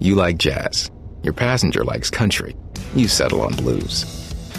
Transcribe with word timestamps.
You 0.00 0.14
like 0.14 0.38
jazz. 0.38 0.90
Your 1.24 1.32
passenger 1.32 1.82
likes 1.82 2.08
country. 2.08 2.54
You 2.94 3.08
settle 3.08 3.40
on 3.40 3.56
blues. 3.56 4.04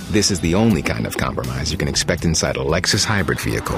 This 0.09 0.31
is 0.31 0.41
the 0.41 0.55
only 0.55 0.81
kind 0.81 1.07
of 1.07 1.15
compromise 1.15 1.71
you 1.71 1.77
can 1.77 1.87
expect 1.87 2.25
inside 2.25 2.57
a 2.57 2.59
Lexus 2.59 3.05
hybrid 3.05 3.39
vehicle. 3.39 3.77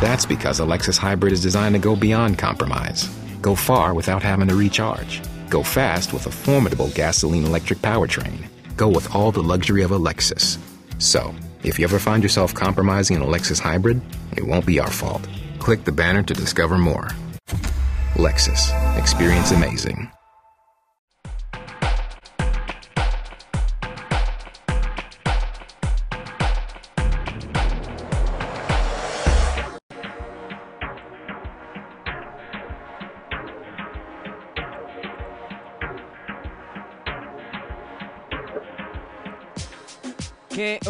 That's 0.00 0.24
because 0.24 0.60
a 0.60 0.62
Lexus 0.62 0.96
hybrid 0.96 1.32
is 1.32 1.42
designed 1.42 1.74
to 1.74 1.78
go 1.78 1.94
beyond 1.94 2.38
compromise. 2.38 3.08
Go 3.42 3.54
far 3.54 3.92
without 3.92 4.22
having 4.22 4.48
to 4.48 4.54
recharge. 4.54 5.20
Go 5.50 5.62
fast 5.62 6.14
with 6.14 6.26
a 6.26 6.30
formidable 6.30 6.88
gasoline 6.94 7.44
electric 7.44 7.80
powertrain. 7.80 8.46
Go 8.76 8.88
with 8.88 9.14
all 9.14 9.30
the 9.30 9.42
luxury 9.42 9.82
of 9.82 9.92
a 9.92 9.98
Lexus. 9.98 10.58
So, 11.02 11.34
if 11.64 11.78
you 11.78 11.84
ever 11.84 11.98
find 11.98 12.22
yourself 12.22 12.54
compromising 12.54 13.16
in 13.16 13.22
a 13.22 13.26
Lexus 13.26 13.60
hybrid, 13.60 14.00
it 14.36 14.46
won't 14.46 14.64
be 14.64 14.80
our 14.80 14.90
fault. 14.90 15.28
Click 15.58 15.84
the 15.84 15.92
banner 15.92 16.22
to 16.22 16.34
discover 16.34 16.78
more. 16.78 17.08
Lexus. 18.14 18.72
Experience 18.96 19.50
amazing. 19.50 20.10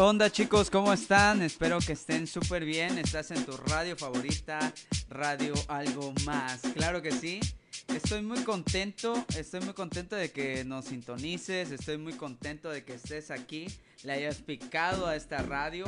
Onda 0.05 0.31
chicos? 0.31 0.69
¿Cómo 0.69 0.93
están? 0.93 1.41
Espero 1.41 1.79
que 1.79 1.95
estén 1.95 2.27
súper 2.27 2.65
bien. 2.65 2.99
Estás 2.99 3.31
en 3.31 3.45
tu 3.47 3.57
radio 3.57 3.97
favorita, 3.97 4.73
Radio 5.09 5.55
Algo 5.69 6.13
Más. 6.27 6.61
Claro 6.75 7.01
que 7.01 7.11
sí. 7.11 7.41
Estoy 7.89 8.23
muy 8.23 8.43
contento, 8.43 9.25
estoy 9.37 9.61
muy 9.61 9.75
contento 9.75 10.17
de 10.17 10.31
que 10.31 10.65
nos 10.65 10.87
sintonices, 10.87 11.71
estoy 11.71 11.99
muy 11.99 12.15
contento 12.15 12.71
de 12.71 12.83
que 12.83 12.95
estés 12.95 13.31
aquí, 13.31 13.67
le 14.03 14.13
hayas 14.13 14.39
picado 14.39 15.07
a 15.07 15.15
esta 15.15 15.39
radio, 15.43 15.85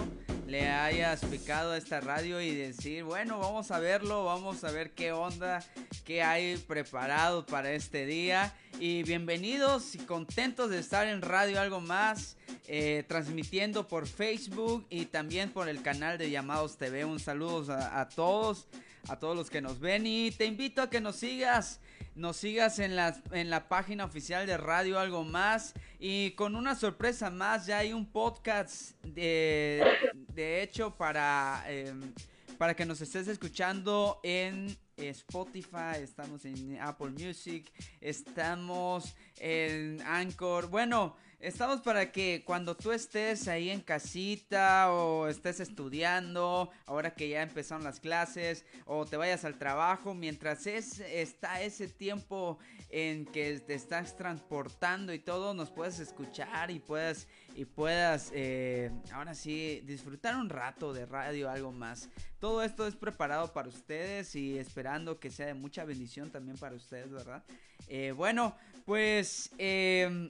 le 0.46 0.68
hayas 0.68 1.24
picado 1.24 1.72
a 1.72 1.76
esta 1.76 2.00
radio 2.00 2.40
y 2.40 2.54
decir, 2.54 3.02
bueno, 3.04 3.38
vamos 3.38 3.70
a 3.70 3.80
verlo, 3.80 4.24
vamos 4.24 4.62
a 4.62 4.70
ver 4.70 4.92
qué 4.92 5.12
onda, 5.12 5.64
qué 6.04 6.22
hay 6.22 6.56
preparado 6.58 7.44
para 7.44 7.72
este 7.72 8.06
día. 8.06 8.54
Y 8.78 9.02
bienvenidos 9.02 9.94
y 9.94 9.98
contentos 9.98 10.70
de 10.70 10.78
estar 10.78 11.08
en 11.08 11.22
Radio 11.22 11.60
Algo 11.60 11.80
Más, 11.80 12.36
eh, 12.68 13.04
transmitiendo 13.08 13.88
por 13.88 14.06
Facebook 14.06 14.86
y 14.90 15.06
también 15.06 15.50
por 15.50 15.68
el 15.68 15.82
canal 15.82 16.18
de 16.18 16.30
Llamados 16.30 16.76
TV. 16.76 17.04
Un 17.04 17.18
saludo 17.18 17.72
a, 17.72 18.00
a 18.00 18.08
todos 18.08 18.68
a 19.08 19.18
todos 19.18 19.36
los 19.36 19.50
que 19.50 19.60
nos 19.60 19.80
ven 19.80 20.06
y 20.06 20.30
te 20.30 20.46
invito 20.46 20.82
a 20.82 20.90
que 20.90 21.00
nos 21.00 21.16
sigas 21.16 21.80
nos 22.16 22.38
sigas 22.38 22.78
en 22.78 22.96
la, 22.96 23.14
en 23.30 23.50
la 23.50 23.68
página 23.68 24.04
oficial 24.06 24.46
de 24.46 24.56
Radio 24.56 24.98
Algo 24.98 25.22
Más. 25.22 25.74
Y 25.98 26.30
con 26.32 26.56
una 26.56 26.74
sorpresa 26.74 27.30
más, 27.30 27.66
ya 27.66 27.78
hay 27.78 27.92
un 27.92 28.06
podcast 28.06 28.92
de, 29.02 29.84
de 30.32 30.62
hecho 30.62 30.96
para, 30.96 31.62
em, 31.68 32.14
para 32.56 32.74
que 32.74 32.86
nos 32.86 33.02
estés 33.02 33.28
escuchando 33.28 34.18
en 34.22 34.76
Spotify, 34.96 35.98
estamos 36.00 36.46
en 36.46 36.80
Apple 36.80 37.10
Music, 37.10 37.70
estamos 38.00 39.14
en 39.38 40.00
Anchor. 40.00 40.68
Bueno, 40.68 41.16
Estamos 41.38 41.82
para 41.82 42.10
que 42.12 42.42
cuando 42.46 42.74
tú 42.74 42.92
estés 42.92 43.46
ahí 43.46 43.68
en 43.68 43.82
casita 43.82 44.90
o 44.90 45.28
estés 45.28 45.60
estudiando, 45.60 46.70
ahora 46.86 47.14
que 47.14 47.28
ya 47.28 47.42
empezaron 47.42 47.84
las 47.84 48.00
clases, 48.00 48.64
o 48.86 49.04
te 49.04 49.18
vayas 49.18 49.44
al 49.44 49.58
trabajo, 49.58 50.14
mientras 50.14 50.66
es, 50.66 50.98
está 51.00 51.60
ese 51.60 51.88
tiempo 51.88 52.58
en 52.88 53.26
que 53.26 53.60
te 53.60 53.74
estás 53.74 54.16
transportando 54.16 55.12
y 55.12 55.18
todo, 55.18 55.52
nos 55.52 55.70
puedes 55.70 55.98
escuchar 55.98 56.70
y 56.70 56.78
puedas, 56.78 57.28
y 57.54 57.66
puedas 57.66 58.30
eh, 58.32 58.90
ahora 59.12 59.34
sí 59.34 59.82
disfrutar 59.84 60.36
un 60.36 60.48
rato 60.48 60.94
de 60.94 61.04
radio, 61.04 61.50
algo 61.50 61.70
más. 61.70 62.08
Todo 62.40 62.62
esto 62.62 62.86
es 62.86 62.96
preparado 62.96 63.52
para 63.52 63.68
ustedes 63.68 64.34
y 64.34 64.58
esperando 64.58 65.20
que 65.20 65.30
sea 65.30 65.46
de 65.46 65.54
mucha 65.54 65.84
bendición 65.84 66.30
también 66.30 66.56
para 66.56 66.74
ustedes, 66.74 67.10
¿verdad? 67.10 67.44
Eh, 67.88 68.12
bueno, 68.16 68.56
pues... 68.86 69.50
Eh, 69.58 70.28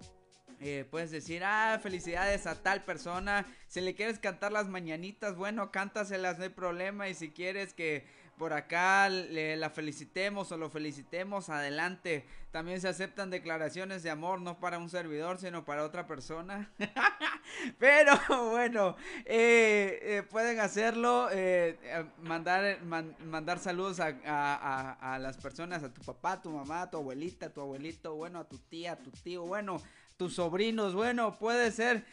Eh, 0.65 0.87
puedes 0.89 1.11
decir, 1.11 1.43
ah, 1.45 1.81
felicidades 1.83 2.47
a 2.47 2.63
tal 2.63 2.85
persona. 2.85 3.45
Si 3.67 3.81
le 3.81 3.97
quieres 3.97 4.21
cantar 4.21 4.53
las 4.53 4.69
mañanitas, 4.69 5.35
bueno, 5.35 5.73
cántaselas, 5.73 6.39
no 6.39 6.45
hay 6.45 6.51
problema. 6.51 7.09
Y 7.09 7.15
si 7.15 7.31
quieres 7.31 7.75
que 7.75 8.07
por 8.37 8.53
acá 8.53 9.09
le, 9.09 9.57
la 9.57 9.71
felicitemos 9.71 10.51
o 10.53 10.57
lo 10.57 10.71
felicitemos, 10.71 11.49
adelante. 11.49 12.27
También 12.51 12.81
se 12.81 12.89
aceptan 12.89 13.31
declaraciones 13.31 14.03
de 14.03 14.11
amor, 14.11 14.41
no 14.41 14.59
para 14.59 14.79
un 14.79 14.91
servidor, 14.91 15.39
sino 15.39 15.65
para 15.65 15.85
otra 15.85 16.07
persona. 16.07 16.71
Pero 17.79 18.13
bueno, 18.51 18.97
eh, 19.25 19.99
eh, 20.03 20.23
pueden 20.29 20.61
hacerlo, 20.61 21.29
eh, 21.33 21.79
mandar, 22.23 22.83
mandar 22.83 23.59
saludos 23.59 24.01
a, 24.01 24.15
a, 24.27 25.15
a, 25.15 25.19
las 25.19 25.37
personas, 25.39 25.83
a 25.83 25.93
tu 25.93 26.03
papá, 26.03 26.43
tu 26.43 26.51
mamá, 26.51 26.91
tu 26.91 26.99
abuelita, 26.99 27.51
tu 27.51 27.61
abuelito, 27.61 28.15
bueno, 28.15 28.41
a 28.41 28.49
tu 28.49 28.59
tía, 28.59 28.93
a 28.93 28.97
tu 28.97 29.11
tío, 29.11 29.45
bueno, 29.45 29.81
tus 30.17 30.35
sobrinos, 30.35 30.95
bueno, 30.95 31.39
puede 31.39 31.71
ser... 31.71 32.05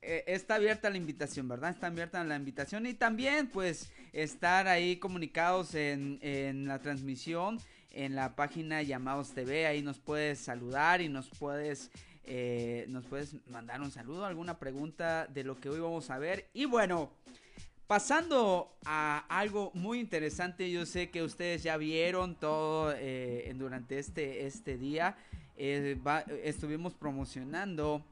Eh, 0.00 0.24
está 0.26 0.54
abierta 0.54 0.90
la 0.90 0.96
invitación, 0.96 1.48
¿verdad? 1.48 1.70
Está 1.70 1.88
abierta 1.88 2.22
la 2.22 2.36
invitación 2.36 2.86
y 2.86 2.94
también 2.94 3.48
pues 3.48 3.90
estar 4.12 4.66
ahí 4.68 4.96
comunicados 4.96 5.74
en, 5.74 6.66
la 6.66 6.78
transmisión 6.80 7.58
en 7.90 8.14
la 8.14 8.36
página 8.36 8.82
Llamados 8.82 9.32
TV, 9.32 9.66
ahí 9.66 9.82
nos 9.82 9.98
puedes 9.98 10.38
saludar 10.38 11.00
y 11.00 11.08
nos 11.08 11.28
puedes 11.30 11.90
eh, 12.24 12.84
nos 12.88 13.06
puedes 13.06 13.36
mandar 13.48 13.80
un 13.80 13.90
saludo, 13.90 14.26
alguna 14.26 14.58
pregunta 14.58 15.26
de 15.26 15.44
lo 15.44 15.58
que 15.58 15.70
hoy 15.70 15.80
vamos 15.80 16.10
a 16.10 16.18
ver 16.18 16.48
y 16.52 16.64
bueno. 16.66 17.10
Pasando 17.86 18.76
a 18.84 19.24
algo 19.30 19.70
muy 19.72 19.98
interesante, 19.98 20.70
yo 20.70 20.84
sé 20.84 21.08
que 21.08 21.22
ustedes 21.22 21.62
ya 21.62 21.78
vieron 21.78 22.34
todo 22.34 22.92
eh, 22.94 23.50
durante 23.56 23.98
este, 23.98 24.44
este 24.44 24.76
día. 24.76 25.16
estuvimos 25.56 26.92
promocionando 26.92 28.04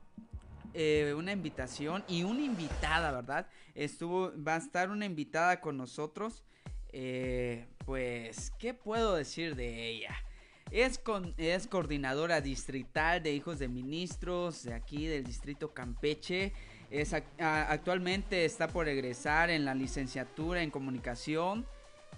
eh, 0.78 1.14
una 1.14 1.32
invitación 1.32 2.04
y 2.06 2.22
una 2.22 2.42
invitada, 2.42 3.10
¿verdad? 3.10 3.46
Estuvo, 3.74 4.30
va 4.46 4.56
a 4.56 4.58
estar 4.58 4.90
una 4.90 5.06
invitada 5.06 5.58
con 5.62 5.78
nosotros. 5.78 6.42
Eh, 6.92 7.66
pues, 7.86 8.52
¿qué 8.58 8.74
puedo 8.74 9.14
decir 9.14 9.56
de 9.56 9.88
ella? 9.88 10.14
Es, 10.70 10.98
con, 10.98 11.32
es 11.38 11.66
coordinadora 11.66 12.42
distrital 12.42 13.22
de 13.22 13.32
hijos 13.32 13.58
de 13.58 13.68
ministros 13.68 14.64
de 14.64 14.74
aquí 14.74 15.06
del 15.06 15.24
distrito 15.24 15.72
Campeche. 15.72 16.52
Es, 16.90 17.14
actualmente 17.38 18.44
está 18.44 18.68
por 18.68 18.86
egresar 18.86 19.48
en 19.48 19.64
la 19.64 19.74
licenciatura 19.74 20.62
en 20.62 20.70
comunicación 20.70 21.64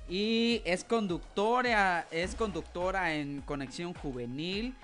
y 0.08 0.62
es 0.64 0.82
conductora, 0.82 2.08
es 2.10 2.34
conductora 2.34 3.14
en 3.14 3.40
conexión 3.42 3.94
juvenil 3.94 4.74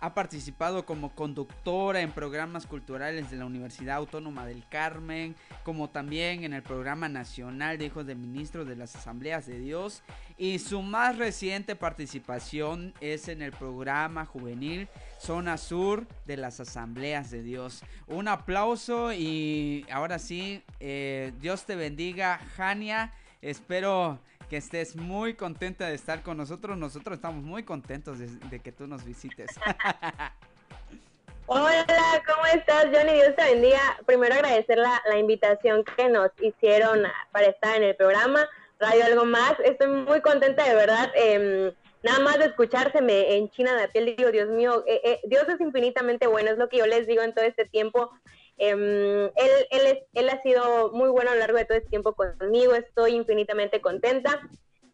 ha 0.00 0.14
participado 0.14 0.84
como 0.84 1.14
conductora 1.14 2.00
en 2.00 2.12
programas 2.12 2.66
culturales 2.66 3.30
de 3.30 3.36
la 3.36 3.46
Universidad 3.46 3.96
Autónoma 3.96 4.46
del 4.46 4.64
Carmen, 4.68 5.34
como 5.64 5.90
también 5.90 6.44
en 6.44 6.52
el 6.52 6.62
Programa 6.62 7.08
Nacional 7.08 7.78
de 7.78 7.86
Hijos 7.86 8.06
de 8.06 8.14
Ministros 8.14 8.66
de 8.66 8.76
las 8.76 8.94
Asambleas 8.96 9.46
de 9.46 9.58
Dios. 9.58 10.02
Y 10.38 10.58
su 10.58 10.82
más 10.82 11.16
reciente 11.16 11.76
participación 11.76 12.94
es 13.00 13.28
en 13.28 13.42
el 13.42 13.52
programa 13.52 14.26
juvenil 14.26 14.88
Zona 15.18 15.56
Sur 15.56 16.06
de 16.26 16.36
las 16.36 16.60
Asambleas 16.60 17.30
de 17.30 17.42
Dios. 17.42 17.82
Un 18.06 18.28
aplauso 18.28 19.12
y 19.12 19.86
ahora 19.90 20.18
sí, 20.18 20.62
eh, 20.80 21.32
Dios 21.40 21.64
te 21.64 21.76
bendiga, 21.76 22.38
Jania. 22.56 23.12
Espero 23.40 24.20
que 24.48 24.56
estés 24.56 24.96
muy 24.96 25.34
contenta 25.34 25.88
de 25.88 25.94
estar 25.94 26.22
con 26.22 26.36
nosotros. 26.36 26.76
Nosotros 26.76 27.16
estamos 27.16 27.42
muy 27.42 27.64
contentos 27.64 28.18
de, 28.18 28.60
que 28.60 28.72
tú 28.72 28.86
nos 28.86 29.04
visites. 29.04 29.50
Hola, 31.48 31.86
¿cómo 32.26 32.46
estás, 32.46 32.86
Johnny? 32.92 33.14
Dios 33.14 33.36
te 33.36 33.44
bendiga. 33.44 33.80
Primero 34.04 34.34
agradecer 34.34 34.78
la, 34.78 35.00
invitación 35.18 35.84
que 35.96 36.08
nos 36.08 36.30
hicieron 36.40 37.04
para 37.30 37.46
estar 37.46 37.76
en 37.76 37.84
el 37.84 37.96
programa 37.96 38.48
Radio 38.80 39.04
Algo 39.04 39.24
Más. 39.24 39.54
Estoy 39.64 39.88
muy 39.88 40.20
contenta, 40.20 40.64
de 40.64 40.74
verdad. 40.74 41.10
Em, 41.14 41.72
nada 42.02 42.18
más 42.20 42.38
de 42.38 42.46
escuchárseme 42.46 43.36
en 43.36 43.48
China 43.50 43.74
de 43.76 43.88
piel, 43.88 44.16
digo, 44.16 44.30
Dios 44.30 44.48
mío, 44.48 44.84
eh, 44.86 45.00
eh, 45.04 45.20
Dios 45.24 45.48
es 45.48 45.60
infinitamente 45.60 46.26
bueno, 46.26 46.50
es 46.50 46.58
lo 46.58 46.68
que 46.68 46.78
yo 46.78 46.86
les 46.86 47.06
digo 47.06 47.22
en 47.22 47.34
todo 47.34 47.44
este 47.44 47.64
tiempo. 47.64 48.10
Em, 48.58 49.24
él, 49.24 49.50
él, 49.70 50.06
él 50.14 50.28
ha 50.30 50.40
sido 50.42 50.90
muy 50.92 51.10
bueno 51.10 51.30
a 51.30 51.34
lo 51.34 51.40
largo 51.40 51.58
de 51.58 51.66
todo 51.66 51.76
este 51.76 51.90
tiempo 51.90 52.14
conmigo, 52.14 52.74
estoy 52.74 53.14
infinitamente 53.14 53.80
contenta. 53.80 54.40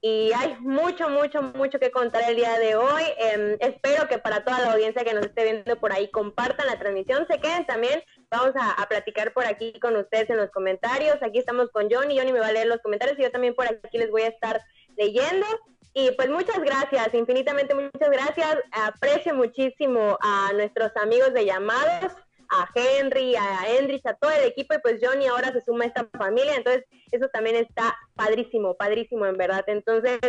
y 0.04 0.32
hay 0.32 0.56
mucho, 0.58 1.08
mucho, 1.08 1.42
mucho 1.42 1.78
que 1.78 1.92
contar 1.92 2.24
el 2.28 2.34
día 2.34 2.58
de 2.58 2.74
hoy. 2.74 3.04
Em, 3.18 3.56
espero 3.60 4.08
que 4.08 4.18
para 4.18 4.44
toda 4.44 4.58
la 4.58 4.72
audiencia 4.72 5.04
que 5.04 5.14
nos 5.14 5.26
esté 5.26 5.44
viendo 5.44 5.76
por 5.78 5.92
ahí 5.92 6.10
compartan 6.10 6.66
la 6.66 6.76
transmisión, 6.76 7.24
se 7.30 7.38
queden 7.38 7.64
también. 7.66 8.02
Vamos 8.28 8.52
a, 8.56 8.84
platicar 8.88 9.32
por 9.32 9.46
aquí 9.46 9.78
con 9.78 9.96
ustedes 9.96 10.28
en 10.30 10.38
los 10.38 10.50
comentarios. 10.50 11.22
Aquí 11.22 11.38
estamos 11.38 11.70
con 11.70 11.88
Johnny, 11.88 12.18
Johnny 12.18 12.32
me 12.32 12.40
va 12.40 12.48
a 12.48 12.52
leer 12.52 12.66
los 12.66 12.80
comentarios 12.80 13.16
y 13.18 13.22
yo 13.22 13.30
también 13.30 13.54
por 13.54 13.66
aquí 13.68 13.96
les 13.96 14.10
voy 14.10 14.22
a 14.22 14.28
estar 14.28 14.60
leyendo. 14.96 15.46
Y 15.94 16.10
pues 16.12 16.28
muchas 16.30 16.58
gracias, 16.58 17.14
infinitamente 17.14 17.72
muchas 17.74 18.10
gracias. 18.10 18.58
Aprecio 18.72 19.34
muchísimo 19.34 20.18
a 20.20 20.50
nuestros 20.54 20.90
amigos 20.96 21.32
de 21.32 21.44
llamados 21.44 22.12
a 22.52 22.68
Henry, 22.74 23.34
a 23.34 23.66
Hendrix, 23.66 24.04
a 24.04 24.14
todo 24.14 24.30
el 24.30 24.44
equipo 24.44 24.74
y 24.74 24.78
pues 24.78 24.98
Johnny 25.02 25.26
ahora 25.26 25.52
se 25.52 25.64
suma 25.64 25.84
a 25.84 25.88
esta 25.88 26.06
familia, 26.18 26.54
entonces 26.54 26.84
eso 27.10 27.28
también 27.28 27.56
está 27.56 27.96
padrísimo, 28.14 28.74
padrísimo 28.74 29.24
en 29.24 29.38
verdad. 29.38 29.64
Entonces, 29.68 30.20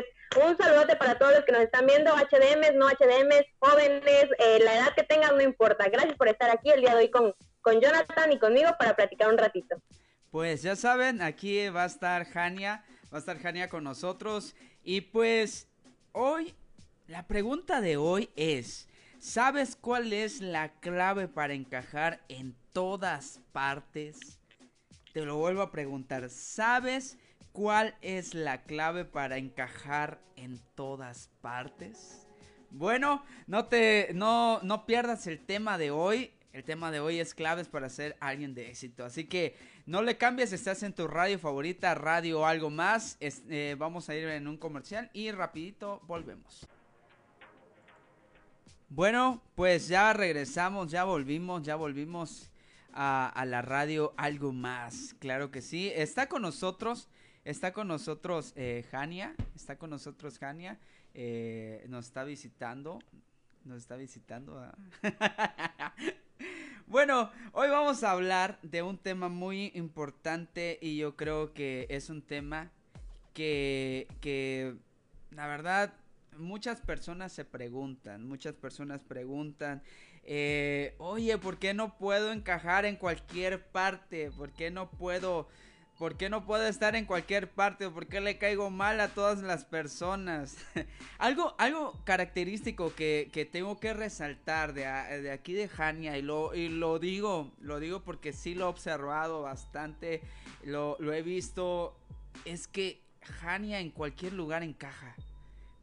un 0.42 0.58
saludote 0.58 0.96
para 0.96 1.18
todos 1.20 1.34
los 1.34 1.44
que 1.44 1.52
nos 1.52 1.62
están 1.62 1.86
viendo, 1.86 2.12
HDMs, 2.12 2.76
no 2.76 2.88
HDMs, 2.88 3.46
jóvenes, 3.60 4.28
eh, 4.40 4.60
la 4.64 4.76
edad 4.76 4.96
que 4.96 5.04
tengan 5.04 5.36
no 5.36 5.44
importa. 5.44 5.90
Gracias 5.90 6.16
por 6.16 6.30
estar 6.30 6.50
aquí 6.50 6.70
el 6.70 6.82
día 6.82 6.92
de 6.92 7.04
hoy 7.04 7.12
con, 7.12 7.36
con 7.62 7.82
Jonathan 7.82 8.32
y 8.32 8.40
conmigo 8.40 8.72
para 8.80 8.96
platicar 8.96 9.30
un 9.30 9.38
ratito. 9.38 9.76
Pues 10.32 10.64
ya 10.64 10.76
saben, 10.78 11.22
aquí 11.22 11.68
va 11.70 11.84
a 11.84 11.88
estar 11.88 12.26
Jania, 12.26 12.86
va 13.14 13.18
a 13.18 13.20
estar 13.20 13.38
Jania 13.38 13.68
con 13.68 13.84
nosotros 13.84 14.56
y 14.84 15.02
pues 15.02 15.68
hoy, 16.14 16.56
la 17.08 17.28
pregunta 17.28 17.82
de 17.82 17.98
hoy 17.98 18.30
es... 18.38 18.88
¿Sabes 19.24 19.78
cuál 19.78 20.12
es 20.12 20.42
la 20.42 20.74
clave 20.82 21.30
para 21.30 21.54
encajar 21.54 22.22
en 22.28 22.58
todas 22.74 23.40
partes? 23.54 24.38
Te 25.14 25.24
lo 25.24 25.38
vuelvo 25.38 25.62
a 25.62 25.72
preguntar. 25.72 26.30
¿Sabes 26.30 27.18
cuál 27.54 27.96
es 28.02 28.34
la 28.34 28.64
clave 28.64 29.06
para 29.06 29.38
encajar 29.38 30.20
en 30.36 30.60
todas 30.76 31.30
partes? 31.40 32.28
Bueno, 32.70 33.24
no 33.48 33.68
te 33.68 34.10
no 34.14 34.60
no 34.62 34.86
pierdas 34.86 35.26
el 35.28 35.40
tema 35.40 35.78
de 35.78 35.90
hoy. 35.90 36.34
El 36.52 36.66
tema 36.66 36.92
de 36.92 37.00
hoy 37.00 37.22
es 37.22 37.34
claves 37.34 37.70
para 37.70 37.88
ser 37.88 38.18
alguien 38.20 38.54
de 38.54 38.72
éxito. 38.72 39.06
Así 39.06 39.24
que 39.24 39.56
no 39.86 40.02
le 40.02 40.18
cambies, 40.18 40.52
estás 40.52 40.84
en 40.84 40.92
tu 40.92 41.08
radio 41.08 41.40
favorita, 41.40 41.96
radio 41.96 42.46
algo 42.46 42.70
más. 42.70 43.16
Eh, 43.22 43.78
vamos 43.80 44.10
a 44.10 44.16
ir 44.16 44.28
en 44.28 44.50
un 44.50 44.58
comercial 44.58 45.10
y 45.14 45.32
rapidito 45.32 46.02
volvemos. 46.08 46.68
Bueno, 48.96 49.42
pues 49.56 49.88
ya 49.88 50.14
regresamos, 50.14 50.92
ya 50.92 51.04
volvimos, 51.04 51.64
ya 51.64 51.76
volvimos 51.76 52.52
a, 52.94 53.44
la 53.48 53.64
radio 53.64 54.14
algo 54.18 54.54
más, 54.54 55.16
claro 55.18 55.50
que 55.50 55.64
sí. 55.64 55.92
Está 55.96 56.30
con 56.30 56.44
nosotros, 56.44 57.10
está 57.44 57.74
con 57.74 57.88
nosotros 57.88 58.54
eh, 58.56 58.86
Jania, 58.92 59.34
está 59.56 59.80
con 59.80 59.90
nosotros 59.90 60.38
Jania, 60.38 60.78
eh, 61.16 61.84
nos 61.90 62.06
está 62.06 62.24
visitando, 62.24 63.00
nos 63.66 63.80
está 63.80 63.96
visitando. 63.96 64.64
Bueno, 66.86 67.32
hoy 67.54 67.70
vamos 67.70 68.04
a 68.04 68.12
hablar 68.12 68.60
de 68.62 68.84
un 68.84 68.98
tema 68.98 69.30
muy 69.30 69.72
importante 69.74 70.78
y 70.82 70.98
yo 70.98 71.16
creo 71.16 71.54
que 71.54 71.88
es 71.90 72.10
un 72.10 72.22
tema 72.22 72.70
que, 73.34 74.08
que 74.20 74.76
la 75.32 75.48
verdad 75.48 75.94
muchas 76.38 76.82
personas 76.82 77.32
se 77.32 77.46
preguntan, 77.46 78.28
muchas 78.28 78.54
personas 78.56 79.04
preguntan, 79.04 79.82
eh, 80.24 80.96
oye, 80.98 81.38
¿por 81.38 81.58
qué 81.58 81.74
no 81.74 81.98
puedo 81.98 82.32
encajar 82.32 82.86
en 82.86 82.96
cualquier 82.96 83.66
parte? 83.68 84.32
¿Por 84.32 84.52
qué 84.52 84.72
no 84.72 84.90
puedo, 84.90 85.50
por 85.98 86.16
qué 86.16 86.30
no 86.30 86.46
puedo 86.46 86.66
estar 86.66 86.96
en 86.96 87.06
cualquier 87.06 87.50
parte? 87.50 87.90
¿Por 87.90 88.08
qué 88.08 88.22
le 88.22 88.38
caigo 88.38 88.70
mal 88.70 89.00
a 89.02 89.10
todas 89.10 89.42
las 89.42 89.66
personas? 89.66 90.58
algo, 91.18 91.56
algo 91.58 92.00
característico 92.06 92.94
que, 92.96 93.30
que, 93.34 93.46
tengo 93.46 93.80
que 93.80 93.94
resaltar 93.94 94.74
de, 94.74 94.84
de 95.22 95.32
aquí 95.32 95.54
de 95.54 95.68
Jania 95.68 96.18
y 96.18 96.22
lo, 96.22 96.56
y 96.56 96.70
lo 96.70 97.00
digo, 97.00 97.52
lo 97.60 97.80
digo 97.80 98.02
porque 98.04 98.32
sí 98.32 98.56
lo 98.56 98.66
he 98.66 98.70
observado 98.70 99.42
bastante, 99.42 100.22
lo, 100.64 100.96
lo 101.00 101.12
he 101.14 101.22
visto, 101.22 101.98
es 102.46 102.68
que 102.68 103.04
Jania 103.24 103.80
en 103.80 103.92
cualquier 103.92 104.34
lugar 104.34 104.64
encaja. 104.64 105.16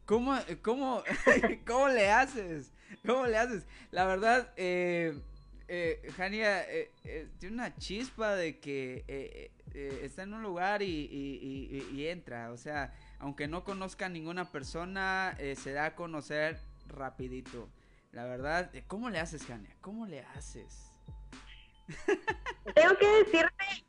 ¿Cómo, 0.05 0.37
cómo, 0.61 1.03
cómo 1.65 1.87
le 1.89 2.09
haces? 2.09 2.71
¿Cómo 3.05 3.25
le 3.27 3.37
haces? 3.37 3.65
La 3.91 4.05
verdad, 4.05 4.51
eh, 4.57 5.13
eh, 5.73 6.11
Jania 6.17 6.69
eh, 6.69 6.91
eh, 7.05 7.29
tiene 7.39 7.55
una 7.55 7.73
chispa 7.77 8.35
de 8.35 8.59
que 8.59 9.49
está 10.03 10.23
en 10.23 10.33
un 10.33 10.43
lugar 10.43 10.81
y, 10.81 12.05
entra. 12.09 12.51
O 12.51 12.57
sea, 12.57 12.93
aunque 13.19 13.47
no 13.47 13.63
conozca 13.63 14.07
a 14.07 14.09
ninguna 14.09 14.51
persona, 14.51 15.37
se 15.55 15.71
da 15.71 15.85
a 15.85 15.95
conocer 15.95 16.59
rapidito. 16.87 17.69
La 18.11 18.25
verdad, 18.25 18.69
¿cómo 18.87 19.09
le 19.09 19.19
haces, 19.19 19.45
Jania? 19.45 19.73
¿Cómo 19.79 20.05
le 20.07 20.25
haces? 20.35 20.91
Tengo 22.75 22.97
que 22.97 23.07
decirte 23.23 23.85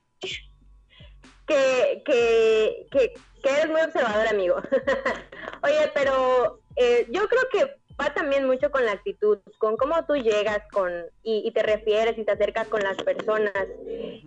que, 1.49 2.03
que, 2.07 2.87
que, 2.93 3.15
que 3.43 3.51
eres 3.51 3.69
muy 3.69 3.81
observador, 3.81 4.29
amigo. 4.29 4.63
Oye, 5.63 5.91
pero 5.95 6.61
eh, 6.77 7.07
yo 7.11 7.29
creo 7.29 7.43
que 7.51 7.77
va 8.01 8.13
también 8.15 8.47
mucho 8.47 8.71
con 8.71 8.85
la 8.85 8.93
actitud, 8.93 9.39
con 9.59 9.77
cómo 9.77 10.05
tú 10.07 10.17
llegas 10.17 10.61
con 10.73 10.91
y, 11.23 11.51
te 11.53 11.63
refieres 11.63 12.19
y 12.19 12.25
te 12.25 12.33
acercas 12.33 12.69
con 12.69 12.81
las 12.81 12.97
personas. 12.97 13.53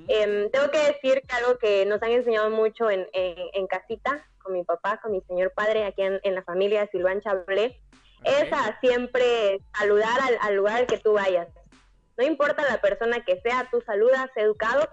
Em, 0.08 0.50
tengo 0.52 0.72
que 0.72 0.80
decir 0.80 1.22
que 1.28 1.36
algo 1.36 1.58
que 1.58 1.86
nos 1.86 2.02
han 2.02 2.12
enseñado 2.12 2.50
mucho 2.50 2.90
en, 2.90 3.08
en, 3.14 3.68
casita, 3.68 4.26
con 4.42 4.54
mi 4.54 4.64
papá, 4.64 5.00
con 5.02 5.12
mi 5.12 5.22
señor 5.22 5.52
padre, 5.52 5.86
aquí 5.86 6.04
en, 6.04 6.36
la 6.36 6.44
familia 6.44 6.88
Silván 6.92 7.22
Chablé, 7.22 7.82
es 8.24 8.54
a 8.54 8.80
siempre 8.80 9.60
saludar 9.78 10.20
al, 10.22 10.38
al 10.42 10.56
lugar 10.56 10.78
al 10.78 10.88
que 10.88 11.00
tú 11.00 11.14
vayas. 11.14 11.48
No 12.18 12.24
importa 12.24 12.64
la 12.64 12.80
persona 12.80 13.26
que 13.26 13.42
sea, 13.42 13.68
tú 13.72 13.82
saludas, 13.82 14.30
educado, 14.36 14.88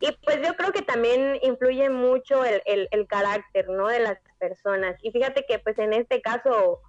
y 0.00 0.12
pues 0.24 0.38
yo 0.42 0.54
creo 0.56 0.72
que 0.72 0.82
también 0.82 1.38
influye 1.42 1.88
mucho 1.88 2.44
el, 2.44 2.88
el, 2.90 3.06
carácter, 3.06 3.68
¿no? 3.70 3.88
De 3.88 4.00
las 4.00 4.18
personas. 4.38 4.96
Y 5.02 5.10
fíjate 5.10 5.44
que 5.48 5.58
pues 5.58 5.78
en 5.78 5.92
este 5.92 6.20
caso, 6.20 6.80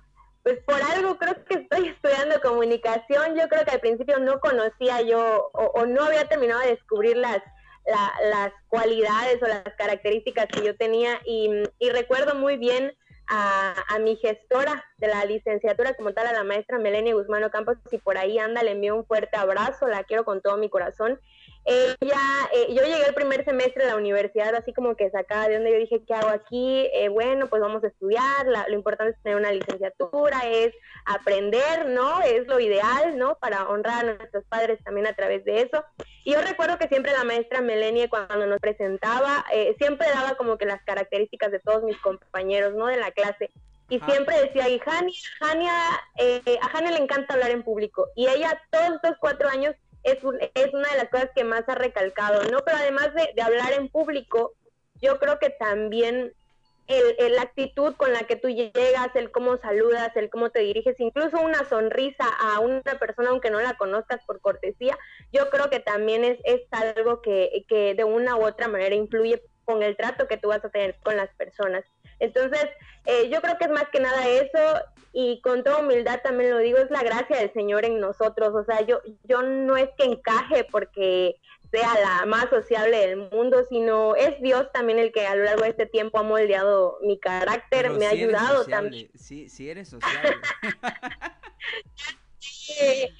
pues 0.43 0.59
por 0.65 0.81
algo 0.81 1.17
creo 1.17 1.43
que 1.45 1.55
estoy 1.55 1.87
estudiando 1.95 2.41
comunicación. 2.41 3.35
Yo 3.35 3.47
creo 3.47 3.65
que 3.65 3.71
al 3.71 3.79
principio 3.79 4.19
no 4.19 4.39
conocía 4.39 5.01
yo 5.01 5.49
o, 5.53 5.85
no 5.85 6.03
había 6.05 6.25
terminado 6.25 6.61
de 6.61 6.69
descubrir 6.69 7.17
las, 7.17 7.41
las 7.85 8.51
cualidades 8.67 9.41
o 9.41 9.47
las 9.47 9.63
características 9.77 10.47
que 10.47 10.65
yo 10.65 10.75
tenía. 10.75 11.19
Y, 11.25 11.49
y 11.79 11.89
recuerdo 11.89 12.35
muy 12.35 12.57
bien 12.57 12.93
a, 13.27 13.73
a, 13.89 13.99
mi 13.99 14.15
gestora 14.15 14.85
de 14.97 15.07
la 15.07 15.25
licenciatura 15.25 15.93
como 15.95 16.13
tal, 16.13 16.27
a 16.27 16.33
la 16.33 16.43
maestra 16.43 16.79
Melenia 16.79 17.13
Guzmán 17.13 17.49
Campos, 17.49 17.77
si 17.89 17.97
por 17.97 18.17
ahí 18.17 18.39
anda, 18.39 18.63
le 18.63 18.71
envío 18.71 18.95
un 18.95 19.05
fuerte 19.05 19.35
abrazo, 19.35 19.87
la 19.87 20.03
quiero 20.05 20.23
con 20.23 20.41
todo 20.41 20.57
mi 20.57 20.69
corazón. 20.69 21.19
Ella, 21.69 22.21
eh, 22.53 22.67
yo 22.69 22.81
llegué 22.81 23.05
el 23.05 23.13
primer 23.13 23.43
semestre 23.43 23.83
de 23.83 23.89
la 23.89 23.97
universidad 23.97 24.55
así 24.55 24.71
como 24.71 24.95
que 24.95 25.09
sacada 25.09 25.49
de 25.49 25.55
donde 25.55 25.73
yo 25.73 25.77
dije, 25.79 26.01
¿qué 26.07 26.13
hago 26.13 26.29
aquí? 26.29 26.87
Eh, 26.93 27.09
bueno, 27.09 27.47
pues 27.47 27.61
vamos 27.61 27.83
a 27.83 27.87
estudiar, 27.87 28.45
lo 28.69 28.73
importante 28.73 29.11
es 29.11 29.21
tener 29.21 29.37
una 29.37 29.51
licenciatura, 29.51 30.47
es 30.47 30.73
aprender, 31.05 31.87
¿no? 31.89 32.21
Es 32.21 32.47
lo 32.47 32.61
ideal, 32.61 33.17
¿no? 33.17 33.35
Para 33.35 33.67
honrar 33.67 34.05
a 34.05 34.13
nuestros 34.13 34.45
padres 34.45 34.81
también 34.85 35.07
a 35.07 35.13
través 35.13 35.43
de 35.43 35.63
eso. 35.63 35.83
Y 36.23 36.31
yo 36.31 36.41
recuerdo 36.41 36.77
que 36.77 36.87
siempre 36.87 37.11
la 37.11 37.25
maestra 37.25 37.59
Melanie 37.59 38.07
cuando 38.07 38.47
nos 38.47 38.61
presentaba, 38.61 39.43
eh, 39.51 39.75
siempre 39.77 40.07
daba 40.07 40.35
como 40.37 40.57
que 40.57 40.65
las 40.65 40.81
características 40.83 41.51
de 41.51 41.59
todos 41.59 41.83
mis 41.83 41.97
compañeros, 41.97 42.75
¿no? 42.75 42.87
De 42.87 42.95
la 42.95 43.11
clase. 43.11 43.51
Y 43.89 43.99
siempre 44.01 44.39
decía, 44.39 44.69
y 44.69 44.79
Jania, 44.79 45.13
Jania 45.39 45.73
a 46.61 46.69
Jania 46.69 46.91
le 46.91 47.03
encanta 47.03 47.33
hablar 47.33 47.51
en 47.51 47.63
público. 47.63 48.07
Y 48.15 48.27
ella 48.27 48.61
todos 48.69 48.95
estos 48.95 49.15
cuatro 49.19 49.49
años 49.49 49.75
es, 50.07 50.19
es 50.55 50.73
una 50.73 50.89
de 50.89 50.97
las 50.97 51.09
cosas 51.09 51.29
que 51.35 51.43
más 51.43 51.67
ha 51.67 51.75
recalcado, 51.75 52.43
¿no? 52.43 52.59
Pero 52.65 52.77
además 52.77 53.11
de, 53.13 53.41
hablar 53.41 53.73
en 53.73 53.89
público, 53.89 54.53
yo 55.01 55.19
creo 55.19 55.37
que 55.37 55.49
también 55.49 56.33
el, 56.87 57.35
la 57.35 57.41
actitud 57.41 57.93
con 57.95 58.13
la 58.13 58.21
que 58.21 58.37
tú 58.37 58.47
llegas, 58.47 59.13
el 59.15 59.31
cómo 59.31 59.57
saludas, 59.57 60.15
el 60.15 60.29
cómo 60.29 60.49
te 60.49 60.61
diriges, 60.61 60.97
incluso 60.99 61.41
una 61.41 61.67
sonrisa 61.67 62.25
a 62.39 62.59
una 62.59 62.81
persona 62.81 63.31
aunque 63.31 63.51
no 63.51 63.59
la 63.59 63.75
conozcas 63.75 64.23
por 64.25 64.39
cortesía, 64.39 64.97
yo 65.33 65.49
creo 65.49 65.69
que 65.69 65.81
también 65.81 66.23
es, 66.23 66.39
es 66.45 66.61
algo 66.71 67.21
que, 67.21 67.65
que 67.67 67.93
de 67.93 68.05
una 68.05 68.37
u 68.37 68.45
otra 68.45 68.69
manera 68.69 68.95
influye 68.95 69.43
con 69.65 69.83
el 69.83 69.97
trato 69.97 70.29
que 70.29 70.37
tú 70.37 70.47
vas 70.47 70.63
a 70.63 70.69
tener 70.69 70.95
con 71.03 71.17
las 71.17 71.29
personas. 71.35 71.83
Entonces, 72.19 72.65
eh, 73.05 73.29
yo 73.29 73.41
creo 73.41 73.57
que 73.57 73.65
es 73.65 73.71
más 73.71 73.89
que 73.89 73.99
nada 73.99 74.25
eso 74.25 74.81
y 75.19 75.41
con 75.41 75.63
toda 75.63 75.79
humildad 75.79 76.21
también 76.23 76.51
lo 76.51 76.59
digo, 76.59 76.77
es 76.77 76.91
la 76.91 77.01
gracia 77.01 77.37
del 77.37 77.51
Señor 77.51 77.85
en 77.85 77.99
nosotros. 77.99 78.53
O 78.53 78.63
sea, 78.63 78.85
yo, 78.85 79.01
yo 79.23 79.41
no 79.41 79.75
es 79.75 79.89
que 79.97 80.03
encaje 80.03 80.63
porque 80.71 81.37
sea 81.71 81.99
la 81.99 82.27
más 82.27 82.51
sociable 82.51 82.99
del 82.99 83.17
mundo, 83.31 83.65
sino 83.67 84.15
es 84.15 84.39
Dios 84.43 84.71
también 84.71 84.99
el 84.99 85.11
que 85.11 85.25
a 85.25 85.33
lo 85.33 85.43
largo 85.43 85.63
de 85.63 85.69
este 85.69 85.87
tiempo 85.87 86.19
ha 86.19 86.23
moldeado 86.23 86.99
mi 87.01 87.19
carácter, 87.19 87.89
me 87.89 88.05
ha 88.05 88.11
ayudado 88.11 88.63
también. 88.65 89.09
Sí, 89.15 89.49
sí 89.49 89.67
eres 89.71 89.89
sociable. 89.89 90.35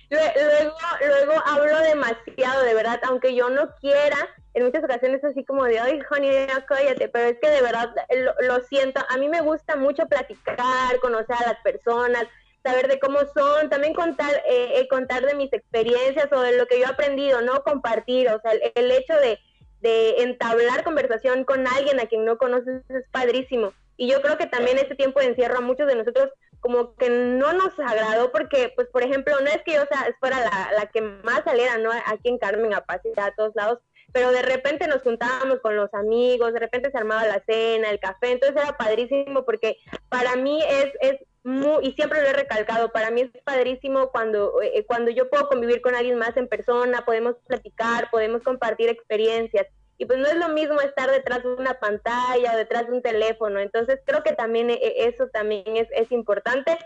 luego, 0.10 0.75
luego 1.00 1.44
hablo 1.46 1.80
demasiado, 1.80 2.63
de 2.63 2.74
verdad, 2.74 3.00
aunque 3.04 3.36
yo 3.36 3.50
no 3.50 3.74
quiera, 3.80 4.18
en 4.54 4.63
muchas 4.63 4.84
ocasiones 4.84 5.24
así 5.24 5.46
como 5.46 5.66
de, 5.66 5.80
ay, 5.80 6.00
honey, 6.10 6.32
ya 6.32 6.66
cállate, 6.66 7.10
pero 7.10 7.30
es 7.30 7.38
que 7.39 7.50
de 7.50 7.62
verdad 7.62 7.94
lo, 8.42 8.60
siento, 8.62 9.01
a 9.08 9.18
mí 9.18 9.30
me 9.30 9.42
gusta 9.42 9.75
mucho 9.75 10.08
platicar, 10.08 11.00
conocer 11.00 11.36
a 11.36 11.50
las 11.50 11.62
personas, 11.62 12.25
saber 12.63 12.88
de 12.88 13.00
cómo 13.00 13.20
son, 13.36 13.70
también 13.70 13.94
contar, 13.94 14.34
eh, 14.50 14.80
eh, 14.80 14.88
contar 14.88 15.25
de 15.25 15.36
mis 15.36 15.54
experiencias 15.54 16.27
o 16.32 16.42
de 16.42 16.58
lo 16.58 16.66
que 16.66 16.80
yo 16.80 16.86
he 16.86 16.89
aprendido, 16.89 17.42
¿no? 17.42 17.62
Compartir, 17.63 18.30
o 18.30 18.42
sea, 18.42 18.51
el, 18.51 18.92
hecho 18.92 19.13
de, 19.16 19.39
de 19.82 20.24
entablar 20.24 20.84
conversación 20.84 21.44
con 21.44 21.68
alguien 21.68 22.00
a 22.00 22.08
quien 22.08 22.25
no 22.25 22.38
conoces 22.38 22.82
es 22.89 23.08
padrísimo. 23.12 23.74
Y 23.96 24.10
yo 24.10 24.22
creo 24.22 24.38
que 24.38 24.48
también 24.48 24.77
este 24.77 24.96
tiempo 24.96 25.20
de 25.20 25.27
encierro 25.27 25.58
a 25.58 25.62
muchos 25.62 25.88
de 25.88 25.96
nosotros 25.96 26.30
como 26.59 26.95
que 26.95 27.09
no 27.09 27.53
nos 27.53 27.77
agradó 27.79 28.31
porque, 28.31 28.71
pues, 28.75 28.87
por 28.89 29.03
ejemplo, 29.03 29.39
no 29.39 29.47
es 29.47 29.61
que 29.65 29.73
yo 29.73 29.85
sea, 29.89 30.15
fuera 30.19 30.39
la, 30.39 30.71
la 30.77 30.85
que 30.87 31.01
más 31.01 31.43
saliera, 31.45 31.77
¿no? 31.77 31.91
Aquí 32.05 32.29
en 32.29 32.37
Carmen 32.37 32.73
a 32.73 32.81
pasear 32.81 33.31
a 33.31 33.35
todos 33.35 33.55
lados, 33.55 33.79
pero 34.13 34.31
de 34.31 34.41
repente 34.41 34.87
nos 34.87 35.01
juntábamos 35.01 35.59
con 35.59 35.75
los 35.75 35.93
amigos, 35.93 36.53
de 36.53 36.59
repente 36.59 36.91
se 36.91 36.97
armaba 36.97 37.25
la 37.27 37.43
cena, 37.45 37.89
el 37.89 37.99
café, 37.99 38.31
entonces 38.31 38.61
era 38.61 38.77
padrísimo 38.77 39.43
porque 39.43 39.77
para 40.09 40.35
mí 40.35 40.61
es, 40.67 40.91
es 41.01 41.17
muy, 41.43 41.87
y 41.87 41.93
siempre 41.93 42.21
lo 42.21 42.27
he 42.27 42.33
recalcado, 42.33 42.91
para 42.91 43.11
mí 43.11 43.21
es 43.21 43.41
padrísimo 43.43 44.09
cuando, 44.09 44.61
eh, 44.61 44.85
cuando 44.85 45.11
yo 45.11 45.29
puedo 45.29 45.47
convivir 45.47 45.81
con 45.81 45.95
alguien 45.95 46.17
más 46.17 46.35
en 46.35 46.47
persona, 46.47 47.05
podemos 47.05 47.35
platicar, 47.47 48.09
podemos 48.09 48.41
compartir 48.43 48.89
experiencias. 48.89 49.67
Y 49.98 50.06
pues 50.06 50.20
no 50.20 50.27
es 50.27 50.36
lo 50.36 50.50
mismo 50.50 50.80
estar 50.82 51.10
detrás 51.10 51.44
de 51.44 51.50
una 51.50 51.80
pantalla 51.80 52.54
o 52.54 52.58
detrás 52.58 52.88
de 52.88 52.94
un 52.94 53.01
teléfono. 53.01 53.60
Entonces 53.60 54.00
creo 54.06 54.24
que 54.24 54.34
también 54.34 54.70
eh, 54.70 54.80
eso 54.98 55.27
también 55.27 55.75
es, 55.75 55.88
es 55.92 56.12
importante. 56.12 56.77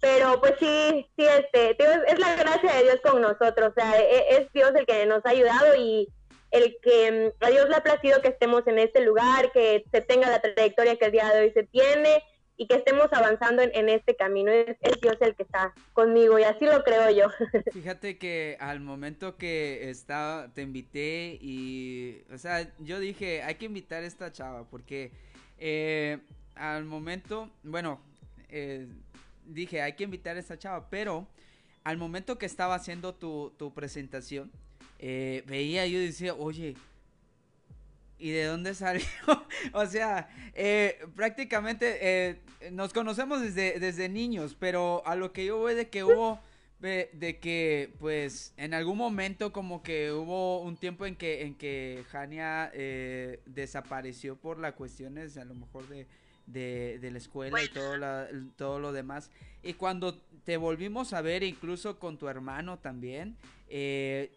Pero 0.00 0.40
pues 0.40 0.54
sí, 0.58 1.06
sí, 1.16 1.24
este, 1.24 1.76
es 2.08 2.18
la 2.18 2.34
gracia 2.34 2.74
de 2.74 2.82
Dios 2.82 3.00
con 3.04 3.22
nosotros, 3.22 3.70
o 3.70 3.72
sea, 3.72 4.00
e, 4.00 4.36
es 4.36 4.52
Dios 4.52 4.72
el 4.74 4.84
que 4.84 5.06
nos 5.06 5.24
ha 5.24 5.30
ayudado 5.30 5.76
y, 5.76 6.08
el 6.52 6.76
que 6.82 7.32
mm, 7.40 7.44
a 7.44 7.50
Dios 7.50 7.68
le 7.68 7.76
ha 7.76 7.82
placido 7.82 8.20
que 8.20 8.28
estemos 8.28 8.64
en 8.66 8.78
este 8.78 9.00
lugar, 9.00 9.50
que 9.52 9.84
se 9.90 10.00
tenga 10.00 10.30
la 10.30 10.40
trayectoria 10.40 10.96
que 10.96 11.06
el 11.06 11.12
día 11.12 11.28
de 11.32 11.40
hoy 11.40 11.50
se 11.52 11.64
tiene 11.64 12.22
y 12.62 12.66
que 12.68 12.76
estemos 12.76 13.08
avanzando 13.10 13.60
en, 13.62 13.88
este 13.88 14.14
camino. 14.14 14.52
Es, 14.52 14.76
Dios 15.00 15.16
el 15.20 15.34
que 15.34 15.42
está 15.42 15.74
conmigo 15.94 16.38
y 16.38 16.44
así 16.44 16.64
lo 16.64 16.84
creo 16.84 17.10
yo. 17.10 17.26
Fíjate 17.72 18.18
que 18.18 18.56
al 18.60 18.78
momento 18.78 19.36
que 19.36 19.90
estaba, 19.90 20.46
te 20.54 20.62
invité 20.62 21.38
y, 21.40 22.22
o 22.32 22.38
sea, 22.38 22.72
yo 22.78 23.00
dije, 23.00 23.42
hay 23.42 23.56
que 23.56 23.64
invitar 23.64 24.04
a 24.04 24.06
esta 24.06 24.30
chava 24.30 24.62
porque 24.70 25.10
eh, 25.58 26.18
al 26.54 26.84
momento, 26.84 27.50
bueno, 27.64 28.00
eh, 28.48 28.86
dije, 29.44 29.82
hay 29.82 29.94
que 29.94 30.04
invitar 30.04 30.36
a 30.36 30.40
esta 30.40 30.56
chava, 30.56 30.88
pero 30.88 31.26
al 31.82 31.98
momento 31.98 32.38
que 32.38 32.46
estaba 32.46 32.76
haciendo 32.76 33.12
tu, 33.12 33.52
tu 33.58 33.74
presentación, 33.74 34.52
eh, 35.00 35.42
veía 35.48 35.84
yo 35.88 35.98
decía, 35.98 36.32
oye, 36.34 36.76
¿y 38.22 38.30
de 38.30 38.44
dónde 38.44 38.74
salió? 38.74 39.04
o 39.72 39.86
sea, 39.86 40.28
eh, 40.54 40.98
prácticamente 41.16 41.98
eh, 42.00 42.40
nos 42.70 42.92
conocemos 42.92 43.42
desde, 43.42 43.80
desde 43.80 44.08
niños, 44.08 44.56
pero 44.58 45.02
a 45.06 45.16
lo 45.16 45.32
que 45.32 45.44
yo 45.44 45.58
voy 45.58 45.74
de 45.74 45.88
que 45.88 46.04
hubo, 46.04 46.40
de, 46.78 47.38
que 47.40 47.92
pues 47.98 48.54
en 48.56 48.74
algún 48.74 48.96
momento 48.96 49.52
como 49.52 49.82
que 49.82 50.12
hubo 50.12 50.60
un 50.60 50.76
tiempo 50.76 51.06
en 51.06 51.16
que, 51.16 51.42
en 51.42 51.54
que 51.54 52.04
Jania 52.10 52.72
desapareció 53.46 54.36
por 54.36 54.58
las 54.58 54.74
cuestiones 54.74 55.36
a 55.36 55.44
lo 55.44 55.54
mejor 55.54 55.88
de, 55.88 56.06
de, 56.46 57.10
la 57.10 57.18
escuela 57.18 57.62
y 57.62 57.68
todo, 57.68 58.00
todo 58.56 58.78
lo 58.78 58.92
demás. 58.92 59.30
Y 59.62 59.74
cuando 59.74 60.14
te 60.44 60.56
volvimos 60.56 61.12
a 61.12 61.22
ver, 61.22 61.42
incluso 61.42 61.98
con 61.98 62.18
tu 62.18 62.28
hermano 62.28 62.78
también, 62.78 63.36
eh, 63.68 64.30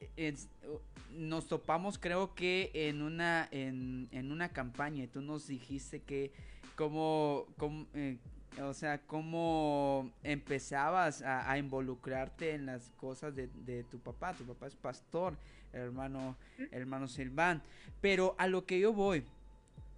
nos 1.15 1.47
topamos 1.47 1.97
creo 1.97 2.35
que 2.35 2.71
en 2.73 3.01
una, 3.01 3.47
en, 3.51 4.31
una 4.31 4.49
campaña 4.49 5.03
y 5.03 5.07
tú 5.07 5.21
nos 5.21 5.47
dijiste 5.47 6.01
que 6.01 6.31
como, 6.75 7.47
eh, 7.93 8.17
o 8.61 8.73
sea, 8.73 8.99
cómo 8.99 10.11
empezabas 10.23 11.21
a, 11.21 11.57
involucrarte 11.57 12.51
en 12.51 12.65
las 12.65 12.91
cosas 12.97 13.33
de, 13.35 13.83
tu 13.89 13.99
papá. 13.99 14.33
Tu 14.33 14.43
papá 14.43 14.67
es 14.67 14.75
pastor, 14.75 15.37
hermano, 15.71 16.35
hermano 16.71 17.07
Silván. 17.07 17.61
Pero 18.01 18.35
a 18.37 18.47
lo 18.47 18.65
que 18.65 18.79
yo 18.79 18.91
voy, 18.91 19.23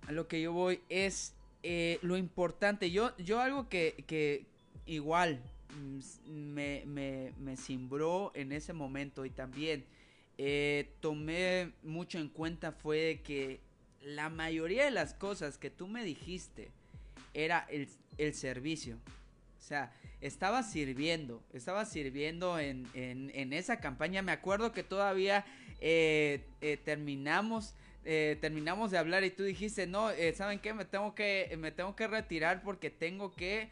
a 0.07 0.11
lo 0.11 0.27
que 0.27 0.39
yo 0.39 0.53
voy 0.53 0.81
es 0.89 1.33
eh, 1.63 1.97
lo 2.03 2.15
importante. 2.15 2.91
Yo, 2.91 3.15
yo 3.17 3.39
algo 3.41 3.69
que, 3.69 4.03
que 4.05 4.45
igual 4.85 5.41
mm, 5.79 5.99
me, 6.53 6.83
me, 6.85 7.33
me 7.39 7.57
cimbró 7.57 8.31
en 8.35 8.51
ese 8.51 8.73
momento 8.73 9.25
y 9.25 9.31
también 9.31 9.83
eh, 10.37 10.93
tomé 10.99 11.71
mucho 11.81 12.19
en 12.19 12.29
cuenta 12.29 12.71
fue 12.71 13.21
que 13.23 13.59
la 14.01 14.29
mayoría 14.29 14.85
de 14.85 14.91
las 14.91 15.15
cosas 15.15 15.57
que 15.57 15.71
tú 15.71 15.87
me 15.87 16.03
dijiste 16.03 16.69
era 17.33 17.67
el, 17.69 18.33
servicio. 18.33 18.97
O 19.57 19.61
sea, 19.61 19.91
estaba 20.21 20.63
sirviendo, 20.63 21.43
estaba 21.53 21.85
sirviendo 21.85 22.59
en, 22.59 22.87
esa 23.53 23.79
campaña. 23.79 24.21
Me 24.21 24.31
acuerdo 24.31 24.71
que 24.71 24.83
todavía 24.83 25.43
eh, 25.81 26.45
eh, 26.61 26.77
terminamos, 26.77 27.73
terminamos 28.03 28.91
de 28.91 28.97
hablar 28.99 29.23
y 29.23 29.31
tú 29.31 29.43
dijiste, 29.43 29.87
no, 29.87 30.09
¿saben 30.35 30.59
qué? 30.59 30.73
Me 30.73 30.85
tengo 30.85 31.15
que, 31.15 31.53
me 31.59 31.71
tengo 31.71 31.95
que 31.95 32.07
retirar 32.07 32.61
porque 32.63 32.89
tengo 32.89 33.33
que 33.33 33.69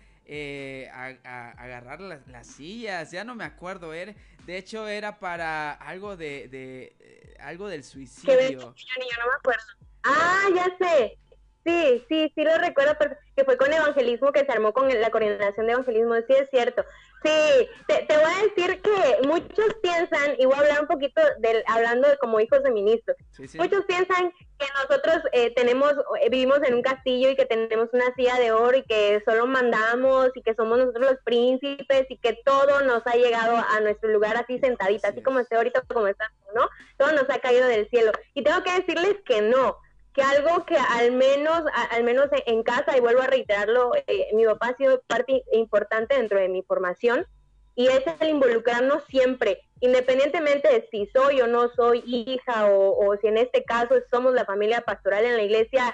a, 0.91 1.51
agarrar 1.51 2.01
las, 2.01 2.47
sillas, 2.47 3.11
ya 3.11 3.23
no 3.23 3.35
me 3.35 3.45
acuerdo, 3.45 3.93
era, 3.93 4.13
de 4.45 4.57
hecho 4.57 4.87
era 4.87 5.19
para 5.19 5.71
algo 5.73 6.15
de, 6.15 6.47
de 6.47 6.95
eh, 6.99 7.35
algo 7.39 7.67
del 7.67 7.83
suicidio. 7.83 8.59
yo 8.59 8.59
no 8.59 9.27
me 9.27 9.35
acuerdo. 9.37 9.65
Ah, 10.03 10.47
ya 10.55 10.65
sé. 10.77 11.17
Sí, 11.65 12.05
sí, 12.07 12.31
sí 12.35 12.43
lo 12.43 12.55
recuerdo, 12.59 12.95
que 13.35 13.43
fue 13.43 13.57
con 13.57 13.73
evangelismo 13.73 14.31
que 14.31 14.45
se 14.45 14.51
armó 14.51 14.71
con 14.71 14.87
la 14.87 15.09
coordinación 15.09 15.65
de 15.65 15.73
evangelismo, 15.73 16.13
sí 16.27 16.33
es 16.39 16.47
cierto. 16.51 16.85
Sí, 17.23 17.69
te, 17.87 18.05
voy 18.07 18.31
a 18.31 18.43
decir 18.43 18.81
que 18.81 19.27
muchos 19.27 19.73
piensan, 19.81 20.35
y 20.37 20.45
voy 20.45 20.55
a 20.55 20.59
hablar 20.59 20.81
un 20.81 20.87
poquito 20.87 21.21
del, 21.39 21.63
hablando 21.67 22.07
de 22.07 22.17
como 22.17 22.39
hijos 22.39 22.61
de 22.61 22.69
ministros, 22.69 23.17
muchos 23.55 23.83
piensan 23.85 24.31
que 24.59 24.67
nosotros 24.75 25.23
eh, 25.31 25.51
tenemos, 25.55 25.93
eh, 26.21 26.29
vivimos 26.29 26.59
en 26.63 26.75
un 26.75 26.81
castillo 26.81 27.29
y 27.29 27.35
que 27.35 27.45
tenemos 27.45 27.89
una 27.93 28.13
silla 28.15 28.35
de 28.35 28.51
oro 28.51 28.77
y 28.77 28.83
que 28.83 29.21
solo 29.25 29.47
mandamos 29.47 30.29
y 30.35 30.41
que 30.43 30.53
somos 30.53 30.77
nosotros 30.77 31.11
los 31.11 31.23
príncipes 31.23 32.05
y 32.09 32.17
que 32.17 32.37
todo 32.45 32.81
nos 32.83 33.05
ha 33.07 33.15
llegado 33.15 33.57
a 33.57 33.79
nuestro 33.81 34.09
lugar 34.09 34.37
así 34.37 34.59
sentadita, 34.59 35.09
así 35.09 35.21
como 35.21 35.39
esté 35.39 35.55
ahorita 35.55 35.81
como 35.81 36.07
está, 36.07 36.31
¿no? 36.53 36.69
Todo 36.97 37.11
nos 37.11 37.29
ha 37.29 37.39
caído 37.39 37.67
del 37.67 37.89
cielo. 37.89 38.11
Y 38.33 38.43
tengo 38.43 38.63
que 38.63 38.71
decirles 38.71 39.17
que 39.25 39.41
no, 39.41 39.77
que 40.15 40.21
algo 40.21 40.65
que 40.65 40.77
al 40.77 41.11
menos, 41.11 41.63
al 41.91 42.03
menos 42.05 42.29
en 42.45 42.63
casa, 42.63 42.97
y 42.97 43.01
vuelvo 43.01 43.21
a 43.21 43.27
reiterarlo, 43.27 43.91
eh, 44.07 44.29
mi 44.33 44.45
papá 44.45 44.69
ha 44.69 44.77
sido 44.77 45.01
parte 45.07 45.43
importante 45.51 46.15
dentro 46.15 46.39
de 46.39 46.47
mi 46.47 46.63
formación, 46.63 47.27
y 47.75 47.87
es 47.87 48.03
el 48.21 48.29
involucrarnos 48.29 49.03
siempre, 49.09 49.61
independientemente 49.81 50.69
de 50.69 50.87
si 50.89 51.07
soy 51.13 51.41
o 51.41 51.47
no 51.47 51.67
soy 51.67 52.01
hija, 52.05 52.67
o, 52.71 53.13
si 53.17 53.27
en 53.27 53.37
este 53.37 53.65
caso 53.65 53.95
somos 54.09 54.33
la 54.33 54.45
familia 54.45 54.81
pastoral 54.81 55.25
en 55.25 55.35
la 55.35 55.43
iglesia, 55.43 55.93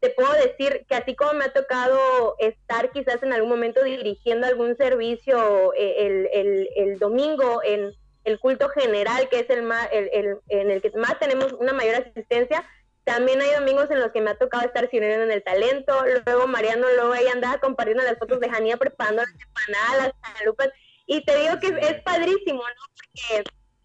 te 0.00 0.08
puedo 0.10 0.32
decir 0.32 0.86
que 0.88 0.94
así 0.94 1.14
como 1.14 1.34
me 1.34 1.44
ha 1.44 1.52
tocado 1.52 2.36
estar 2.38 2.90
quizás 2.90 3.22
en 3.22 3.34
algún 3.34 3.50
momento 3.50 3.84
dirigiendo 3.84 4.46
algún 4.46 4.76
servicio 4.76 5.74
eh, 5.74 6.06
el, 6.06 6.28
el, 6.32 6.68
el 6.76 6.98
domingo 6.98 7.60
en 7.62 7.92
el 8.24 8.38
culto 8.38 8.68
general, 8.70 9.28
que 9.28 9.40
es 9.40 9.50
el, 9.50 9.62
más, 9.62 9.88
el, 9.92 10.38
en 10.48 10.70
el 10.70 10.80
que 10.80 10.90
más 10.92 11.18
tenemos 11.18 11.52
una 11.52 11.72
mayor 11.72 11.96
asistencia, 11.96 12.64
también 13.08 13.40
hay 13.40 13.54
domingos 13.54 13.90
en 13.90 14.00
los 14.00 14.12
que 14.12 14.20
me 14.20 14.30
ha 14.30 14.36
tocado 14.36 14.66
estar 14.66 14.90
sirviendo 14.90 15.24
en 15.24 15.30
el 15.30 15.42
talento. 15.42 15.94
Luego 16.26 16.46
Mariano, 16.46 16.86
luego 16.94 17.14
ella 17.14 17.32
andaba 17.32 17.58
compartiendo 17.58 18.04
las 18.04 18.18
fotos 18.18 18.38
de 18.38 18.50
Jania 18.50 18.76
preparando 18.76 19.22
las 19.22 19.32
empanadas, 19.32 20.12
las 20.22 20.36
chalupas. 20.38 20.68
Y 21.06 21.24
te 21.24 21.34
digo 21.38 21.58
que 21.58 21.68
es, 21.68 22.02
padrísimo, 22.02 22.62
¿no? 22.62 23.42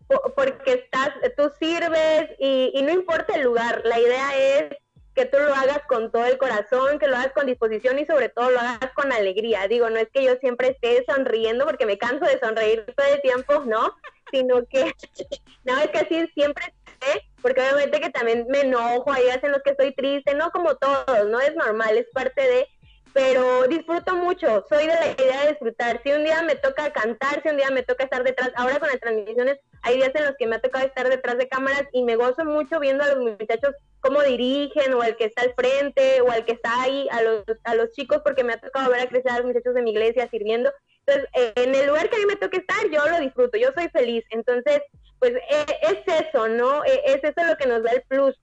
Porque, 0.07 0.25
porque 0.35 0.73
estás, 0.73 1.11
tú 1.37 1.49
sirves 1.57 2.31
y, 2.37 2.71
y 2.73 2.81
no 2.81 2.91
importa 2.91 3.35
el 3.35 3.43
lugar. 3.43 3.81
La 3.85 3.97
idea 3.97 4.35
es 4.35 4.77
que 5.15 5.25
tú 5.25 5.37
lo 5.37 5.55
hagas 5.55 5.79
con 5.87 6.11
todo 6.11 6.25
el 6.25 6.37
corazón, 6.37 6.99
que 6.99 7.07
lo 7.07 7.15
hagas 7.15 7.31
con 7.31 7.45
disposición 7.45 7.99
y 7.99 8.05
sobre 8.05 8.27
todo 8.27 8.49
lo 8.49 8.59
hagas 8.59 8.91
con 8.93 9.13
alegría. 9.13 9.69
Digo, 9.69 9.89
no 9.89 9.99
es 9.99 10.09
que 10.09 10.25
yo 10.25 10.35
siempre 10.41 10.71
esté 10.71 11.05
sonriendo 11.07 11.65
porque 11.65 11.85
me 11.85 11.97
canso 11.97 12.25
de 12.25 12.39
sonreír 12.39 12.83
todo 12.93 13.07
el 13.07 13.21
tiempo, 13.21 13.63
¿no? 13.65 13.95
Sino 14.31 14.65
que, 14.65 14.91
no, 15.63 15.77
es 15.79 15.87
que 15.91 15.99
así 15.99 16.27
siempre 16.35 16.73
esté 16.85 17.32
porque 17.43 17.61
obviamente 17.61 17.99
que 17.99 18.09
también 18.09 18.47
me 18.49 18.61
enojo, 18.61 19.11
hay 19.11 19.25
días 19.25 19.43
en 19.43 19.51
los 19.51 19.61
que 19.61 19.71
estoy 19.71 19.93
triste, 19.93 20.33
no 20.33 20.49
como 20.49 20.75
todos, 20.75 21.27
no 21.29 21.39
es 21.39 21.53
normal, 21.55 21.97
es 21.97 22.07
parte 22.11 22.41
de, 22.41 22.67
pero 23.13 23.67
disfruto 23.67 24.15
mucho, 24.15 24.65
soy 24.67 24.87
de 24.87 24.95
la 24.95 25.11
idea 25.11 25.41
de 25.43 25.49
disfrutar. 25.49 26.01
Si 26.03 26.11
un 26.11 26.23
día 26.23 26.41
me 26.41 26.55
toca 26.55 26.91
cantar, 26.91 27.43
si 27.43 27.49
un 27.49 27.57
día 27.57 27.69
me 27.69 27.83
toca 27.83 28.05
estar 28.05 28.23
detrás, 28.23 28.51
ahora 28.55 28.79
con 28.79 28.89
las 28.89 28.99
transmisiones 28.99 29.59
hay 29.83 29.97
días 29.97 30.11
en 30.15 30.25
los 30.25 30.35
que 30.39 30.47
me 30.47 30.55
ha 30.55 30.61
tocado 30.61 30.87
estar 30.87 31.07
detrás 31.07 31.37
de 31.37 31.47
cámaras 31.47 31.83
y 31.91 32.01
me 32.03 32.15
gozo 32.15 32.45
mucho 32.45 32.79
viendo 32.79 33.03
a 33.03 33.13
los 33.13 33.19
muchachos 33.19 33.75
cómo 33.99 34.21
dirigen, 34.21 34.93
o 34.93 35.03
el 35.03 35.15
que 35.15 35.25
está 35.25 35.43
al 35.43 35.53
frente, 35.53 36.21
o 36.21 36.33
el 36.33 36.43
que 36.43 36.53
está 36.53 36.81
ahí, 36.81 37.07
a 37.11 37.21
los, 37.21 37.43
a 37.63 37.75
los 37.75 37.91
chicos, 37.91 38.21
porque 38.23 38.43
me 38.43 38.53
ha 38.53 38.59
tocado 38.59 38.89
ver 38.89 39.01
a 39.01 39.07
crecer 39.07 39.31
a 39.31 39.37
los 39.37 39.45
muchachos 39.45 39.73
de 39.73 39.81
mi 39.81 39.91
iglesia 39.91 40.27
sirviendo. 40.29 40.71
Entonces, 41.05 41.29
en 41.55 41.75
el 41.75 41.87
lugar 41.87 42.09
que 42.09 42.15
a 42.15 42.19
mí 42.19 42.25
me 42.25 42.35
toca 42.35 42.57
estar, 42.57 42.89
yo 42.89 43.05
lo 43.09 43.19
disfruto, 43.19 43.57
yo 43.57 43.69
soy 43.75 43.89
feliz. 43.89 44.25
Entonces, 44.29 44.81
pues 45.23 45.35
e, 45.35 45.65
es 45.83 46.25
eso, 46.25 46.49
¿no? 46.49 46.83
E, 46.83 47.01
es 47.05 47.23
eso 47.23 47.47
lo 47.47 47.55
que 47.55 47.65
nos 47.65 47.81
da 47.81 47.91
el 47.91 48.01
plus. 48.01 48.37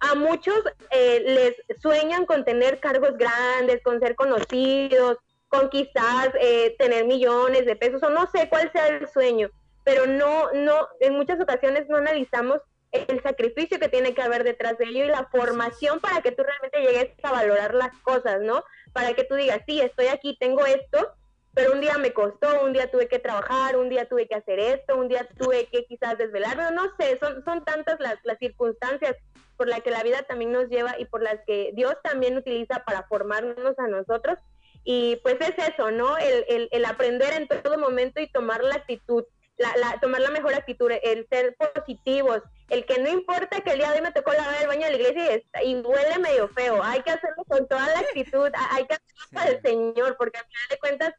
a 0.00 0.14
muchos 0.14 0.62
eh, 0.90 1.22
les 1.24 1.80
sueñan 1.80 2.26
con 2.26 2.44
tener 2.44 2.80
cargos 2.80 3.16
grandes, 3.16 3.82
con 3.82 3.98
ser 3.98 4.14
conocidos, 4.14 5.16
con 5.48 5.70
quizás 5.70 6.28
eh, 6.38 6.76
tener 6.78 7.06
millones 7.06 7.64
de 7.64 7.76
pesos, 7.76 8.02
o 8.02 8.10
no 8.10 8.26
sé 8.26 8.50
cuál 8.50 8.70
sea 8.72 8.88
el 8.88 9.08
sueño, 9.08 9.48
pero 9.84 10.06
no, 10.06 10.52
no, 10.52 10.86
en 11.00 11.14
muchas 11.14 11.40
ocasiones 11.40 11.88
no 11.88 11.96
analizamos 11.96 12.60
el 12.92 13.22
sacrificio 13.22 13.78
que 13.78 13.88
tiene 13.88 14.12
que 14.12 14.20
haber 14.20 14.44
detrás 14.44 14.76
de 14.76 14.84
ello 14.84 15.04
y 15.04 15.08
la 15.08 15.28
formación 15.30 15.98
para 16.00 16.20
que 16.20 16.32
tú 16.32 16.42
realmente 16.42 16.80
llegues 16.82 17.14
a 17.22 17.32
valorar 17.32 17.72
las 17.72 17.96
cosas, 18.02 18.42
¿no? 18.42 18.64
Para 18.92 19.14
que 19.14 19.24
tú 19.24 19.34
digas, 19.34 19.62
sí, 19.66 19.80
estoy 19.80 20.08
aquí, 20.08 20.36
tengo 20.38 20.66
esto, 20.66 21.14
pero 21.54 21.72
un 21.72 21.80
día 21.80 21.98
me 21.98 22.12
costó, 22.12 22.62
un 22.62 22.72
día 22.72 22.90
tuve 22.90 23.08
que 23.08 23.18
trabajar, 23.18 23.76
un 23.76 23.88
día 23.88 24.08
tuve 24.08 24.28
que 24.28 24.34
hacer 24.34 24.58
esto, 24.60 24.96
un 24.96 25.08
día 25.08 25.26
tuve 25.38 25.66
que 25.66 25.86
quizás 25.86 26.16
desvelarme, 26.16 26.70
no 26.72 26.84
sé, 26.98 27.18
son, 27.20 27.44
son 27.44 27.64
tantas 27.64 27.98
las, 28.00 28.16
las 28.24 28.38
circunstancias 28.38 29.16
por 29.56 29.68
las 29.68 29.82
que 29.82 29.90
la 29.90 30.02
vida 30.02 30.22
también 30.22 30.52
nos 30.52 30.68
lleva 30.68 30.94
y 30.98 31.04
por 31.04 31.22
las 31.22 31.40
que 31.46 31.72
Dios 31.74 31.94
también 32.02 32.36
utiliza 32.36 32.84
para 32.84 33.02
formarnos 33.08 33.78
a 33.78 33.88
nosotros. 33.88 34.38
Y 34.84 35.16
pues 35.16 35.36
es 35.40 35.72
eso, 35.74 35.90
¿no? 35.90 36.16
El, 36.16 36.44
el, 36.48 36.68
el 36.70 36.84
aprender 36.84 37.34
en 37.34 37.48
todo 37.48 37.76
momento 37.76 38.20
y 38.20 38.28
tomar 38.28 38.62
la 38.62 38.76
actitud, 38.76 39.24
la, 39.58 39.76
la, 39.76 40.00
tomar 40.00 40.20
la 40.20 40.30
mejor 40.30 40.54
actitud, 40.54 40.90
el 41.02 41.26
ser 41.28 41.56
positivos, 41.56 42.40
el 42.70 42.86
que 42.86 42.98
no 42.98 43.08
importa 43.08 43.60
que 43.60 43.72
el 43.72 43.78
día 43.78 43.90
de 43.90 43.96
hoy 43.96 44.02
me 44.02 44.12
tocó 44.12 44.32
lavar 44.32 44.62
el 44.62 44.68
baño 44.68 44.86
de 44.86 44.92
la 44.92 44.96
iglesia 44.96 45.42
y, 45.64 45.74
huele 45.80 46.18
medio 46.20 46.48
feo, 46.50 46.82
hay 46.82 47.02
que 47.02 47.10
hacerlo 47.10 47.44
con 47.48 47.66
toda 47.66 47.86
la 47.88 47.98
actitud, 47.98 48.50
hay 48.70 48.86
que 48.86 48.94
hacerlo 48.94 49.24
para 49.32 49.50
el 49.50 49.62
Señor, 49.62 50.16
porque 50.16 50.38
al 50.38 50.44
final 50.44 50.68
de 50.70 50.78
cuentas 50.78 51.14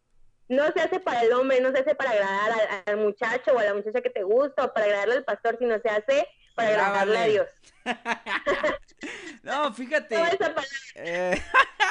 no 0.49 0.71
se 0.71 0.81
hace 0.81 0.99
para 0.99 1.21
el 1.21 1.31
hombre, 1.31 1.61
no 1.61 1.71
se 1.71 1.79
hace 1.79 1.95
para 1.95 2.11
agradar 2.11 2.83
al, 2.85 2.97
muchacho 2.97 3.51
o 3.53 3.59
a 3.59 3.63
la 3.63 3.73
muchacha 3.75 4.01
que 4.01 4.09
te 4.09 4.23
gusta 4.23 4.65
o 4.65 4.73
para 4.73 4.87
agradarle 4.87 5.15
al 5.15 5.23
pastor, 5.23 5.57
sino 5.59 5.79
se 5.79 5.89
hace 5.89 6.27
para 6.55 6.69
agradarle 6.69 7.17
a 7.17 7.25
Dios. 7.25 7.47
no, 9.43 9.73
fíjate. 9.73 10.15
Eh, 10.95 11.41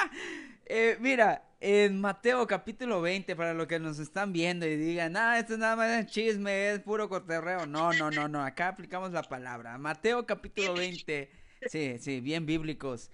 eh, 0.65 0.97
mira, 0.99 1.41
en 1.61 1.99
Mateo 1.99 2.45
capítulo 2.45 3.01
20, 3.01 3.35
para 3.35 3.53
los 3.53 3.65
que 3.65 3.79
nos 3.79 3.97
están 3.97 4.33
viendo 4.33 4.67
y 4.67 4.75
digan, 4.75 5.15
ah, 5.15 5.39
esto 5.39 5.57
nada 5.57 5.77
más 5.77 5.89
es 5.91 6.07
chisme, 6.07 6.71
es 6.71 6.79
puro 6.79 7.07
coterreo. 7.07 7.65
No, 7.65 7.93
no, 7.93 8.11
no, 8.11 8.27
no, 8.27 8.43
acá 8.43 8.67
aplicamos 8.67 9.11
la 9.11 9.23
palabra. 9.23 9.77
Mateo 9.77 10.25
capítulo 10.25 10.73
20 10.73 11.39
Sí, 11.67 11.97
sí, 11.99 12.21
bien 12.21 12.45
bíblicos. 12.45 13.11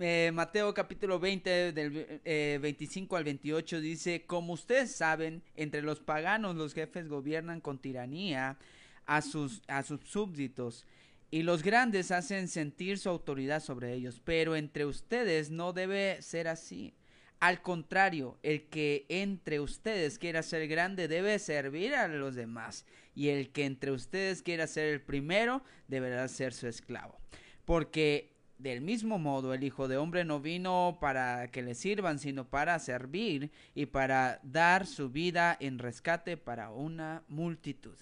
Eh, 0.00 0.30
Mateo 0.34 0.74
capítulo 0.74 1.20
20 1.20 1.72
del 1.72 2.20
25 2.60 3.14
eh, 3.14 3.18
al 3.18 3.24
28 3.24 3.80
dice, 3.80 4.26
como 4.26 4.54
ustedes 4.54 4.96
saben, 4.96 5.44
entre 5.54 5.82
los 5.82 6.00
paganos 6.00 6.56
los 6.56 6.74
jefes 6.74 7.08
gobiernan 7.08 7.60
con 7.60 7.78
tiranía 7.78 8.58
a 9.06 9.22
sus, 9.22 9.62
a 9.68 9.84
sus 9.84 10.00
súbditos 10.00 10.84
y 11.30 11.44
los 11.44 11.62
grandes 11.62 12.10
hacen 12.10 12.48
sentir 12.48 12.98
su 12.98 13.08
autoridad 13.08 13.62
sobre 13.62 13.94
ellos, 13.94 14.20
pero 14.24 14.56
entre 14.56 14.84
ustedes 14.84 15.50
no 15.50 15.72
debe 15.72 16.20
ser 16.22 16.48
así. 16.48 16.94
Al 17.38 17.62
contrario, 17.62 18.38
el 18.42 18.68
que 18.68 19.06
entre 19.08 19.60
ustedes 19.60 20.18
quiera 20.18 20.42
ser 20.42 20.66
grande 20.66 21.06
debe 21.06 21.38
servir 21.38 21.94
a 21.94 22.08
los 22.08 22.34
demás, 22.34 22.84
y 23.14 23.28
el 23.28 23.50
que 23.50 23.64
entre 23.64 23.92
ustedes 23.92 24.42
quiera 24.42 24.66
ser 24.66 24.88
el 24.88 25.00
primero 25.00 25.62
deberá 25.86 26.26
ser 26.28 26.52
su 26.52 26.66
esclavo 26.66 27.22
porque 27.64 28.31
del 28.62 28.80
mismo 28.80 29.18
modo 29.18 29.52
el 29.54 29.64
Hijo 29.64 29.88
de 29.88 29.96
Hombre 29.96 30.24
no 30.24 30.40
vino 30.40 30.98
para 31.00 31.50
que 31.50 31.62
le 31.62 31.74
sirvan, 31.74 32.18
sino 32.18 32.48
para 32.48 32.78
servir 32.78 33.50
y 33.74 33.86
para 33.86 34.40
dar 34.42 34.86
su 34.86 35.10
vida 35.10 35.56
en 35.58 35.78
rescate 35.78 36.36
para 36.36 36.70
una 36.70 37.24
multitud. 37.28 37.96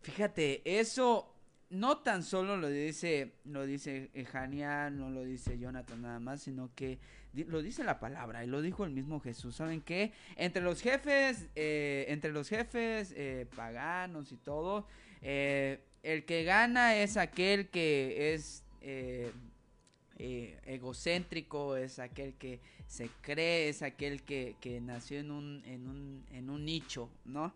Fíjate, 0.00 0.62
eso 0.64 1.34
no 1.68 1.98
tan 1.98 2.22
solo 2.22 2.56
lo 2.56 2.68
dice, 2.68 3.32
lo 3.44 3.66
dice 3.66 4.10
Jania, 4.30 4.88
no 4.88 5.10
lo 5.10 5.22
dice 5.24 5.58
Jonathan 5.58 6.02
nada 6.02 6.20
más, 6.20 6.42
sino 6.42 6.70
que 6.74 6.98
lo 7.34 7.60
dice 7.60 7.84
la 7.84 8.00
palabra 8.00 8.44
y 8.44 8.46
lo 8.46 8.62
dijo 8.62 8.84
el 8.84 8.92
mismo 8.92 9.20
Jesús. 9.20 9.56
¿Saben 9.56 9.82
qué? 9.82 10.12
Entre 10.36 10.62
los 10.62 10.80
jefes, 10.80 11.48
eh, 11.54 12.06
entre 12.08 12.32
los 12.32 12.48
jefes 12.48 13.12
eh, 13.16 13.46
paganos 13.54 14.32
y 14.32 14.36
todo, 14.36 14.86
eh, 15.20 15.80
el 16.02 16.24
que 16.24 16.44
gana 16.44 16.96
es 16.96 17.16
aquel 17.16 17.68
que 17.68 18.32
es 18.32 18.62
eh, 20.18 20.58
egocéntrico, 20.64 21.76
es 21.76 21.98
aquel 21.98 22.34
que 22.34 22.60
se 22.86 23.10
cree, 23.20 23.68
es 23.68 23.82
aquel 23.82 24.22
que, 24.22 24.56
nació 24.82 25.18
en 25.18 25.30
un, 25.30 25.62
en, 25.66 25.86
un, 25.86 26.24
en 26.30 26.50
un 26.50 26.64
nicho, 26.64 27.10
¿no? 27.24 27.52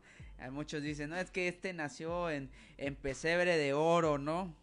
muchos 0.51 0.83
dicen, 0.83 1.11
no, 1.11 1.17
es 1.17 1.31
que 1.31 1.49
este 1.49 1.75
nació 1.75 2.31
en, 2.31 2.49
en 2.79 2.95
pesebre 2.95 3.59
de 3.59 3.75
oro, 3.75 4.17
¿no? 4.17 4.55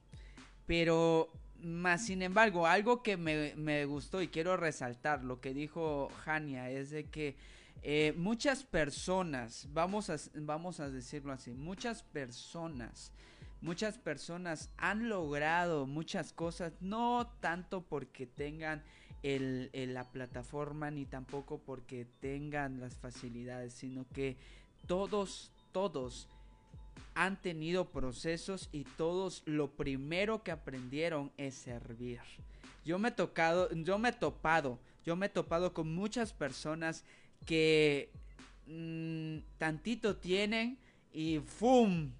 Pero, 0.65 1.31
más 1.61 2.05
sin 2.05 2.23
embargo, 2.23 2.65
algo 2.65 3.03
que 3.03 3.15
me, 3.15 3.85
gustó 3.85 4.21
y 4.21 4.27
quiero 4.27 4.57
resaltar, 4.57 5.23
lo 5.23 5.39
que 5.39 5.53
dijo 5.53 6.09
Jania, 6.25 6.71
es 6.71 6.89
de 6.89 7.05
que 7.05 7.35
eh, 7.83 8.13
muchas 8.17 8.63
personas, 8.63 9.67
vamos 9.71 10.11
vamos 10.33 10.79
a 10.79 10.89
decirlo 10.89 11.31
así, 11.31 11.53
muchas 11.53 12.01
personas 12.01 13.11
Muchas 13.61 13.97
personas 13.97 14.69
han 14.77 15.09
logrado 15.09 15.87
muchas 15.87 16.31
cosas, 16.31 16.73
no 16.79 17.27
tanto 17.39 17.81
porque 17.81 18.27
tengan 18.27 18.83
la 19.23 20.03
plataforma 20.11 20.91
ni 20.91 21.05
tampoco 21.05 21.59
porque 21.59 22.05
tengan 22.19 22.79
las 22.79 22.95
facilidades, 22.95 23.73
sino 23.73 24.05
que 24.13 24.37
todos, 24.85 25.51
todos 25.71 26.29
han 27.15 27.41
tenido 27.41 27.89
procesos 27.89 28.69
y 28.71 28.83
todos 28.83 29.41
lo 29.45 29.71
primero 29.71 30.43
que 30.43 30.51
aprendieron 30.51 31.31
es 31.37 31.55
servir. 31.55 32.19
Yo 32.85 32.99
me 32.99 33.09
he 33.09 33.11
tocado, 33.11 33.69
yo 33.73 33.97
me 33.97 34.09
he 34.09 34.13
topado, 34.13 34.79
yo 35.03 35.15
me 35.15 35.25
he 35.25 35.29
topado 35.29 35.73
con 35.73 35.93
muchas 35.93 36.31
personas 36.31 37.03
que 37.45 38.11
mm, 38.67 39.39
tantito 39.57 40.15
tienen 40.17 40.77
y 41.11 41.39
¡fum! 41.39 42.11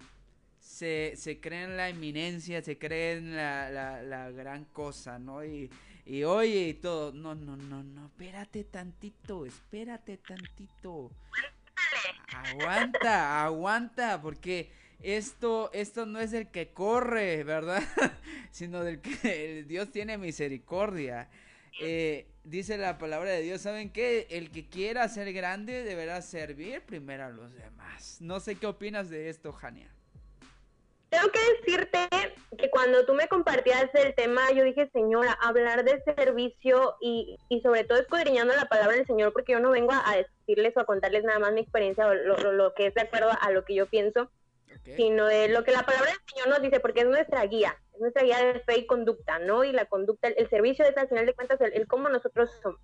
Se, 0.68 1.14
se 1.16 1.40
creen 1.40 1.78
la 1.78 1.88
eminencia, 1.88 2.60
se 2.62 2.76
creen 2.78 3.34
la, 3.34 3.70
la, 4.02 4.30
gran 4.30 4.66
cosa, 4.66 5.18
¿no? 5.18 5.42
Y, 5.42 5.70
y 6.04 6.24
oye 6.24 6.68
y 6.68 6.74
todo. 6.74 7.10
No, 7.10 7.34
no, 7.34 7.56
no, 7.56 7.82
no, 7.82 8.06
espérate 8.06 8.64
tantito, 8.64 9.46
espérate 9.46 10.18
tantito. 10.18 11.10
Aguanta, 12.34 13.44
aguanta, 13.44 14.20
porque 14.20 14.70
esto, 15.00 15.70
esto 15.72 16.04
no 16.04 16.20
es 16.20 16.34
el 16.34 16.48
que 16.48 16.68
corre, 16.68 17.44
¿verdad? 17.44 17.82
Sino 18.50 18.84
del 18.84 19.00
que 19.00 19.64
Dios 19.66 19.90
tiene 19.90 20.18
misericordia. 20.18 21.30
Eh, 21.80 22.26
dice 22.44 22.76
la 22.76 22.98
palabra 22.98 23.30
de 23.30 23.40
Dios, 23.40 23.62
¿saben 23.62 23.90
qué? 23.90 24.26
El 24.30 24.50
que 24.50 24.68
quiera 24.68 25.08
ser 25.08 25.32
grande 25.32 25.82
deberá 25.82 26.20
servir 26.20 26.82
primero 26.82 27.24
a 27.24 27.30
los 27.30 27.54
demás. 27.54 28.18
No 28.20 28.38
sé 28.38 28.56
qué 28.56 28.66
opinas 28.66 29.08
de 29.08 29.30
esto, 29.30 29.52
Jania. 29.52 29.88
Tengo 31.10 31.30
que 31.30 31.38
decirte 31.56 32.08
que 32.58 32.70
cuando 32.70 33.06
tú 33.06 33.14
me 33.14 33.28
compartías 33.28 33.88
el 33.94 34.14
tema, 34.14 34.50
yo 34.52 34.64
dije, 34.64 34.90
señora, 34.92 35.32
hablar 35.40 35.84
de 35.84 36.02
servicio 36.02 36.96
y, 37.00 37.38
y 37.48 37.60
sobre 37.62 37.84
todo 37.84 37.98
escudriñando 37.98 38.54
la 38.54 38.66
palabra 38.66 38.96
del 38.96 39.06
Señor, 39.06 39.32
porque 39.32 39.52
yo 39.52 39.60
no 39.60 39.70
vengo 39.70 39.92
a, 39.92 40.16
decirles 40.16 40.76
o 40.76 40.80
a 40.80 40.84
contarles 40.84 41.24
nada 41.24 41.38
más 41.38 41.52
mi 41.52 41.60
experiencia 41.60 42.06
o 42.06 42.14
lo, 42.14 42.52
lo, 42.52 42.74
que 42.74 42.88
es 42.88 42.94
de 42.94 43.02
acuerdo 43.02 43.30
a 43.40 43.50
lo 43.50 43.64
que 43.64 43.74
yo 43.74 43.86
pienso, 43.86 44.30
sino 44.96 45.26
de 45.26 45.48
lo 45.48 45.64
que 45.64 45.72
la 45.72 45.84
palabra 45.84 46.10
del 46.10 46.20
Señor 46.34 46.48
nos 46.48 46.62
dice, 46.62 46.80
porque 46.80 47.00
es 47.00 47.06
nuestra 47.06 47.44
guía, 47.46 47.76
es 47.94 48.00
nuestra 48.00 48.22
guía 48.22 48.44
de 48.44 48.60
fe 48.60 48.78
y 48.78 48.86
conducta, 48.86 49.38
¿no? 49.38 49.64
Y 49.64 49.72
la 49.72 49.86
conducta, 49.86 50.28
el, 50.28 50.48
servicio 50.50 50.84
es 50.84 50.96
al 50.96 51.08
final 51.08 51.26
de 51.26 51.34
cuentas 51.34 51.60
el, 51.60 51.86
cómo 51.86 52.08
nosotros 52.08 52.50
somos. 52.62 52.80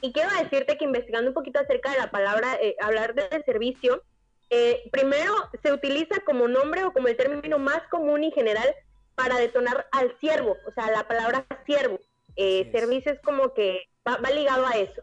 Y 0.00 0.12
quiero 0.12 0.30
decirte 0.42 0.76
que 0.76 0.84
investigando 0.84 1.30
un 1.30 1.34
poquito 1.34 1.60
acerca 1.60 1.92
de 1.92 1.98
la 1.98 2.10
palabra, 2.10 2.56
eh, 2.60 2.74
hablar 2.80 3.14
de 3.14 3.42
servicio, 3.44 4.02
eh, 4.50 4.88
primero 4.90 5.32
se 5.62 5.72
utiliza 5.72 6.20
como 6.26 6.48
nombre 6.48 6.84
o 6.84 6.92
como 6.92 7.08
el 7.08 7.16
término 7.16 7.58
más 7.58 7.82
común 7.88 8.24
y 8.24 8.32
general 8.32 8.74
para 9.14 9.38
detonar 9.38 9.86
al 9.92 10.16
siervo, 10.18 10.56
o 10.66 10.72
sea, 10.72 10.90
la 10.90 11.06
palabra 11.06 11.46
siervo. 11.66 12.00
Eh, 12.36 12.68
servicio 12.72 13.12
es 13.12 13.20
como 13.20 13.54
que 13.54 13.88
va, 14.06 14.18
ligado 14.30 14.66
a 14.66 14.72
eso. 14.72 15.02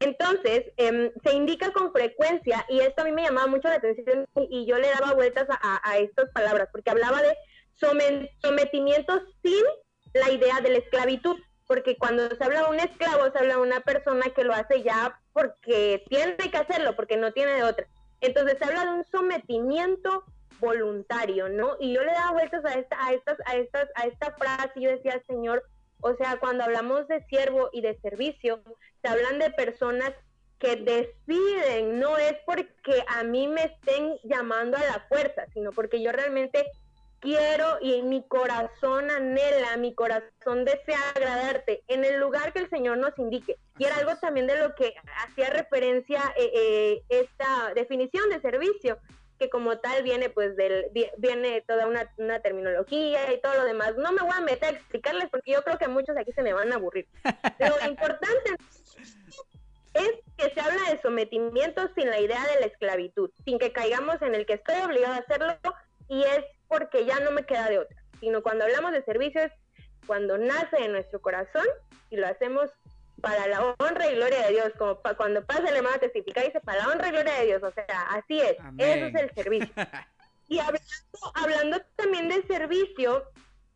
Entonces, 0.00 0.64
em, 0.76 1.10
se 1.24 1.32
indica 1.32 1.72
con 1.72 1.92
frecuencia, 1.92 2.66
y 2.68 2.80
esto 2.80 3.02
a 3.02 3.04
mí 3.04 3.12
me 3.12 3.22
llamaba 3.22 3.46
mucho 3.46 3.68
la 3.68 3.76
atención, 3.76 4.26
y 4.48 4.66
yo 4.66 4.76
le 4.78 4.88
daba 4.88 5.14
vueltas 5.14 5.46
a, 5.48 5.98
estas 5.98 6.30
palabras, 6.30 6.68
porque 6.72 6.90
hablaba 6.90 7.22
de 7.22 7.36
sometimiento 8.42 9.22
sin 9.42 9.64
la 10.14 10.30
idea 10.30 10.60
de 10.60 10.70
la 10.70 10.78
esclavitud, 10.78 11.36
porque 11.66 11.96
cuando 11.96 12.28
se 12.28 12.44
habla 12.44 12.64
de 12.64 12.70
un 12.70 12.80
esclavo, 12.80 13.30
se 13.30 13.38
habla 13.38 13.54
de 13.54 13.62
una 13.62 13.80
persona 13.80 14.26
que 14.34 14.44
lo 14.44 14.52
hace 14.52 14.82
ya 14.82 15.18
porque 15.32 16.04
tiene 16.08 16.36
que 16.36 16.56
hacerlo, 16.56 16.96
porque 16.96 17.16
no 17.16 17.32
tiene 17.32 17.52
de 17.52 17.62
otra. 17.62 17.86
Entonces 18.20 18.58
se 18.58 18.64
habla 18.64 18.84
de 18.84 18.98
un 18.98 19.04
sometimiento 19.04 20.24
voluntario, 20.60 21.48
¿no? 21.48 21.76
Y 21.80 21.94
yo 21.94 22.02
le 22.02 22.12
daba 22.12 22.32
vueltas 22.32 22.64
a 22.64 22.74
esta, 22.74 23.04
a 23.04 23.12
estas, 23.12 23.38
a 23.46 23.56
estas, 23.56 23.88
a 23.94 24.06
esta 24.06 24.32
frase 24.32 24.72
y 24.76 24.82
yo 24.82 24.90
decía, 24.90 25.22
Señor, 25.26 25.64
o 26.00 26.14
sea, 26.16 26.38
cuando 26.38 26.64
hablamos 26.64 27.08
de 27.08 27.24
siervo 27.24 27.70
y 27.72 27.80
de 27.80 27.98
servicio, 28.00 28.60
se 29.02 29.08
hablan 29.08 29.38
de 29.38 29.50
personas 29.50 30.12
que 30.58 30.76
deciden, 30.76 31.98
no 31.98 32.18
es 32.18 32.34
porque 32.44 33.02
a 33.08 33.24
mí 33.24 33.48
me 33.48 33.64
estén 33.64 34.18
llamando 34.24 34.76
a 34.76 34.84
la 34.84 35.06
fuerza, 35.08 35.46
sino 35.54 35.72
porque 35.72 36.02
yo 36.02 36.12
realmente 36.12 36.70
quiero 37.20 37.78
y 37.80 38.02
mi 38.02 38.22
corazón 38.26 39.10
anhela, 39.10 39.76
mi 39.76 39.94
corazón 39.94 40.64
desea 40.64 40.98
agradarte 41.14 41.82
en 41.88 42.04
el 42.04 42.18
lugar 42.18 42.52
que 42.52 42.60
el 42.60 42.70
Señor 42.70 42.98
nos 42.98 43.16
indique. 43.18 43.56
Y 43.78 43.84
era 43.84 43.96
algo 43.96 44.16
también 44.16 44.46
de 44.46 44.56
lo 44.56 44.74
que 44.74 44.94
hacía 45.24 45.50
referencia 45.50 46.20
eh, 46.36 46.50
eh, 46.54 47.02
esta 47.08 47.72
definición 47.74 48.28
de 48.30 48.40
servicio, 48.40 48.98
que 49.38 49.48
como 49.48 49.78
tal 49.78 50.02
viene 50.02 50.28
pues 50.28 50.56
del 50.56 50.90
viene 51.16 51.62
toda 51.62 51.86
una, 51.86 52.12
una, 52.18 52.40
terminología 52.40 53.32
y 53.32 53.40
todo 53.40 53.54
lo 53.54 53.64
demás. 53.64 53.96
No 53.96 54.12
me 54.12 54.22
voy 54.22 54.34
a 54.34 54.40
meter 54.40 54.74
a 54.74 54.78
explicarles 54.78 55.28
porque 55.30 55.52
yo 55.52 55.62
creo 55.62 55.78
que 55.78 55.88
muchos 55.88 56.16
aquí 56.16 56.32
se 56.32 56.42
me 56.42 56.52
van 56.52 56.72
a 56.72 56.76
aburrir. 56.76 57.06
Pero 57.58 57.76
lo 57.78 57.86
importante 57.88 58.56
es 59.94 60.12
que 60.36 60.54
se 60.54 60.60
habla 60.60 60.90
de 60.90 61.00
sometimiento 61.00 61.88
sin 61.94 62.08
la 62.08 62.20
idea 62.20 62.44
de 62.46 62.60
la 62.60 62.66
esclavitud, 62.66 63.30
sin 63.44 63.58
que 63.58 63.72
caigamos 63.72 64.20
en 64.22 64.34
el 64.34 64.46
que 64.46 64.54
estoy 64.54 64.76
obligado 64.82 65.14
a 65.14 65.18
hacerlo 65.18 65.56
y 66.08 66.22
es 66.22 66.44
porque 66.70 67.04
ya 67.04 67.18
no 67.20 67.32
me 67.32 67.44
queda 67.44 67.68
de 67.68 67.80
otra, 67.80 68.02
sino 68.20 68.42
cuando 68.42 68.64
hablamos 68.64 68.92
de 68.92 69.02
servicio 69.02 69.42
es 69.42 69.52
cuando 70.06 70.38
nace 70.38 70.76
en 70.78 70.92
nuestro 70.92 71.20
corazón 71.20 71.66
y 72.10 72.16
lo 72.16 72.28
hacemos 72.28 72.70
para 73.20 73.46
la 73.48 73.74
honra 73.78 74.10
y 74.10 74.14
gloria 74.14 74.46
de 74.46 74.52
Dios, 74.52 74.70
como 74.78 74.98
cuando 75.16 75.44
pasa 75.44 75.68
el 75.68 75.76
hermano 75.76 75.98
testifica, 75.98 76.42
dice 76.42 76.60
para 76.60 76.78
la 76.78 76.88
honra 76.88 77.08
y 77.08 77.10
gloria 77.10 77.34
de 77.34 77.46
Dios, 77.46 77.62
o 77.62 77.72
sea, 77.72 77.84
así 78.10 78.40
es, 78.40 78.56
eso 78.78 79.06
es 79.06 79.14
el 79.14 79.34
servicio. 79.34 79.74
y 80.48 80.58
hablando, 80.58 80.88
hablando 81.34 81.82
también 81.96 82.28
de 82.28 82.42
servicio, 82.46 83.24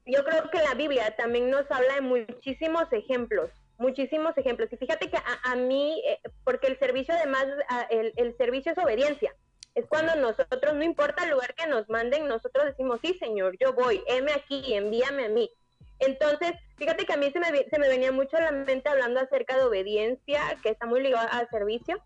yo 0.07 0.25
creo 0.25 0.49
que 0.51 0.63
la 0.63 0.75
Biblia 0.75 1.15
también 1.17 1.51
nos 1.51 1.69
habla 1.71 1.97
de 1.97 2.01
muchísimos 2.01 2.85
ejemplos, 2.93 3.51
muchísimos 3.77 4.39
ejemplos. 4.39 4.73
Y 4.73 4.77
fíjate 4.77 5.11
que 5.11 5.19
a, 5.43 5.55
mí, 5.57 6.01
eh, 6.07 6.21
porque 6.45 6.69
el 6.69 6.79
servicio 6.79 7.15
además, 7.15 7.47
el, 7.91 8.13
el 8.17 8.37
servicio 8.37 8.73
es 8.73 8.79
obediencia. 8.79 9.35
Es 9.75 9.87
cuando 9.87 10.15
nosotros, 10.17 10.75
no 10.75 10.85
importa 10.85 11.25
el 11.25 11.31
lugar 11.31 11.55
que 11.55 11.67
nos 11.67 11.89
manden, 11.89 12.29
nosotros 12.29 12.67
decimos, 12.67 13.01
sí, 13.03 13.17
Señor, 13.19 13.57
yo 13.59 13.73
voy, 13.73 14.03
heme 14.07 14.33
aquí, 14.33 14.75
envíame 14.75 15.27
a 15.27 15.29
mí. 15.29 15.51
Entonces, 15.99 16.53
fíjate 16.77 17.07
que 17.07 17.13
a 17.13 17.17
mí 17.17 17.31
se 17.33 17.41
me, 17.41 17.47
se 17.69 17.79
me 17.79 17.89
venía 17.89 18.13
mucho 18.13 18.37
a 18.37 18.41
la 18.41 18.53
mente 18.53 18.89
hablando 18.89 19.21
acerca 19.21 19.57
de 19.57 19.65
obediencia, 19.65 20.59
que 20.63 20.71
está 20.71 20.87
muy 20.87 21.01
ligado 21.03 21.29
al 21.31 21.49
servicio, 21.51 22.03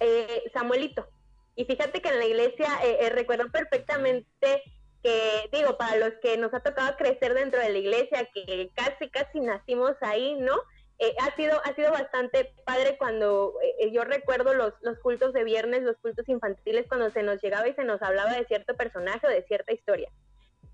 eh, 0.00 0.44
Samuelito. 0.52 1.06
Y 1.54 1.64
fíjate 1.64 2.00
que 2.00 2.08
en 2.08 2.18
la 2.18 2.24
iglesia 2.24 2.66
eh, 2.84 2.98
eh, 3.00 3.10
recuerdo 3.10 3.50
perfectamente 3.50 4.62
que, 5.02 5.48
digo, 5.52 5.76
para 5.76 5.96
los 5.96 6.12
que 6.22 6.36
nos 6.38 6.54
ha 6.54 6.60
tocado 6.60 6.96
crecer 6.96 7.34
dentro 7.34 7.60
de 7.60 7.70
la 7.70 7.78
iglesia, 7.78 8.28
que 8.32 8.70
casi, 8.74 9.10
casi 9.10 9.40
nacimos 9.40 9.92
ahí, 10.00 10.34
¿no? 10.34 10.56
Eh, 10.98 11.14
ha 11.20 11.34
sido 11.34 11.60
ha 11.64 11.74
sido 11.74 11.90
bastante 11.90 12.54
padre 12.64 12.96
cuando 12.96 13.54
eh, 13.80 13.90
yo 13.90 14.04
recuerdo 14.04 14.54
los, 14.54 14.72
los 14.82 14.98
cultos 14.98 15.32
de 15.32 15.42
viernes, 15.42 15.82
los 15.82 15.96
cultos 15.98 16.28
infantiles, 16.28 16.86
cuando 16.88 17.10
se 17.10 17.22
nos 17.22 17.42
llegaba 17.42 17.68
y 17.68 17.74
se 17.74 17.84
nos 17.84 18.00
hablaba 18.02 18.32
de 18.34 18.44
cierto 18.46 18.76
personaje 18.76 19.26
o 19.26 19.30
de 19.30 19.42
cierta 19.44 19.72
historia. 19.72 20.10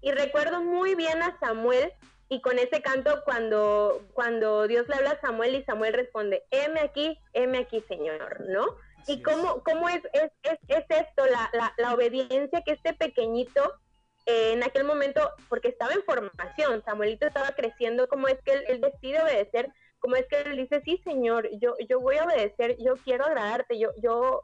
Y 0.00 0.12
recuerdo 0.12 0.62
muy 0.62 0.94
bien 0.94 1.22
a 1.22 1.38
Samuel 1.40 1.92
y 2.28 2.40
con 2.42 2.58
ese 2.58 2.82
canto 2.82 3.22
cuando, 3.24 4.02
cuando 4.12 4.66
Dios 4.68 4.86
le 4.88 4.96
habla 4.96 5.12
a 5.12 5.20
Samuel 5.20 5.54
y 5.54 5.64
Samuel 5.64 5.94
responde, 5.94 6.44
heme 6.50 6.80
aquí, 6.80 7.18
heme 7.32 7.58
aquí, 7.58 7.82
Señor, 7.88 8.42
¿no? 8.48 8.76
y 9.08 9.22
cómo, 9.22 9.62
cómo 9.64 9.88
es, 9.88 10.02
es, 10.12 10.30
es, 10.42 10.58
es 10.68 10.84
esto, 10.88 11.26
la, 11.26 11.50
la, 11.54 11.72
la, 11.78 11.94
obediencia 11.94 12.62
que 12.62 12.72
este 12.72 12.92
pequeñito 12.92 13.74
eh, 14.26 14.52
en 14.52 14.62
aquel 14.62 14.84
momento, 14.84 15.30
porque 15.48 15.68
estaba 15.68 15.94
en 15.94 16.02
formación, 16.02 16.82
Samuelito 16.84 17.26
estaba 17.26 17.52
creciendo, 17.52 18.06
cómo 18.08 18.28
es 18.28 18.38
que 18.44 18.52
él, 18.52 18.64
él 18.68 18.80
decide 18.80 19.22
obedecer 19.22 19.72
como 19.98 20.16
es 20.16 20.26
que 20.28 20.40
él 20.40 20.56
dice, 20.56 20.80
sí, 20.84 21.00
Señor, 21.04 21.48
yo, 21.60 21.74
yo 21.88 22.00
voy 22.00 22.16
a 22.16 22.24
obedecer, 22.24 22.76
yo 22.78 22.94
quiero 23.04 23.24
agradarte, 23.24 23.78
yo, 23.78 23.90
yo, 24.02 24.42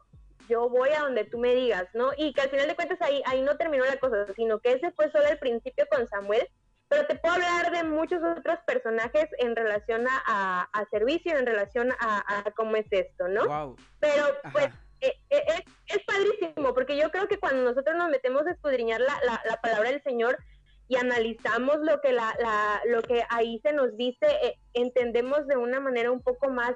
yo 0.49 0.69
voy 0.69 0.90
a 0.90 1.01
donde 1.01 1.25
tú 1.25 1.38
me 1.38 1.55
digas, 1.55 1.87
¿no? 1.95 2.11
Y 2.17 2.33
que 2.33 2.43
al 2.43 2.51
final 2.51 2.69
de 2.69 2.75
cuentas 2.75 3.01
ahí, 3.01 3.23
ahí 3.27 3.43
no 3.43 3.57
terminó 3.57 3.85
la 3.85 3.97
cosa, 3.99 4.27
sino 4.35 4.59
que 4.59 4.73
ese 4.73 4.93
fue 4.93 5.11
solo 5.11 5.27
el 5.27 5.38
principio 5.38 5.87
con 5.90 6.07
Samuel, 6.09 6.49
pero 6.88 7.07
te 7.07 7.17
puedo 7.17 7.35
hablar 7.35 7.71
de 7.73 7.83
muchos 7.85 8.23
otros 8.23 8.59
personajes 8.67 9.27
en 9.38 9.57
relación 9.57 10.07
a, 10.09 10.69
a, 10.73 10.88
servicio, 10.90 11.37
en 11.37 11.47
relación 11.47 11.90
a, 11.99 12.45
cómo 12.57 12.77
es 12.77 12.87
esto, 12.90 13.29
¿no? 13.29 13.77
Pero 14.01 14.27
pues 14.53 14.67
eh, 15.01 15.14
eh, 15.31 15.45
es, 15.49 15.97
es, 15.97 16.05
padrísimo, 16.05 16.75
porque 16.75 16.97
yo 16.97 17.11
creo 17.11 17.27
que 17.27 17.38
cuando 17.38 17.62
nosotros 17.62 17.97
nos 17.97 18.11
metemos 18.11 18.47
a 18.47 18.53
escudriñar 18.53 19.01
la, 19.01 19.19
la, 19.25 19.43
la 19.45 19.61
palabra 19.61 19.90
del 19.90 20.03
Señor, 20.03 20.38
y 20.88 20.97
analizamos 20.97 21.79
lo 21.81 22.01
que, 22.01 22.12
la, 22.12 22.35
la, 22.38 22.83
lo 22.87 23.03
que 23.03 23.23
ahí 23.31 23.59
se 23.62 23.73
nos 23.73 23.97
dice, 23.97 24.27
eh, 24.42 24.59
entendemos 24.75 25.47
de 25.47 25.57
una 25.57 25.81
manera 25.81 26.11
un 26.11 26.23
poco 26.23 26.51
más, 26.51 26.75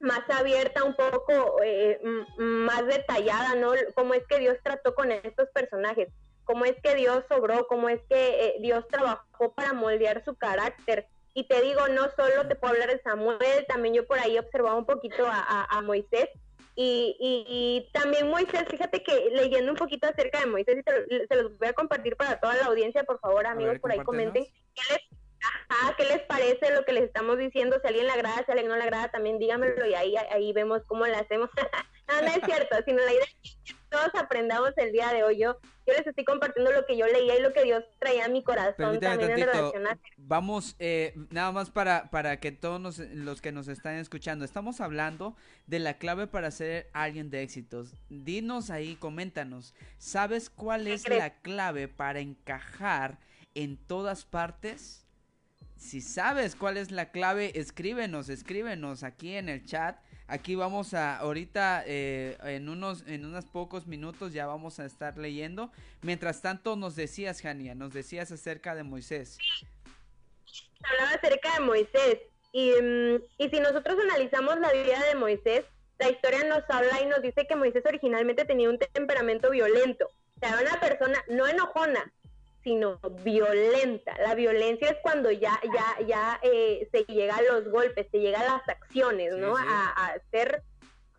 más 0.00 0.28
abierta, 0.28 0.84
un 0.84 0.94
poco 0.96 1.62
eh, 1.62 2.00
más 2.38 2.86
detallada, 2.86 3.54
¿no? 3.54 3.72
Cómo 3.94 4.14
es 4.14 4.24
que 4.28 4.38
Dios 4.38 4.56
trató 4.62 4.94
con 4.94 5.12
estos 5.12 5.48
personajes, 5.50 6.08
cómo 6.44 6.64
es 6.64 6.74
que 6.82 6.94
Dios 6.96 7.24
sobró, 7.28 7.66
cómo 7.68 7.88
es 7.88 8.00
que 8.08 8.46
eh, 8.46 8.56
Dios 8.60 8.86
trabajó 8.88 9.54
para 9.54 9.72
moldear 9.72 10.24
su 10.24 10.34
carácter. 10.36 11.06
Y 11.36 11.48
te 11.48 11.60
digo, 11.62 11.88
no 11.88 12.08
solo 12.16 12.46
te 12.46 12.54
puedo 12.54 12.74
hablar 12.74 12.90
de 12.90 13.02
Samuel, 13.02 13.66
también 13.66 13.94
yo 13.94 14.06
por 14.06 14.18
ahí 14.18 14.38
observaba 14.38 14.76
un 14.76 14.86
poquito 14.86 15.26
a, 15.26 15.64
a 15.68 15.80
Moisés, 15.82 16.28
y, 16.76 17.16
y, 17.20 17.92
también 17.92 18.28
Moisés, 18.28 18.64
fíjate 18.68 19.02
que 19.02 19.30
leyendo 19.30 19.70
un 19.70 19.78
poquito 19.78 20.08
acerca 20.08 20.40
de 20.40 20.46
Moisés, 20.46 20.78
y 21.08 21.18
se, 21.28 21.42
los 21.42 21.56
voy 21.58 21.68
a 21.68 21.72
compartir 21.72 22.16
para 22.16 22.40
toda 22.40 22.56
la 22.56 22.66
audiencia, 22.66 23.04
por 23.04 23.20
favor, 23.20 23.46
amigos, 23.46 23.78
por 23.78 23.92
ahí 23.92 24.00
comenten 24.00 24.44
qué 24.44 24.82
les, 24.90 25.00
qué 25.96 26.04
les 26.04 26.22
parece 26.22 26.72
lo 26.72 26.84
que 26.84 26.92
les 26.92 27.04
estamos 27.04 27.38
diciendo, 27.38 27.76
si 27.80 27.86
a 27.86 27.88
alguien 27.90 28.06
le 28.06 28.12
agrada, 28.12 28.44
si 28.44 28.50
a 28.50 28.54
alguien 28.54 28.68
no 28.68 28.76
le 28.76 28.82
agrada, 28.82 29.10
también 29.10 29.38
dígamelo 29.38 29.86
y 29.86 29.94
ahí, 29.94 30.16
ahí 30.16 30.52
vemos 30.52 30.82
cómo 30.86 31.06
lo 31.06 31.16
hacemos. 31.16 31.48
no, 32.08 32.20
no 32.20 32.26
es 32.28 32.40
cierto, 32.44 32.76
sino 32.84 33.04
la 33.04 33.12
idea 33.12 33.24
es 33.24 33.56
que 33.64 33.74
todos 33.90 34.14
aprendamos 34.14 34.72
el 34.76 34.92
día 34.92 35.12
de 35.12 35.22
hoy. 35.22 35.38
Yo, 35.38 35.56
yo 35.86 35.92
les 35.92 36.06
estoy 36.06 36.24
compartiendo 36.24 36.72
lo 36.72 36.84
que 36.86 36.96
yo 36.96 37.06
leía 37.06 37.38
y 37.38 37.42
lo 37.42 37.52
que 37.52 37.64
Dios 37.64 37.84
traía 37.98 38.24
a 38.24 38.28
mi 38.28 38.42
corazón 38.42 38.98
también 39.00 39.30
en 39.30 39.46
relación 39.46 39.86
a... 39.86 39.98
Vamos, 40.16 40.76
eh, 40.78 41.14
nada 41.30 41.52
más 41.52 41.70
para, 41.70 42.10
para 42.10 42.40
que 42.40 42.52
todos 42.52 42.98
los 42.98 43.40
que 43.40 43.52
nos 43.52 43.68
están 43.68 43.96
escuchando, 43.96 44.44
estamos 44.44 44.80
hablando 44.80 45.36
de 45.66 45.78
la 45.78 45.98
clave 45.98 46.26
para 46.26 46.50
ser 46.50 46.88
alguien 46.92 47.30
de 47.30 47.42
éxitos. 47.42 47.94
Dinos 48.08 48.70
ahí, 48.70 48.96
coméntanos, 48.96 49.74
¿sabes 49.98 50.50
cuál 50.50 50.88
es 50.88 51.08
la 51.08 51.40
clave 51.40 51.88
para 51.88 52.20
encajar 52.20 53.18
en 53.54 53.76
todas 53.76 54.24
partes? 54.24 55.06
Si 55.76 56.00
sabes 56.00 56.56
cuál 56.56 56.76
es 56.76 56.90
la 56.90 57.10
clave, 57.10 57.58
escríbenos, 57.58 58.28
escríbenos 58.28 59.02
aquí 59.02 59.34
en 59.36 59.48
el 59.48 59.64
chat 59.64 59.98
Aquí 60.26 60.54
vamos 60.54 60.94
a, 60.94 61.18
ahorita 61.18 61.84
eh, 61.86 62.38
en, 62.44 62.68
unos, 62.68 63.04
en 63.06 63.26
unos 63.26 63.44
pocos 63.44 63.86
minutos 63.86 64.32
ya 64.32 64.46
vamos 64.46 64.80
a 64.80 64.86
estar 64.86 65.18
leyendo. 65.18 65.70
Mientras 66.00 66.40
tanto 66.40 66.76
nos 66.76 66.96
decías, 66.96 67.42
Jania, 67.42 67.74
nos 67.74 67.92
decías 67.92 68.32
acerca 68.32 68.74
de 68.74 68.84
Moisés. 68.84 69.38
Hablaba 70.82 71.16
acerca 71.16 71.54
de 71.54 71.60
Moisés. 71.60 72.18
Y, 72.52 72.70
mm, 72.70 73.22
y 73.38 73.48
si 73.50 73.60
nosotros 73.60 73.98
analizamos 73.98 74.58
la 74.60 74.72
vida 74.72 75.02
de 75.08 75.14
Moisés, 75.14 75.64
la 75.98 76.08
historia 76.08 76.44
nos 76.44 76.62
habla 76.68 77.02
y 77.02 77.06
nos 77.06 77.20
dice 77.20 77.46
que 77.46 77.56
Moisés 77.56 77.82
originalmente 77.86 78.44
tenía 78.44 78.70
un 78.70 78.78
temperamento 78.78 79.50
violento. 79.50 80.08
Era 80.40 80.60
una 80.60 80.80
persona 80.80 81.22
no 81.28 81.46
enojona, 81.46 82.12
sino 82.64 82.98
violenta. 83.22 84.16
La 84.18 84.34
violencia 84.34 84.88
es 84.88 84.96
cuando 85.02 85.30
ya, 85.30 85.60
ya, 85.62 86.06
ya 86.06 86.40
eh, 86.42 86.88
se 86.90 87.04
llega 87.04 87.36
a 87.36 87.42
los 87.42 87.68
golpes, 87.70 88.06
se 88.10 88.18
llega 88.18 88.40
a 88.40 88.56
las 88.56 88.68
acciones, 88.68 89.36
¿no? 89.36 89.54
A, 89.56 89.90
hacer, 90.06 90.62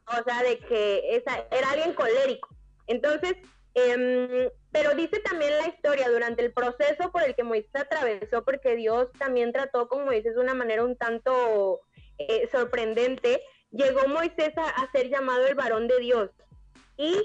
o 0.08 0.23
sea, 0.23 0.41
de 0.41 0.58
que 0.58 1.15
esa, 1.15 1.45
era 1.51 1.69
alguien 1.69 1.93
colérico. 1.93 2.49
Entonces, 2.88 3.36
em, 3.75 4.49
pero 4.71 4.95
dice 4.95 5.19
también 5.19 5.55
la 5.60 5.67
historia 5.67 6.10
durante 6.10 6.43
el 6.43 6.51
proceso 6.51 7.12
por 7.12 7.21
el 7.23 7.36
que 7.36 7.43
Moisés 7.43 7.75
atravesó, 7.75 8.43
porque 8.43 8.75
Dios 8.75 9.12
también 9.19 9.53
trató 9.53 9.88
con 9.88 10.03
Moisés 10.03 10.34
de 10.34 10.41
una 10.41 10.55
manera 10.55 10.84
un 10.84 10.97
tanto 10.97 11.81
eh, 12.17 12.49
sorprendente, 12.51 13.41
llegó 13.69 14.08
Moisés 14.08 14.58
a, 14.58 14.67
a 14.67 14.91
ser 14.91 15.10
llamado 15.10 15.45
el 15.45 15.53
varón 15.53 15.88
de 15.88 15.99
Dios. 15.99 16.31
Y 16.97 17.21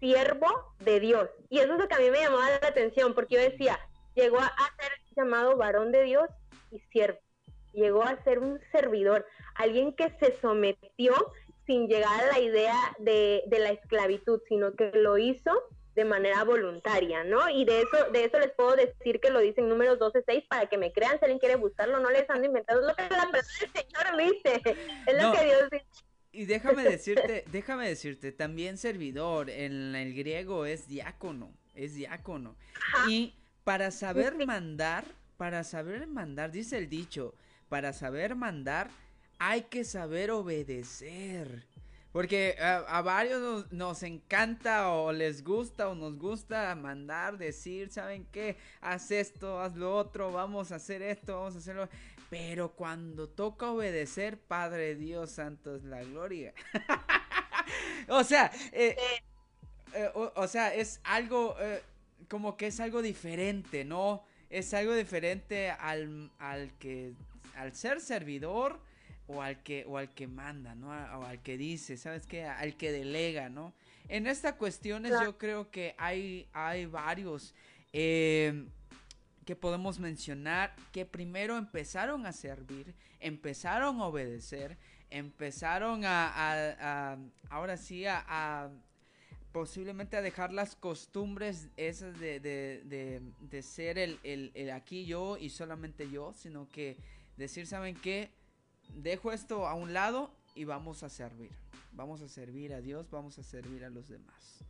siervo 0.00 0.74
de 0.80 1.00
Dios. 1.00 1.28
Y 1.48 1.58
eso 1.58 1.72
es 1.74 1.78
lo 1.78 1.88
que 1.88 1.94
a 1.94 1.98
mí 1.98 2.10
me 2.10 2.20
llamaba 2.20 2.50
la 2.50 2.68
atención, 2.68 3.14
porque 3.14 3.36
yo 3.36 3.40
decía, 3.40 3.78
llegó 4.14 4.38
a, 4.38 4.52
ser 4.80 4.92
llamado 5.16 5.56
varón 5.56 5.92
de 5.92 6.02
Dios 6.04 6.28
y 6.70 6.78
siervo. 6.90 7.18
Llegó 7.72 8.02
a 8.02 8.22
ser 8.24 8.38
un 8.38 8.60
servidor, 8.72 9.26
alguien 9.54 9.92
que 9.92 10.10
se 10.18 10.36
sometió 10.40 11.14
sin 11.66 11.86
llegar 11.86 12.24
a 12.24 12.28
la 12.28 12.38
idea 12.40 12.76
de, 12.98 13.44
la 13.50 13.70
esclavitud, 13.70 14.40
sino 14.48 14.74
que 14.74 14.90
lo 14.94 15.18
hizo 15.18 15.52
de 15.94 16.04
manera 16.04 16.44
voluntaria, 16.44 17.24
¿no? 17.24 17.48
Y 17.50 17.64
de 17.64 17.80
eso, 17.80 18.10
de 18.12 18.24
eso 18.24 18.38
les 18.38 18.52
puedo 18.52 18.76
decir 18.76 19.20
que 19.20 19.30
lo 19.30 19.40
dice 19.40 19.60
en 19.60 19.68
números 19.68 19.98
12.6 19.98 20.46
para 20.48 20.66
que 20.66 20.78
me 20.78 20.92
crean, 20.92 21.18
si 21.18 21.24
alguien 21.24 21.40
quiere 21.40 21.56
buscarlo, 21.56 21.98
no 21.98 22.08
les 22.10 22.28
han 22.30 22.44
inventado, 22.44 22.80
es 22.80 22.86
lo 22.86 22.94
que 22.94 23.02
la 23.14 23.30
persona 23.30 23.72
del 23.74 23.84
Señor 23.84 24.16
dice, 24.16 24.76
es 25.06 25.22
lo 25.22 25.32
que 25.32 25.44
Dios 25.44 25.70
dice 25.70 25.86
y 26.38 26.44
déjame 26.46 26.84
decirte, 26.84 27.42
déjame 27.50 27.88
decirte, 27.88 28.30
también 28.30 28.78
servidor 28.78 29.50
en 29.50 29.96
el 29.96 30.14
griego 30.14 30.66
es 30.66 30.86
diácono, 30.86 31.50
es 31.74 31.96
diácono. 31.96 32.54
Y 33.08 33.34
para 33.64 33.90
saber 33.90 34.46
mandar, 34.46 35.04
para 35.36 35.64
saber 35.64 36.06
mandar, 36.06 36.52
dice 36.52 36.78
el 36.78 36.88
dicho, 36.88 37.34
para 37.68 37.92
saber 37.92 38.36
mandar 38.36 38.88
hay 39.40 39.62
que 39.62 39.82
saber 39.82 40.30
obedecer. 40.30 41.66
Porque 42.12 42.56
a, 42.60 43.02
varios 43.02 43.70
nos, 43.72 44.02
encanta 44.04 44.92
o 44.92 45.12
les 45.12 45.42
gusta 45.42 45.88
o 45.88 45.96
nos 45.96 46.16
gusta 46.16 46.72
mandar, 46.76 47.36
decir, 47.36 47.90
¿saben 47.90 48.26
qué? 48.30 48.56
Haz 48.80 49.10
esto, 49.10 49.60
haz 49.60 49.74
lo 49.74 49.94
otro, 49.96 50.30
vamos 50.30 50.70
a 50.70 50.76
hacer 50.76 51.02
esto, 51.02 51.34
vamos 51.34 51.56
a 51.56 51.58
hacerlo. 51.58 51.88
Pero 52.30 52.72
cuando 52.72 53.28
toca 53.28 53.70
obedecer, 53.70 54.38
Padre 54.38 54.94
Dios 54.94 55.30
Santo 55.30 55.76
es 55.76 55.84
la 55.84 56.02
gloria. 56.02 56.52
o 58.08 58.22
sea, 58.24 58.50
eh, 58.72 58.96
eh, 59.94 60.10
o, 60.14 60.46
sea, 60.46 60.74
es 60.74 61.00
algo 61.04 61.56
eh, 61.60 61.82
como 62.28 62.56
que 62.56 62.66
es 62.66 62.80
algo 62.80 63.00
diferente, 63.00 63.84
¿no? 63.84 64.24
Es 64.50 64.74
algo 64.74 64.94
diferente 64.94 65.70
al, 65.70 66.30
al 66.38 66.72
que, 66.78 67.14
al 67.56 67.74
ser 67.74 68.00
servidor 68.00 68.80
o 69.26 69.42
al 69.42 69.62
que, 69.62 69.84
o 69.86 69.98
al 69.98 70.12
que 70.12 70.26
manda, 70.26 70.74
¿no? 70.74 70.88
O 70.88 71.24
al 71.24 71.42
que 71.42 71.56
dice, 71.56 71.96
¿sabes 71.96 72.26
qué? 72.26 72.44
Al 72.44 72.76
que 72.76 72.92
delega, 72.92 73.48
¿no? 73.48 73.72
En 74.08 74.26
estas 74.26 74.54
cuestiones 74.54 75.12
yo 75.22 75.36
creo 75.36 75.70
que 75.70 75.94
hay, 75.98 76.48
hay 76.52 76.86
varios 76.86 77.54
que 79.48 79.56
podemos 79.56 79.98
mencionar 79.98 80.76
que 80.92 81.06
primero 81.06 81.56
empezaron 81.56 82.26
a 82.26 82.34
servir, 82.34 82.94
empezaron 83.18 83.98
a 83.98 84.04
obedecer, 84.04 84.76
empezaron 85.08 86.02
a, 86.04 87.16
ahora 87.48 87.78
sí, 87.78 88.04
a, 88.04 88.70
posiblemente 89.50 90.18
a 90.18 90.20
dejar 90.20 90.52
las 90.52 90.76
costumbres 90.76 91.68
esas 91.78 92.20
de, 92.20 92.40
de, 92.40 93.62
ser 93.62 93.96
el, 93.96 94.20
el, 94.22 94.70
aquí 94.70 95.06
yo 95.06 95.38
y 95.38 95.48
solamente 95.48 96.10
yo, 96.10 96.34
sino 96.34 96.68
que 96.68 96.98
decir, 97.38 97.66
¿saben 97.66 97.94
qué? 97.94 98.30
Dejo 98.96 99.32
esto 99.32 99.66
a 99.66 99.72
un 99.72 99.94
lado 99.94 100.30
y 100.56 100.64
vamos 100.64 101.02
a 101.02 101.08
servir. 101.08 101.52
Vamos 101.92 102.20
a 102.20 102.28
servir 102.28 102.74
a 102.74 102.82
Dios, 102.82 103.08
vamos 103.10 103.38
a 103.38 103.42
servir 103.42 103.82
a 103.86 103.88
los 103.88 104.10
demás. 104.10 104.62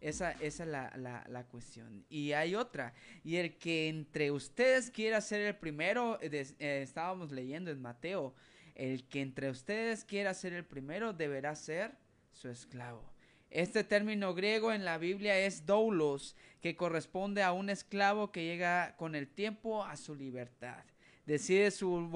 Esa, 0.00 0.32
esa 0.32 0.64
es 0.64 0.68
la, 0.68 1.24
la, 1.28 1.44
cuestión. 1.44 2.04
Y 2.08 2.32
hay 2.32 2.54
otra. 2.54 2.94
Y 3.22 3.36
el 3.36 3.58
que 3.58 3.88
entre 3.88 4.30
ustedes 4.30 4.90
quiera 4.90 5.20
ser 5.20 5.42
el 5.42 5.56
primero, 5.56 6.18
eh, 6.22 6.46
eh, 6.58 6.80
estábamos 6.82 7.32
leyendo 7.32 7.70
en 7.70 7.82
Mateo, 7.82 8.34
el 8.74 9.04
que 9.04 9.20
entre 9.20 9.50
ustedes 9.50 10.04
quiera 10.04 10.32
ser 10.32 10.54
el 10.54 10.64
primero 10.64 11.12
deberá 11.12 11.54
ser 11.54 11.92
su 12.32 12.48
esclavo. 12.48 13.02
Este 13.50 13.84
término 13.84 14.32
griego 14.32 14.72
en 14.72 14.84
la 14.84 14.96
Biblia 14.96 15.38
es 15.38 15.66
doulos, 15.66 16.36
que 16.62 16.76
corresponde 16.76 17.42
a 17.42 17.52
un 17.52 17.68
esclavo 17.68 18.30
que 18.32 18.44
llega 18.44 18.94
con 18.96 19.14
el 19.14 19.28
tiempo 19.28 19.84
a 19.84 19.96
su 19.96 20.14
libertad. 20.14 20.84
Decide 21.26 21.70
su 21.70 22.08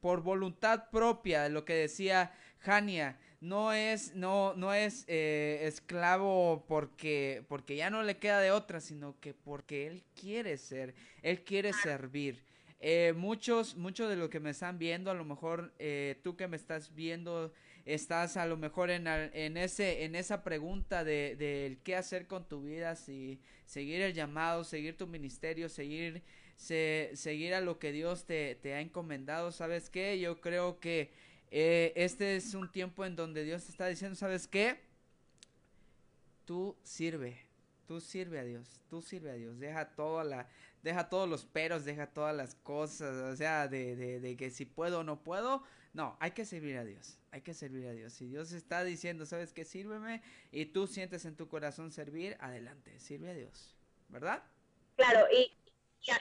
por 0.00 0.22
voluntad 0.22 0.90
propia, 0.90 1.48
lo 1.48 1.64
que 1.64 1.74
decía 1.74 2.32
Jania, 2.58 3.18
no 3.40 3.72
es, 3.72 4.14
no, 4.14 4.54
no 4.54 4.74
es 4.74 5.04
eh, 5.06 5.60
esclavo 5.62 6.64
porque, 6.66 7.44
porque 7.48 7.76
ya 7.76 7.90
no 7.90 8.02
le 8.02 8.16
queda 8.16 8.40
de 8.40 8.50
otra, 8.50 8.80
sino 8.80 9.18
que 9.20 9.32
porque 9.34 9.86
él 9.86 10.02
quiere 10.20 10.56
ser, 10.56 10.94
él 11.22 11.44
quiere 11.44 11.72
servir. 11.72 12.42
Eh, 12.80 13.12
muchos, 13.16 13.76
muchos 13.76 14.08
de 14.08 14.16
los 14.16 14.28
que 14.28 14.40
me 14.40 14.50
están 14.50 14.78
viendo, 14.78 15.10
a 15.10 15.14
lo 15.14 15.24
mejor 15.24 15.72
eh, 15.78 16.20
tú 16.22 16.36
que 16.36 16.48
me 16.48 16.56
estás 16.56 16.94
viendo, 16.94 17.52
estás 17.84 18.36
a 18.36 18.46
lo 18.46 18.56
mejor 18.56 18.90
en, 18.90 19.06
en, 19.06 19.56
ese, 19.56 20.04
en 20.04 20.14
esa 20.14 20.42
pregunta 20.42 21.04
de, 21.04 21.36
de, 21.36 21.78
qué 21.84 21.96
hacer 21.96 22.26
con 22.26 22.48
tu 22.48 22.62
vida, 22.62 22.94
si 22.94 23.40
seguir 23.66 24.00
el 24.02 24.14
llamado, 24.14 24.64
seguir 24.64 24.96
tu 24.96 25.06
ministerio, 25.06 25.68
seguir, 25.68 26.22
seguir 26.56 27.54
a 27.54 27.60
lo 27.60 27.78
que 27.78 27.92
Dios 27.92 28.24
te, 28.26 28.56
te 28.56 28.74
ha 28.74 28.80
encomendado. 28.80 29.50
¿Sabes 29.52 29.90
qué? 29.90 30.20
Yo 30.20 30.40
creo 30.40 30.78
que 30.78 31.10
eh, 31.50 31.92
este 31.96 32.36
es 32.36 32.54
un 32.54 32.70
tiempo 32.70 33.04
en 33.04 33.16
donde 33.16 33.44
Dios 33.44 33.68
está 33.68 33.86
diciendo, 33.86 34.16
¿sabes 34.16 34.46
qué? 34.46 34.80
Tú 36.44 36.76
sirve, 36.82 37.38
tú 37.86 38.00
sirve 38.00 38.38
a 38.38 38.44
Dios, 38.44 38.80
tú 38.88 39.02
sirve 39.02 39.30
a 39.30 39.34
Dios, 39.34 39.58
deja 39.58 39.94
toda 39.94 40.24
la, 40.24 40.48
deja 40.82 41.08
todos 41.08 41.28
los 41.28 41.44
peros, 41.44 41.84
deja 41.84 42.06
todas 42.06 42.34
las 42.34 42.54
cosas, 42.54 43.14
o 43.16 43.36
sea, 43.36 43.68
de, 43.68 43.96
de, 43.96 44.20
de 44.20 44.36
que 44.36 44.50
si 44.50 44.64
puedo 44.64 45.00
o 45.00 45.04
no 45.04 45.22
puedo, 45.22 45.62
no, 45.94 46.16
hay 46.20 46.32
que 46.32 46.44
servir 46.44 46.76
a 46.76 46.84
Dios, 46.84 47.18
hay 47.30 47.40
que 47.40 47.54
servir 47.54 47.86
a 47.86 47.92
Dios. 47.92 48.12
Si 48.12 48.26
Dios 48.26 48.52
está 48.52 48.84
diciendo, 48.84 49.26
¿sabes 49.26 49.52
qué? 49.52 49.64
Sírveme 49.64 50.22
y 50.52 50.66
tú 50.66 50.86
sientes 50.86 51.24
en 51.24 51.36
tu 51.36 51.48
corazón 51.48 51.90
servir, 51.90 52.36
adelante, 52.40 52.98
sirve 53.00 53.30
a 53.30 53.34
Dios, 53.34 53.74
¿verdad? 54.08 54.42
Claro, 54.96 55.26
y, 55.32 55.52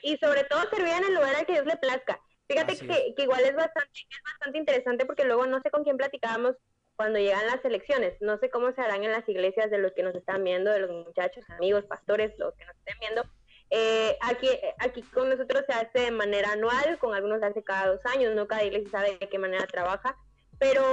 y 0.04 0.18
sobre 0.18 0.44
todo 0.46 0.70
servir 0.70 0.94
en 0.94 1.06
el 1.06 1.16
lugar 1.16 1.36
al 1.36 1.46
que 1.46 1.54
Dios 1.54 1.66
le 1.66 1.78
plazca. 1.78 2.20
Fíjate 2.48 2.78
que, 2.78 3.24
igual 3.24 3.42
es 3.42 3.56
bastante, 3.56 3.92
es 3.94 4.24
bastante 4.24 4.58
interesante 4.58 5.06
porque 5.06 5.26
luego 5.26 5.46
no 5.48 5.62
sé 5.62 5.70
con 5.70 5.84
quién 5.84 5.98
platicábamos 5.98 6.56
cuando 6.96 7.20
llegan 7.20 7.46
las 7.46 7.64
elecciones. 7.66 8.16
No 8.22 8.38
sé 8.40 8.50
cómo 8.50 8.72
se 8.74 8.82
harán 8.82 9.04
en 9.04 9.12
las 9.12 9.28
iglesias 9.28 9.70
de 9.70 9.78
los 9.78 9.92
que 9.94 10.04
nos 10.04 10.16
están 10.16 10.44
viendo, 10.44 10.72
de 10.72 10.80
los 10.80 11.06
muchachos, 11.06 11.44
amigos, 11.50 11.86
pastores, 11.86 12.38
los 12.40 12.56
que 12.56 12.66
nos 12.66 12.76
estén 12.78 13.00
viendo. 13.00 13.24
Eh, 13.70 14.18
aquí, 14.22 14.48
aquí 14.80 15.02
con 15.02 15.30
nosotros 15.30 15.66
se 15.68 15.74
hace 15.74 16.00
de 16.06 16.12
manera 16.12 16.54
anual, 16.54 16.98
con 17.00 17.14
algunos 17.14 17.40
se 17.40 17.48
hace 17.48 17.64
cada 17.64 17.88
dos 17.88 18.00
años, 18.06 18.34
no 18.34 18.48
cada 18.48 18.64
iglesia 18.64 18.90
sabe 18.90 19.18
de 19.20 19.28
qué 19.28 19.38
manera 19.38 19.68
trabaja, 19.68 20.18
pero 20.58 20.84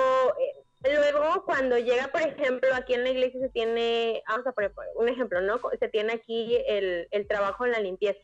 eh, 0.40 0.92
luego 0.92 1.44
cuando 1.44 1.78
llega, 1.78 2.08
por 2.08 2.22
ejemplo, 2.22 2.74
aquí 2.74 2.94
en 2.94 3.04
la 3.04 3.10
iglesia 3.10 3.40
se 3.40 3.48
tiene, 3.50 4.24
vamos 4.28 4.46
a 4.48 4.52
poner 4.52 4.72
un 4.96 5.08
ejemplo, 5.08 5.40
¿no? 5.40 5.60
Se 5.78 5.88
tiene 5.88 6.14
aquí 6.14 6.58
el, 6.66 7.06
el 7.12 7.28
trabajo 7.28 7.64
en 7.64 7.70
la 7.70 7.78
limpieza 7.78 8.20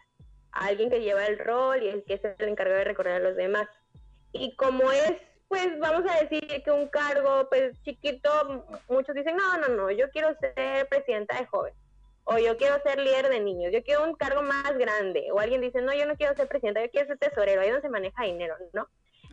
alguien 0.52 0.90
que 0.90 1.00
lleva 1.00 1.26
el 1.26 1.38
rol 1.38 1.82
y 1.82 1.88
el 1.88 2.04
que 2.04 2.14
es 2.14 2.24
el 2.24 2.48
encargado 2.48 2.78
de 2.78 2.84
recorrer 2.84 3.14
a 3.14 3.28
los 3.28 3.36
demás. 3.36 3.68
Y 4.32 4.54
como 4.56 4.90
es, 4.92 5.14
pues 5.48 5.78
vamos 5.78 6.08
a 6.10 6.22
decir 6.22 6.62
que 6.62 6.70
un 6.70 6.88
cargo 6.88 7.48
pues 7.48 7.80
chiquito, 7.82 8.64
muchos 8.88 9.14
dicen, 9.14 9.36
no, 9.36 9.58
no, 9.58 9.68
no, 9.68 9.90
yo 9.90 10.08
quiero 10.10 10.36
ser 10.38 10.88
presidenta 10.88 11.38
de 11.38 11.46
jóvenes, 11.46 11.78
o 12.24 12.38
yo 12.38 12.56
quiero 12.56 12.80
ser 12.82 13.00
líder 13.00 13.28
de 13.28 13.40
niños, 13.40 13.72
yo 13.72 13.82
quiero 13.82 14.04
un 14.04 14.14
cargo 14.14 14.42
más 14.42 14.76
grande, 14.78 15.28
o 15.32 15.40
alguien 15.40 15.60
dice, 15.60 15.82
no, 15.82 15.92
yo 15.92 16.06
no 16.06 16.16
quiero 16.16 16.36
ser 16.36 16.46
presidenta, 16.46 16.82
yo 16.82 16.90
quiero 16.90 17.08
ser 17.08 17.18
tesorero, 17.18 17.62
ahí 17.62 17.70
no 17.70 17.80
se 17.80 17.88
maneja 17.88 18.24
dinero, 18.24 18.56
¿no? 18.72 18.88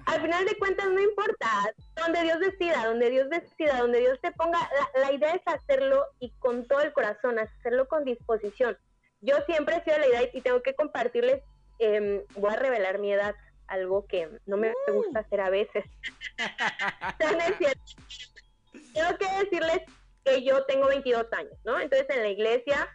Al 0.05 0.21
final 0.21 0.45
de 0.45 0.55
cuentas 0.57 0.87
no 0.89 1.01
importa, 1.01 1.47
donde 1.95 2.21
Dios 2.21 2.39
decida, 2.39 2.85
donde 2.85 3.09
Dios 3.09 3.29
decida, 3.29 3.79
donde 3.79 3.99
Dios 3.99 4.17
te 4.21 4.31
ponga, 4.31 4.57
la, 4.95 5.01
la 5.01 5.11
idea 5.11 5.33
es 5.33 5.41
hacerlo 5.45 6.05
y 6.19 6.31
con 6.39 6.65
todo 6.65 6.79
el 6.81 6.93
corazón, 6.93 7.37
hacerlo 7.39 7.87
con 7.87 8.05
disposición 8.05 8.77
yo 9.21 9.37
siempre 9.45 9.77
he 9.77 9.83
sido 9.83 9.97
la 9.97 10.07
idea 10.07 10.29
y 10.33 10.41
tengo 10.41 10.61
que 10.61 10.75
compartirles, 10.75 11.41
eh, 11.79 12.25
voy 12.35 12.53
a 12.53 12.57
revelar 12.57 12.99
mi 12.99 13.13
edad, 13.13 13.35
algo 13.67 14.05
que 14.07 14.29
no 14.45 14.57
me 14.57 14.69
mm. 14.69 14.93
gusta 14.93 15.19
hacer 15.19 15.41
a 15.41 15.49
veces. 15.49 15.85
tengo 18.93 19.17
que 19.17 19.27
decirles 19.43 19.81
que 20.23 20.43
yo 20.43 20.65
tengo 20.65 20.87
22 20.87 21.25
años, 21.33 21.57
¿no? 21.63 21.79
Entonces 21.79 22.07
en 22.09 22.23
la 22.23 22.29
iglesia, 22.29 22.87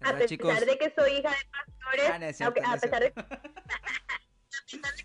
a 0.00 0.14
pesar 0.16 0.64
de 0.64 0.78
que 0.78 0.92
soy 0.96 1.12
hija 1.12 1.30
de 1.30 1.46
pastores, 1.50 2.10
ah, 2.10 2.46
a, 2.72 2.76
pesar 2.78 3.02
de, 3.02 3.12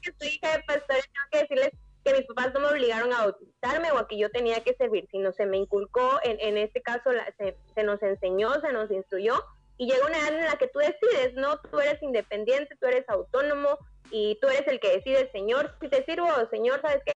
que 0.02 0.14
soy 0.20 0.28
hija 0.28 0.58
de 0.58 0.64
pastores, 0.64 1.10
tengo 1.12 1.28
que 1.32 1.40
decirles 1.40 1.70
que 2.04 2.14
mis 2.14 2.28
papás 2.28 2.54
no 2.54 2.60
me 2.60 2.68
obligaron 2.68 3.14
a 3.14 3.20
bautizarme 3.20 3.92
o 3.92 3.98
a 3.98 4.08
que 4.08 4.18
yo 4.18 4.30
tenía 4.30 4.62
que 4.62 4.76
servir, 4.76 5.08
sino 5.10 5.32
se 5.32 5.46
me 5.46 5.58
inculcó, 5.58 6.20
en, 6.24 6.38
en 6.42 6.58
este 6.58 6.82
caso 6.82 7.12
se, 7.38 7.56
se 7.74 7.84
nos 7.84 8.04
enseñó, 8.04 8.60
se 8.60 8.74
nos 8.74 8.92
instruyó 8.92 9.42
y 9.78 9.88
llega 9.88 10.06
una 10.06 10.20
edad 10.20 10.40
en 10.40 10.46
la 10.46 10.58
que 10.58 10.68
tú 10.68 10.80
decides, 10.80 11.34
¿no? 11.36 11.60
Tú 11.60 11.80
eres 11.80 12.02
independiente, 12.02 12.76
tú 12.80 12.86
eres 12.86 13.08
autónomo 13.10 13.78
y 14.12 14.38
tú 14.40 14.48
eres 14.48 14.68
el 14.68 14.80
que 14.80 14.98
decide, 14.98 15.32
Señor, 15.32 15.76
si 15.82 15.90
te 15.90 16.06
sirvo, 16.06 16.28
Señor, 16.50 16.82
¿sabes 16.82 17.02
qué? 17.06 17.14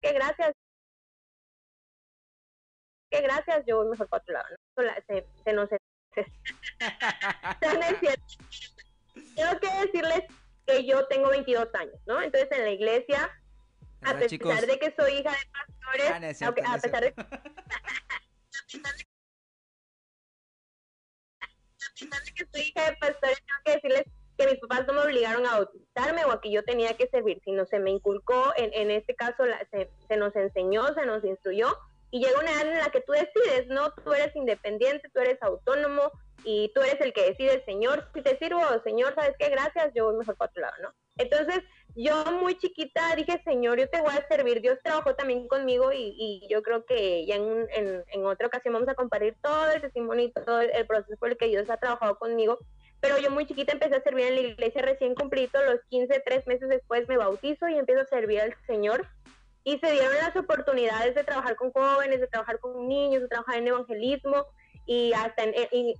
Qué 0.00 0.12
gracias. 0.12 0.52
Qué 3.10 3.20
gracias, 3.20 3.64
yo 3.66 3.76
voy 3.76 3.90
mejor 3.90 4.08
para 4.08 4.22
otro 4.22 4.34
lado, 4.34 4.48
¿no? 4.50 4.84
Se, 5.06 5.26
se 5.44 5.52
nos... 5.52 5.68
Tengo 9.36 9.60
que 9.60 9.86
decirles 9.86 10.22
que 10.66 10.86
yo 10.86 11.06
tengo 11.08 11.28
22 11.28 11.68
años, 11.74 12.00
¿no? 12.06 12.22
Entonces 12.22 12.50
en 12.52 12.64
la 12.64 12.70
iglesia, 12.70 13.30
a 14.02 14.14
pesar 14.14 14.66
de 14.66 14.78
que 14.78 14.94
soy 14.98 15.18
hija 15.18 15.30
de 15.30 15.36
pastores, 15.52 16.42
ah, 16.42 16.74
a 16.74 16.78
pesar 16.78 17.02
de... 17.02 17.14
que 22.34 22.46
soy 22.52 22.60
hija 22.68 22.90
de 22.90 22.96
pastores, 22.96 23.38
tengo 23.46 23.60
que 23.64 23.72
decirles 23.72 24.04
que 24.38 24.46
mis 24.46 24.60
papás 24.60 24.86
no 24.86 24.94
me 24.94 25.00
obligaron 25.00 25.46
a 25.46 25.58
bautizarme 25.58 26.24
o 26.24 26.32
a 26.32 26.40
que 26.40 26.50
yo 26.50 26.64
tenía 26.64 26.96
que 26.96 27.08
servir, 27.08 27.40
sino 27.44 27.66
se 27.66 27.78
me 27.78 27.90
inculcó, 27.90 28.52
en, 28.56 28.72
en 28.72 28.90
este 28.90 29.14
caso 29.14 29.44
se, 29.70 29.90
se, 30.08 30.16
nos 30.16 30.34
enseñó, 30.36 30.94
se 30.94 31.04
nos 31.04 31.22
instruyó, 31.24 31.76
y 32.10 32.20
llega 32.24 32.40
una 32.40 32.52
edad 32.52 32.72
en 32.72 32.78
la 32.78 32.90
que 32.90 33.00
tú 33.00 33.12
decides, 33.12 33.68
¿no? 33.68 33.92
Tú 33.92 34.12
eres 34.12 34.34
independiente, 34.36 35.08
tú 35.12 35.20
eres 35.20 35.42
autónomo, 35.42 36.10
y 36.44 36.70
tú 36.74 36.80
eres 36.80 37.00
el 37.00 37.12
que 37.12 37.30
decide, 37.30 37.64
Señor, 37.64 38.08
si 38.14 38.22
te 38.22 38.38
sirvo, 38.38 38.60
Señor, 38.84 39.14
¿sabes 39.14 39.34
qué? 39.38 39.48
Gracias, 39.48 39.92
yo 39.94 40.06
voy 40.06 40.16
mejor 40.16 40.36
para 40.36 40.50
otro 40.50 40.62
lado, 40.62 40.74
¿no? 40.82 40.94
Entonces, 41.16 41.62
yo 41.94 42.24
muy 42.40 42.56
chiquita 42.56 43.14
dije, 43.16 43.40
Señor, 43.44 43.78
yo 43.78 43.88
te 43.88 44.00
voy 44.00 44.14
a 44.14 44.26
servir. 44.26 44.60
Dios 44.60 44.78
trabajó 44.82 45.14
también 45.14 45.46
conmigo 45.46 45.92
y, 45.92 46.14
y 46.16 46.48
yo 46.48 46.62
creo 46.62 46.84
que 46.84 47.26
ya 47.26 47.36
en, 47.36 47.66
en, 47.74 48.04
en, 48.08 48.24
otra 48.24 48.46
ocasión 48.46 48.74
vamos 48.74 48.88
a 48.88 48.94
compartir 48.94 49.36
todo 49.42 49.70
el 49.70 49.82
testimonio 49.82 50.26
y 50.26 50.32
todo 50.32 50.60
el, 50.60 50.86
proceso 50.86 51.16
por 51.18 51.30
el 51.30 51.36
que 51.36 51.48
Dios 51.48 51.68
ha 51.68 51.76
trabajado 51.76 52.18
conmigo. 52.18 52.58
Pero 53.00 53.18
yo 53.18 53.30
muy 53.30 53.46
chiquita 53.46 53.72
empecé 53.72 53.96
a 53.96 54.02
servir 54.02 54.26
en 54.26 54.34
la 54.36 54.40
iglesia 54.40 54.80
recién 54.80 55.14
cumplido, 55.14 55.62
los 55.64 55.80
15, 55.90 56.22
tres 56.24 56.46
meses 56.46 56.68
después 56.68 57.08
me 57.08 57.16
bautizo 57.18 57.68
y 57.68 57.74
empiezo 57.74 58.02
a 58.02 58.06
servir 58.06 58.40
al 58.40 58.54
Señor. 58.66 59.06
y 59.64 59.78
se 59.78 59.92
dieron 59.92 60.14
las 60.16 60.34
oportunidades 60.34 61.14
de 61.14 61.22
trabajar 61.22 61.54
con 61.56 61.70
jóvenes, 61.72 62.20
de 62.20 62.26
trabajar 62.26 62.58
con 62.58 62.88
niños, 62.88 63.22
de 63.22 63.28
trabajar 63.28 63.56
en 63.56 63.68
evangelismo 63.68 64.46
y 64.86 65.12
hasta 65.12 65.44
en, 65.44 65.54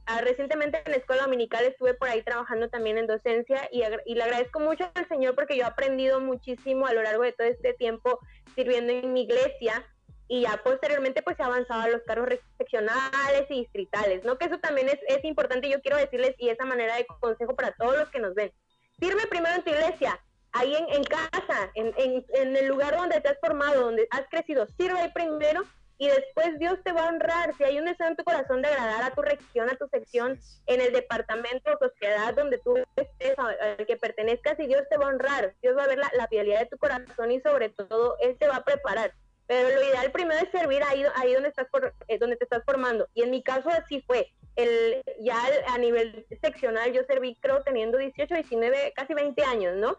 ah, 0.06 0.20
recientemente 0.22 0.82
en 0.84 0.90
la 0.90 0.98
escuela 0.98 1.22
dominical 1.22 1.64
estuve 1.64 1.94
por 1.94 2.08
ahí 2.08 2.22
trabajando 2.22 2.68
también 2.68 2.98
en 2.98 3.06
docencia 3.06 3.68
y, 3.70 3.82
y, 4.06 4.14
le 4.14 4.22
agradezco 4.22 4.58
mucho 4.60 4.90
al 4.94 5.08
Señor 5.08 5.34
porque 5.34 5.56
yo 5.56 5.62
he 5.62 5.66
aprendido 5.66 6.20
muchísimo 6.20 6.86
a 6.86 6.92
lo 6.92 7.02
largo 7.02 7.22
de 7.22 7.32
todo 7.32 7.46
este 7.46 7.74
tiempo 7.74 8.18
sirviendo 8.54 8.92
en 8.92 9.12
mi 9.12 9.22
iglesia 9.22 9.86
y 10.28 10.42
ya 10.42 10.60
posteriormente 10.64 11.22
pues 11.22 11.38
he 11.38 11.42
avanzado 11.42 11.82
a 11.82 11.88
los 11.88 12.02
cargos 12.02 12.30
seccionales 12.58 13.46
y 13.50 13.60
distritales, 13.60 14.24
¿no? 14.24 14.38
Que 14.38 14.46
eso 14.46 14.58
también 14.58 14.88
es, 14.88 14.98
es 15.06 15.24
importante, 15.24 15.68
yo 15.68 15.80
quiero 15.82 15.98
decirles 15.98 16.34
y 16.38 16.48
esa 16.48 16.64
manera 16.64 16.96
de 16.96 17.06
consejo 17.20 17.54
para 17.54 17.72
todos 17.72 17.98
los 17.98 18.08
que 18.10 18.18
nos 18.18 18.34
ven. 18.34 18.50
Sirve 18.98 19.26
primero 19.26 19.54
en 19.56 19.62
tu 19.62 19.70
iglesia, 19.70 20.18
ahí 20.52 20.74
en, 20.74 20.88
en 20.88 21.04
casa, 21.04 21.70
en, 21.74 21.92
en, 21.98 22.24
en, 22.34 22.56
el 22.56 22.66
lugar 22.66 22.96
donde 22.96 23.20
te 23.20 23.28
has 23.28 23.40
formado, 23.40 23.82
donde 23.82 24.08
has 24.10 24.26
crecido, 24.30 24.66
sirve 24.78 24.98
ahí 25.00 25.10
primero 25.12 25.64
y 25.98 26.08
después 26.08 26.58
Dios 26.58 26.78
te 26.84 26.92
va 26.92 27.04
a 27.04 27.08
honrar. 27.08 27.54
Si 27.56 27.64
hay 27.64 27.78
un 27.78 27.84
deseo 27.84 28.08
en 28.08 28.16
tu 28.16 28.24
corazón 28.24 28.62
de 28.62 28.68
agradar 28.68 29.04
a 29.04 29.14
tu 29.14 29.22
región, 29.22 29.70
a 29.70 29.76
tu 29.76 29.86
sección, 29.88 30.38
en 30.66 30.80
el 30.80 30.92
departamento 30.92 31.70
o 31.72 31.78
sociedad 31.78 32.34
donde 32.34 32.58
tú 32.58 32.76
estés, 32.96 33.38
al 33.38 33.86
que 33.86 33.96
pertenezcas, 33.96 34.58
y 34.58 34.66
Dios 34.66 34.82
te 34.90 34.96
va 34.96 35.06
a 35.06 35.08
honrar. 35.08 35.54
Dios 35.62 35.76
va 35.76 35.84
a 35.84 35.88
ver 35.88 35.98
la, 35.98 36.10
la 36.16 36.28
fidelidad 36.28 36.60
de 36.60 36.66
tu 36.66 36.78
corazón 36.78 37.30
y 37.30 37.40
sobre 37.40 37.68
todo 37.68 38.16
Él 38.20 38.36
te 38.38 38.48
va 38.48 38.56
a 38.56 38.64
preparar. 38.64 39.12
Pero 39.46 39.68
lo 39.68 39.82
ideal 39.82 40.10
primero 40.12 40.40
es 40.40 40.50
servir 40.50 40.82
ahí, 40.82 41.04
ahí 41.16 41.34
donde, 41.34 41.50
estás 41.50 41.68
por, 41.68 41.92
eh, 42.08 42.18
donde 42.18 42.36
te 42.36 42.44
estás 42.44 42.64
formando. 42.64 43.08
Y 43.14 43.22
en 43.22 43.30
mi 43.30 43.42
caso 43.42 43.68
así 43.68 44.02
fue. 44.02 44.32
El, 44.56 45.02
ya 45.20 45.38
a 45.68 45.78
nivel 45.78 46.26
seccional 46.42 46.92
yo 46.92 47.02
serví 47.04 47.36
creo 47.40 47.62
teniendo 47.62 47.96
18, 47.96 48.34
19, 48.34 48.92
casi 48.94 49.14
20 49.14 49.42
años, 49.44 49.76
¿no? 49.76 49.98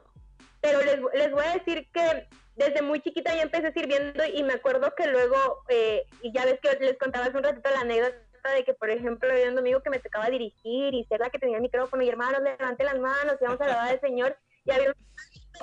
Pero 0.63 0.82
les, 0.82 0.99
les 1.13 1.32
voy 1.32 1.45
a 1.45 1.58
decir 1.58 1.89
que 1.91 2.28
desde 2.56 2.82
muy 2.82 3.02
chiquita 3.02 3.36
ya 3.36 3.41
empecé 3.43 3.73
sirviendo 3.73 4.23
y 4.26 4.43
me 4.43 4.54
acuerdo 4.54 4.93
que 4.95 5.08
luego, 5.08 5.63
eh, 5.67 6.06
y 6.21 6.32
ya 6.34 6.45
ves 6.45 6.60
que 6.62 6.73
les 6.80 6.97
contaba 6.97 7.26
hace 7.26 7.38
un 7.38 7.43
ratito 7.43 7.69
la 7.69 7.82
anécdota 7.82 8.17
de 8.56 8.63
que, 8.63 8.73
por 8.73 8.89
ejemplo, 8.89 9.30
había 9.30 9.49
un 9.49 9.56
domingo 9.56 9.82
que 9.82 9.89
me 9.89 9.99
tocaba 9.99 10.30
dirigir 10.30 10.93
y 10.93 11.04
ser 11.06 11.19
la 11.19 11.30
que 11.30 11.39
tenía 11.39 11.58
el 11.58 11.62
micrófono 11.62 12.02
y 12.02 12.10
hermanos, 12.10 12.41
levante 12.41 12.86
las 12.86 12.97
manos 12.97 13.36
y 13.41 13.43
vamos 13.43 13.60
a 13.60 13.65
alabar 13.65 13.89
al 13.89 13.99
Señor. 13.99 14.38
Y 14.65 14.71
había 14.71 14.93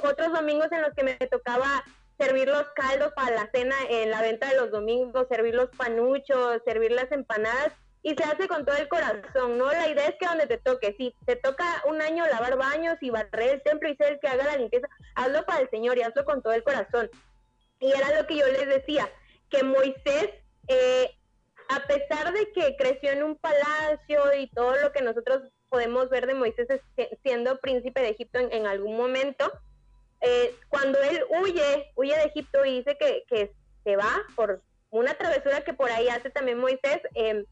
otros 0.02 0.32
domingos 0.32 0.70
en 0.72 0.82
los 0.82 0.92
que 0.94 1.04
me 1.04 1.14
tocaba 1.14 1.82
servir 2.18 2.48
los 2.48 2.66
caldos 2.74 3.12
para 3.14 3.34
la 3.34 3.50
cena 3.52 3.76
en 3.88 4.10
la 4.10 4.20
venta 4.20 4.50
de 4.50 4.56
los 4.56 4.70
domingos, 4.70 5.26
servir 5.28 5.54
los 5.54 5.70
panuchos, 5.70 6.60
servir 6.66 6.92
las 6.92 7.10
empanadas 7.10 7.72
y 8.02 8.14
se 8.14 8.24
hace 8.24 8.48
con 8.48 8.64
todo 8.64 8.76
el 8.76 8.88
corazón, 8.88 9.58
¿no? 9.58 9.70
La 9.70 9.88
idea 9.88 10.06
es 10.06 10.14
que 10.18 10.26
donde 10.26 10.46
te 10.46 10.58
toque, 10.58 10.94
si 10.96 11.14
te 11.26 11.36
toca 11.36 11.82
un 11.86 12.00
año 12.00 12.26
lavar 12.26 12.56
baños 12.56 12.96
y 13.00 13.10
barrer 13.10 13.54
el 13.54 13.62
templo 13.62 13.88
y 13.88 13.96
ser 13.96 14.12
el 14.12 14.20
que 14.20 14.28
haga 14.28 14.44
la 14.44 14.56
limpieza, 14.56 14.88
hazlo 15.14 15.44
para 15.44 15.60
el 15.60 15.70
Señor 15.70 15.98
y 15.98 16.02
hazlo 16.02 16.24
con 16.24 16.42
todo 16.42 16.54
el 16.54 16.64
corazón. 16.64 17.10
Y 17.78 17.92
era 17.92 18.18
lo 18.18 18.26
que 18.26 18.36
yo 18.36 18.46
les 18.46 18.66
decía, 18.68 19.08
que 19.50 19.62
Moisés, 19.62 20.30
eh, 20.68 21.10
a 21.68 21.86
pesar 21.86 22.32
de 22.32 22.50
que 22.52 22.76
creció 22.76 23.10
en 23.10 23.22
un 23.22 23.36
palacio 23.36 24.34
y 24.38 24.48
todo 24.48 24.76
lo 24.76 24.92
que 24.92 25.02
nosotros 25.02 25.42
podemos 25.68 26.08
ver 26.08 26.26
de 26.26 26.34
Moisés 26.34 26.66
siendo 27.22 27.58
príncipe 27.58 28.00
de 28.00 28.10
Egipto 28.10 28.38
en, 28.38 28.66
algún 28.66 28.96
momento, 28.96 29.52
eh, 30.22 30.54
cuando 30.68 30.98
él 31.00 31.22
huye, 31.42 31.92
huye 31.96 32.16
de 32.16 32.24
Egipto 32.24 32.64
y 32.64 32.78
dice 32.78 32.96
que, 32.98 33.24
que 33.28 33.52
se 33.84 33.96
va 33.96 34.22
por 34.34 34.62
una 34.90 35.14
travesura 35.14 35.62
que 35.62 35.74
por 35.74 35.90
ahí 35.90 36.08
hace 36.08 36.30
también 36.30 36.58
Moisés, 36.58 37.00
eh, 37.14 37.44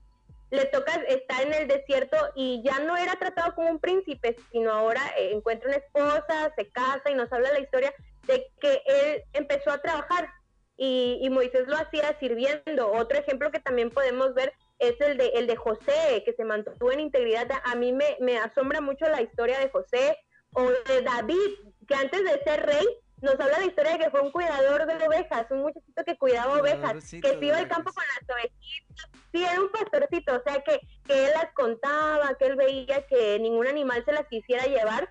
le 0.51 0.65
toca 0.67 0.95
estar 1.09 1.43
en 1.43 1.55
el 1.55 1.69
desierto 1.69 2.17
y 2.35 2.63
ya 2.63 2.79
no 2.81 2.97
era 2.97 3.15
tratado 3.17 3.55
como 3.55 3.71
un 3.71 3.79
príncipe, 3.79 4.37
sino 4.51 4.73
ahora 4.73 5.03
eh, 5.19 5.33
encuentra 5.33 5.69
una 5.69 5.79
esposa, 5.79 6.53
se 6.57 6.71
casa 6.71 7.11
y 7.11 7.15
nos 7.15 7.33
habla 7.33 7.53
la 7.53 7.61
historia 7.61 7.93
de 8.27 8.47
que 8.61 8.83
él 8.87 9.23
empezó 9.33 9.71
a 9.71 9.79
trabajar 9.79 10.29
y, 10.77 11.19
y, 11.21 11.31
Moisés 11.31 11.67
lo 11.67 11.77
hacía 11.77 12.17
sirviendo. 12.21 12.93
Otro 12.93 13.19
ejemplo 13.19 13.51
que 13.51 13.59
también 13.59 13.91
podemos 13.91 14.33
ver 14.35 14.53
es 14.79 14.95
el 15.01 15.19
de, 15.19 15.27
el 15.35 15.49
de 15.49 15.57
José, 15.57 16.23
que 16.25 16.33
se 16.35 16.45
mantuvo 16.45 16.93
en 16.93 17.01
integridad. 17.01 17.49
A 17.65 17.75
mí 17.75 17.93
me, 17.93 18.17
me 18.21 18.39
asombra 18.39 18.81
mucho 18.81 19.07
la 19.09 19.21
historia 19.21 19.59
de 19.59 19.71
José 19.71 20.17
o 20.53 20.71
de 20.71 21.03
David, 21.03 21.51
que 21.87 21.95
antes 21.95 22.23
de 22.23 22.43
ser 22.45 22.65
rey 22.65 22.87
nos 23.21 23.35
habla 23.41 23.59
la 23.59 23.67
historia 23.67 23.93
de 23.93 23.99
que 23.99 24.11
fue 24.11 24.21
un 24.21 24.31
cuidador 24.31 24.87
de 24.87 25.07
ovejas, 25.07 25.47
un 25.51 25.63
muchachito 25.63 26.05
que 26.05 26.17
cuidaba 26.17 26.61
ovejas, 26.61 27.11
que 27.11 27.21
se 27.21 27.45
iba 27.45 27.57
al 27.57 27.69
campo 27.69 27.93
con 27.93 28.05
las 28.05 28.37
ovejitas. 28.37 29.08
Sí, 29.33 29.45
era 29.45 29.61
un 29.61 29.71
pastorcito, 29.71 30.37
o 30.37 30.43
sea, 30.43 30.63
que, 30.63 30.81
que 31.05 31.27
él 31.27 31.31
las 31.35 31.53
contaba, 31.53 32.35
que 32.39 32.47
él 32.47 32.57
veía 32.57 33.07
que 33.07 33.39
ningún 33.39 33.67
animal 33.67 34.03
se 34.05 34.13
las 34.13 34.27
quisiera 34.29 34.65
llevar. 34.65 35.09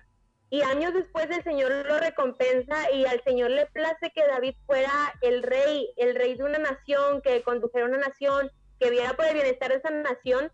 Y 0.50 0.62
años 0.62 0.94
después 0.94 1.26
el 1.30 1.44
Señor 1.44 1.70
lo 1.86 1.98
recompensa 1.98 2.90
y 2.92 3.04
al 3.04 3.22
Señor 3.22 3.50
le 3.50 3.66
place 3.66 4.10
que 4.14 4.26
David 4.26 4.54
fuera 4.66 4.90
el 5.20 5.42
rey, 5.42 5.92
el 5.96 6.14
rey 6.14 6.36
de 6.36 6.44
una 6.44 6.58
nación, 6.58 7.20
que 7.22 7.42
condujera 7.42 7.84
una 7.84 7.98
nación, 7.98 8.50
que 8.80 8.90
viera 8.90 9.12
por 9.14 9.26
el 9.26 9.34
bienestar 9.34 9.70
de 9.70 9.76
esa 9.76 9.90
nación, 9.90 10.50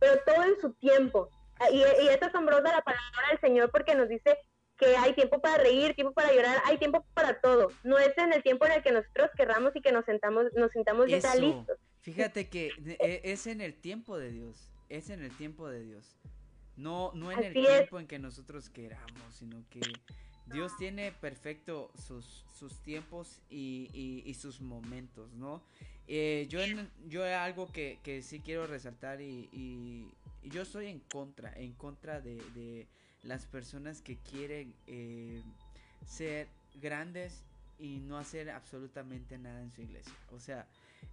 pero 0.00 0.20
todo 0.26 0.42
en 0.42 0.60
su 0.60 0.72
tiempo. 0.74 1.30
Y, 1.72 1.78
y 1.78 2.08
es 2.08 2.22
asombrosa 2.22 2.62
la 2.62 2.82
palabra 2.82 3.28
del 3.30 3.40
Señor 3.40 3.70
porque 3.70 3.94
nos 3.94 4.08
dice 4.08 4.38
que 4.78 4.96
hay 4.96 5.12
tiempo 5.12 5.40
para 5.40 5.58
reír, 5.58 5.94
tiempo 5.94 6.14
para 6.14 6.32
llorar, 6.32 6.58
hay 6.64 6.78
tiempo 6.78 7.04
para 7.14 7.40
todo. 7.40 7.68
No 7.82 7.98
es 7.98 8.16
en 8.16 8.32
el 8.32 8.42
tiempo 8.42 8.64
en 8.66 8.72
el 8.72 8.82
que 8.82 8.92
nosotros 8.92 9.30
querramos 9.36 9.74
y 9.74 9.80
que 9.80 9.92
nos 9.92 10.04
sentamos, 10.04 10.46
nos 10.54 10.70
sintamos 10.70 11.08
ya 11.08 11.34
listos. 11.34 11.78
Fíjate 12.12 12.48
que 12.48 12.70
e, 13.00 13.20
es 13.24 13.46
en 13.46 13.60
el 13.60 13.74
tiempo 13.74 14.18
de 14.18 14.30
Dios, 14.30 14.70
es 14.88 15.10
en 15.10 15.22
el 15.22 15.30
tiempo 15.36 15.68
de 15.68 15.82
Dios. 15.82 16.16
No, 16.76 17.12
no 17.14 17.32
en 17.32 17.42
el 17.42 17.52
tiempo 17.52 17.98
en 17.98 18.06
que 18.06 18.18
nosotros 18.18 18.70
queramos, 18.70 19.34
sino 19.34 19.64
que 19.68 19.80
Dios 20.46 20.76
tiene 20.78 21.12
perfecto 21.12 21.90
sus, 21.96 22.44
sus 22.56 22.80
tiempos 22.82 23.40
y, 23.50 23.90
y, 24.24 24.32
sus 24.34 24.60
momentos, 24.60 25.32
¿no? 25.34 25.62
Eh, 26.06 26.46
yo, 26.48 26.60
en, 26.62 26.88
yo 27.08 27.24
algo 27.24 27.70
que, 27.70 27.98
que 28.02 28.22
sí 28.22 28.40
quiero 28.40 28.66
resaltar 28.66 29.20
y, 29.20 29.48
y, 29.52 30.14
yo 30.48 30.62
estoy 30.62 30.86
en 30.86 31.00
contra, 31.00 31.52
en 31.52 31.72
contra 31.72 32.20
de 32.20 32.86
las 33.22 33.44
personas 33.46 34.00
que 34.00 34.16
quieren 34.16 34.72
eh, 34.86 35.42
ser 36.06 36.48
grandes 36.80 37.44
y 37.78 37.98
no 38.00 38.18
hacer 38.18 38.50
absolutamente 38.50 39.38
nada 39.38 39.60
en 39.60 39.72
su 39.72 39.82
iglesia. 39.82 40.14
O 40.30 40.40
sea, 40.40 40.66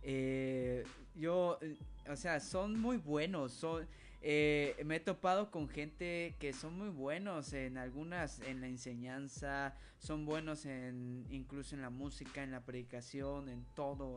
eh, 0.04 0.84
yo, 1.16 1.58
eh, 1.62 1.78
o 2.10 2.16
sea, 2.16 2.40
son 2.40 2.80
muy 2.80 2.98
buenos. 2.98 3.52
Son, 3.54 3.88
me 4.22 4.96
he 4.96 5.00
topado 5.00 5.52
con 5.52 5.70
gente 5.70 6.36
que 6.40 6.54
son 6.54 6.78
muy 6.78 6.90
buenos 6.90 7.54
en 7.54 7.78
algunas, 7.78 8.40
en 8.42 8.62
la 8.62 8.68
enseñanza, 8.68 9.76
son 10.00 10.26
buenos 10.26 10.66
en, 10.66 11.26
incluso 11.30 11.76
en 11.76 11.82
la 11.82 11.92
música, 11.92 12.44
en 12.44 12.52
la 12.52 12.66
predicación, 12.66 13.50
en 13.50 13.66
todo. 13.76 14.16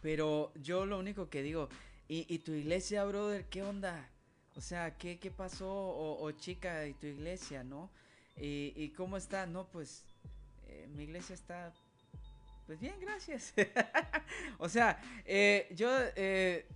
pero 0.00 0.52
yo 0.62 0.86
lo 0.86 0.98
único 0.98 1.28
que 1.28 1.42
digo, 1.42 1.68
¿y, 2.08 2.32
¿y 2.32 2.38
tu 2.38 2.52
iglesia, 2.52 3.04
brother? 3.04 3.46
¿Qué 3.46 3.62
onda? 3.62 4.08
O 4.58 4.60
sea, 4.60 4.98
¿qué, 4.98 5.20
qué 5.20 5.30
pasó? 5.30 5.70
O, 5.70 6.32
chica 6.32 6.84
y 6.88 6.92
tu 6.94 7.06
iglesia, 7.06 7.62
¿no? 7.62 7.92
Y, 8.36 8.88
cómo 8.96 9.16
está? 9.16 9.46
No, 9.46 9.68
pues 9.68 10.04
eh, 10.66 10.88
mi 10.96 11.04
iglesia 11.04 11.34
está, 11.34 11.72
pues 12.68 12.78
bien, 12.80 13.00
gracias. 13.00 13.54
o 14.58 14.68
sea, 14.68 15.00
eh, 15.24 15.68
yo, 15.74 15.88
eh, 16.16 16.66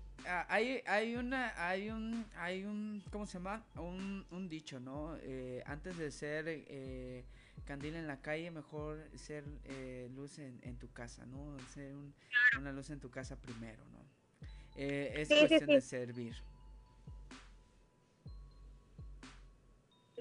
hay, 0.49 0.83
hay 0.87 1.17
una, 1.17 1.53
hay 1.69 1.91
un, 1.91 2.25
hay 2.35 2.65
un, 2.65 3.05
¿cómo 3.13 3.27
se 3.27 3.35
llama? 3.35 3.63
Un, 3.77 4.25
un 4.31 4.49
dicho, 4.49 4.81
¿no? 4.81 5.19
antes 5.67 5.99
de 5.99 6.11
ser 6.11 7.27
candil 7.67 7.95
en 7.97 8.07
la 8.07 8.23
calle, 8.23 8.51
mejor 8.51 9.07
ser 9.17 9.45
luz 10.17 10.39
en, 10.39 10.79
tu 10.79 10.91
casa, 10.95 11.27
¿no? 11.27 11.59
Ser 11.75 11.93
una 12.59 12.73
luz 12.73 12.89
en 12.89 12.99
tu 12.99 13.11
casa 13.11 13.37
primero, 13.37 13.85
¿no? 13.93 14.03
es 14.75 15.29
cuestión 15.29 15.67
de 15.67 15.83
servir. 15.83 16.35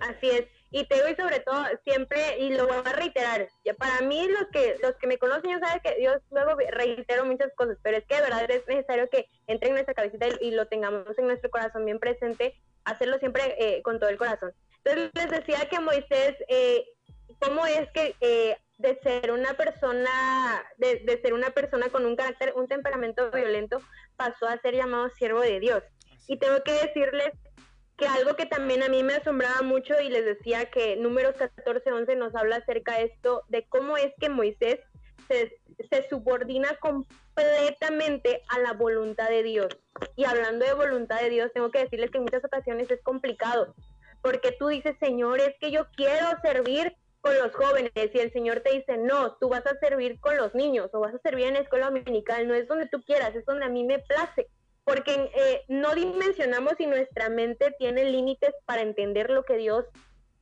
Así 0.01 0.29
es. 0.29 0.47
Y 0.71 0.85
te 0.87 0.95
digo, 0.95 1.09
y 1.09 1.15
sobre 1.15 1.41
todo, 1.41 1.63
siempre, 1.83 2.39
y 2.39 2.49
lo 2.51 2.65
voy 2.65 2.77
a 2.77 2.93
reiterar, 2.93 3.49
para 3.77 4.01
mí 4.01 4.27
los 4.29 4.47
que 4.51 4.77
los 4.81 4.95
que 4.95 5.07
me 5.07 5.17
conocen, 5.17 5.51
yo 5.51 5.59
saben 5.59 5.81
que 5.81 6.01
yo 6.01 6.13
luego 6.31 6.57
reitero 6.71 7.25
muchas 7.25 7.51
cosas, 7.55 7.77
pero 7.83 7.97
es 7.97 8.05
que 8.05 8.15
de 8.15 8.21
verdad 8.21 8.49
es 8.49 8.65
necesario 8.67 9.09
que 9.09 9.27
entre 9.47 9.67
en 9.67 9.73
nuestra 9.73 9.93
cabecita 9.93 10.27
y, 10.39 10.51
lo 10.51 10.67
tengamos 10.67 11.17
en 11.17 11.27
nuestro 11.27 11.49
corazón 11.49 11.85
bien 11.85 11.99
presente, 11.99 12.55
hacerlo 12.85 13.19
siempre 13.19 13.55
eh, 13.59 13.81
con 13.83 13.99
todo 13.99 14.09
el 14.09 14.17
corazón. 14.17 14.53
Entonces 14.83 15.11
les 15.13 15.29
decía 15.29 15.67
que 15.69 15.79
Moisés, 15.81 16.35
eh, 16.47 16.85
¿cómo 17.39 17.65
es 17.65 17.89
que 17.91 18.15
eh, 18.21 18.57
de 18.77 18.97
ser 19.03 19.31
una 19.31 19.53
persona, 19.55 20.63
de, 20.77 20.99
de 20.99 21.21
ser 21.21 21.33
una 21.33 21.49
persona 21.49 21.89
con 21.89 22.05
un 22.05 22.15
carácter, 22.15 22.53
un 22.55 22.67
temperamento 22.67 23.29
violento, 23.29 23.79
pasó 24.15 24.47
a 24.47 24.57
ser 24.61 24.73
llamado 24.73 25.09
siervo 25.09 25.41
de 25.41 25.59
Dios? 25.59 25.83
Y 26.27 26.37
tengo 26.37 26.63
que 26.63 26.71
decirles 26.71 27.33
que 28.01 28.07
algo 28.07 28.35
que 28.35 28.47
también 28.47 28.81
a 28.81 28.89
mí 28.89 29.03
me 29.03 29.13
asombraba 29.13 29.61
mucho 29.61 29.93
y 30.01 30.09
les 30.09 30.25
decía 30.25 30.71
que 30.71 30.95
números 30.95 31.35
14, 31.37 31.91
11 31.91 32.15
nos 32.15 32.33
habla 32.33 32.55
acerca 32.55 32.97
de 32.97 33.03
esto, 33.03 33.43
de 33.49 33.67
cómo 33.69 33.95
es 33.95 34.11
que 34.19 34.27
Moisés 34.27 34.79
se, 35.27 35.55
se 35.87 36.09
subordina 36.09 36.75
completamente 36.77 38.41
a 38.49 38.57
la 38.57 38.73
voluntad 38.73 39.29
de 39.29 39.43
Dios. 39.43 39.67
Y 40.15 40.25
hablando 40.25 40.65
de 40.65 40.73
voluntad 40.73 41.21
de 41.21 41.29
Dios, 41.29 41.51
tengo 41.53 41.69
que 41.69 41.83
decirles 41.83 42.09
que 42.09 42.17
en 42.17 42.23
muchas 42.23 42.43
ocasiones 42.43 42.89
es 42.89 43.03
complicado, 43.03 43.75
porque 44.23 44.51
tú 44.57 44.69
dices, 44.69 44.95
Señor, 44.99 45.39
es 45.39 45.53
que 45.59 45.69
yo 45.69 45.85
quiero 45.95 46.25
servir, 46.41 46.97
con 47.21 47.37
los 47.37 47.53
jóvenes 47.53 47.91
y 47.93 48.17
el 48.17 48.33
Señor 48.33 48.61
te 48.61 48.71
dice, 48.71 48.97
no, 48.97 49.35
tú 49.35 49.47
vas 49.47 49.63
a 49.67 49.77
servir 49.77 50.19
con 50.19 50.37
los 50.37 50.55
niños 50.55 50.89
o 50.93 51.01
vas 51.01 51.13
a 51.13 51.19
servir 51.19 51.45
en 51.45 51.53
la 51.53 51.59
escuela 51.59 51.85
dominical, 51.85 52.47
no 52.47 52.55
es 52.55 52.67
donde 52.67 52.87
tú 52.87 53.03
quieras, 53.03 53.35
es 53.35 53.45
donde 53.45 53.65
a 53.65 53.69
mí 53.69 53.83
me 53.83 53.99
place, 53.99 54.49
porque 54.91 55.31
eh, 55.33 55.63
no 55.69 55.95
dimensionamos 55.95 56.73
y 56.79 56.85
nuestra 56.85 57.29
mente 57.29 57.73
tiene 57.79 58.03
límites 58.03 58.53
para 58.65 58.81
entender 58.81 59.29
lo 59.29 59.43
que 59.43 59.55
Dios 59.55 59.85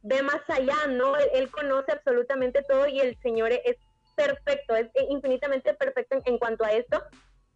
ve 0.02 0.24
más 0.24 0.41
allá, 0.47 0.88
¿no? 0.88 1.16
Él, 1.18 1.52
conoce 1.52 1.91
absolutamente 1.91 2.64
todo 2.64 2.88
y 2.88 3.00
el 3.00 3.16
Señor 3.22 3.52
es 3.52 3.78
perfecto, 4.16 4.76
es 4.76 4.88
infinitamente 5.08 5.76
perfecto 5.76 6.18
en 6.26 6.39
cuanto 6.39 6.64
a 6.64 6.72
esto 6.72 7.00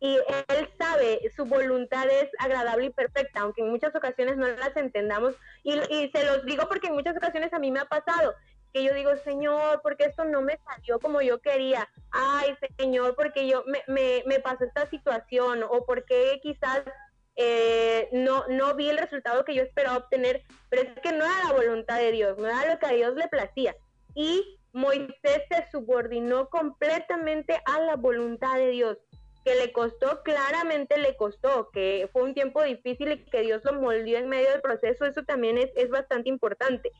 y 0.03 0.17
él 0.49 0.69
sabe, 0.77 1.21
su 1.33 1.45
voluntad 1.45 2.05
es 2.09 2.29
agradable 2.37 2.87
y 2.87 2.89
perfecta, 2.89 3.39
aunque 3.39 3.61
en 3.61 3.69
muchas 3.69 3.95
ocasiones 3.95 4.35
no 4.35 4.49
las 4.49 4.75
entendamos. 4.75 5.33
Y, 5.63 5.71
se 6.13 6.25
los 6.25 6.45
digo 6.45 6.67
porque 6.67 6.87
en 6.87 6.93
muchas 6.93 7.15
ocasiones 7.15 7.53
a 7.53 7.59
mí 7.59 7.71
me 7.71 7.79
ha 7.79 7.85
pasado 7.85 8.35
que 8.73 8.83
yo 8.83 8.93
digo, 8.93 9.15
Señor, 9.17 9.81
porque 9.83 10.05
esto 10.05 10.25
no 10.25 10.41
me 10.41 10.57
salió 10.65 10.99
como 10.99 11.21
yo 11.21 11.39
quería. 11.39 11.87
Ay, 12.11 12.55
Señor, 12.77 13.15
porque 13.15 13.47
yo 13.47 13.63
me, 13.67 13.83
me, 13.87 14.23
me 14.25 14.39
pasó 14.39 14.65
esta 14.65 14.89
situación 14.89 15.63
o 15.63 15.85
porque 15.85 16.39
quizás 16.41 16.81
eh, 17.35 18.09
no, 18.11 18.45
no 18.49 18.75
vi 18.75 18.89
el 18.89 18.97
resultado 18.97 19.45
que 19.45 19.55
yo 19.55 19.63
esperaba 19.63 19.97
obtener, 19.97 20.43
pero 20.69 20.83
es 20.83 20.99
que 21.01 21.11
no 21.11 21.23
era 21.23 21.43
la 21.45 21.53
voluntad 21.53 21.99
de 21.99 22.11
Dios, 22.11 22.37
no 22.37 22.47
era 22.47 22.73
lo 22.73 22.79
que 22.79 22.85
a 22.87 22.93
Dios 22.93 23.15
le 23.15 23.27
placía. 23.27 23.75
Y 24.15 24.59
Moisés 24.73 25.43
se 25.49 25.69
subordinó 25.71 26.49
completamente 26.49 27.61
a 27.65 27.79
la 27.79 27.95
voluntad 27.95 28.55
de 28.55 28.69
Dios 28.69 28.97
que 29.45 29.55
le 29.55 29.71
costó, 29.71 30.23
claramente 30.23 30.97
le 30.97 31.15
costó, 31.17 31.69
que 31.71 32.09
fue 32.13 32.23
un 32.23 32.33
tiempo 32.33 32.63
difícil 32.63 33.11
y 33.11 33.17
que 33.25 33.41
Dios 33.41 33.63
lo 33.65 33.73
moldeó 33.73 34.17
en 34.17 34.29
medio 34.29 34.49
del 34.49 34.61
proceso, 34.61 35.05
eso 35.05 35.23
también 35.23 35.57
es, 35.57 35.69
es 35.75 35.89
bastante 35.89 36.29
importante. 36.29 36.91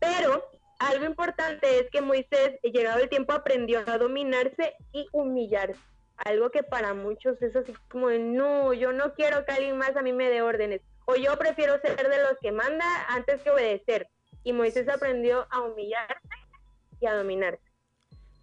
Pero 0.00 0.44
algo 0.78 1.04
importante 1.04 1.80
es 1.80 1.90
que 1.90 2.00
Moisés, 2.00 2.58
llegado 2.62 3.00
el 3.00 3.08
tiempo, 3.08 3.32
aprendió 3.32 3.82
a 3.86 3.98
dominarse 3.98 4.74
y 4.92 5.08
humillarse. 5.12 5.80
Algo 6.16 6.50
que 6.50 6.62
para 6.62 6.94
muchos 6.94 7.40
es 7.42 7.54
así 7.54 7.72
como 7.90 8.08
de, 8.08 8.18
no, 8.18 8.72
yo 8.72 8.92
no 8.92 9.14
quiero 9.14 9.44
que 9.44 9.52
alguien 9.52 9.76
más 9.76 9.96
a 9.96 10.02
mí 10.02 10.12
me 10.12 10.30
dé 10.30 10.42
órdenes. 10.42 10.80
O 11.04 11.14
yo 11.16 11.36
prefiero 11.38 11.80
ser 11.80 11.96
de 11.96 12.22
los 12.22 12.38
que 12.40 12.52
manda 12.52 13.06
antes 13.08 13.42
que 13.42 13.50
obedecer. 13.50 14.08
Y 14.42 14.52
Moisés 14.52 14.88
aprendió 14.88 15.46
a 15.50 15.60
humillarse 15.60 16.18
y 17.00 17.06
a 17.06 17.14
dominarse. 17.14 17.62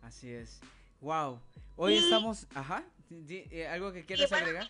Así 0.02 0.34
es. 0.34 0.62
Wow. 1.02 1.40
Hoy 1.76 1.98
estamos, 1.98 2.48
ajá. 2.54 2.84
Eh, 3.30 3.68
¿Algo 3.68 3.92
que 3.92 4.06
quieras 4.06 4.32
agregar? 4.32 4.70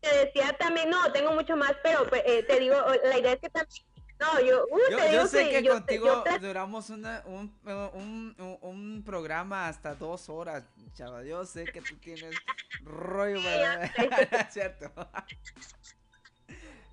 Te 0.00 0.24
decía 0.24 0.52
también, 0.58 0.90
no, 0.90 1.12
tengo 1.12 1.32
mucho 1.32 1.56
más, 1.56 1.74
pero 1.82 2.06
eh, 2.24 2.42
te 2.44 2.58
digo, 2.58 2.76
la 3.04 3.18
idea 3.18 3.32
es 3.32 3.40
que 3.40 3.50
también 3.50 3.84
no, 4.24 4.40
yo, 4.40 4.66
uh, 4.70 4.78
yo, 4.90 5.12
yo 5.12 5.26
sé 5.26 5.50
que, 5.50 5.68
contigo 5.68 6.24
duramos 6.40 6.90
una, 6.90 7.22
un, 7.26 7.52
un, 7.92 8.58
un, 8.60 9.02
programa 9.04 9.68
hasta 9.68 9.94
dos 9.94 10.28
horas, 10.28 10.64
chaval. 10.94 11.26
Yo 11.26 11.44
sé 11.44 11.64
que 11.64 11.80
tú 11.80 11.96
tienes 11.96 12.34
rollo 12.82 13.40
para... 13.42 14.50
¿Cierto? 14.50 14.90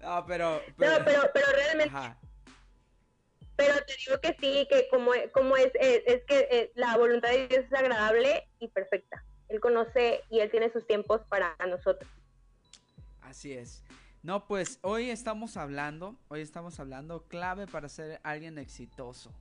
no, 0.02 0.26
pero, 0.26 0.62
pero... 0.78 1.00
No, 1.00 1.06
pero, 1.06 1.30
pero 1.34 1.48
realmente... 1.54 1.96
Pero 3.56 3.76
te 3.86 3.96
digo 3.98 4.20
que 4.20 4.36
sí, 4.40 4.68
que 4.70 4.88
como, 4.90 5.12
como 5.34 5.56
es, 5.56 5.72
es, 5.76 6.02
es 6.08 6.24
que 6.26 6.48
eh, 6.50 6.72
la 6.76 6.98
voluntad 6.98 7.30
de 7.30 7.48
Dios 7.48 7.66
es 7.66 7.74
agradable 7.74 8.50
y 8.60 8.68
perfecta. 8.70 9.24
Él 9.50 9.60
conoce 9.60 10.24
y 10.30 10.40
Él 10.40 10.50
tiene 10.50 10.72
sus 10.72 10.88
tiempos 10.88 11.22
para 11.30 11.56
nosotros. 11.68 12.10
Así 13.22 13.54
es. 13.54 13.84
No, 14.24 14.46
pues 14.46 14.78
hoy 14.84 15.10
estamos 15.10 15.58
hablando, 15.58 16.16
hoy 16.28 16.42
estamos 16.42 16.80
hablando 16.80 17.24
clave 17.28 17.66
para 17.66 17.90
ser 17.90 18.22
alguien 18.22 18.60
exitoso. 18.60 19.34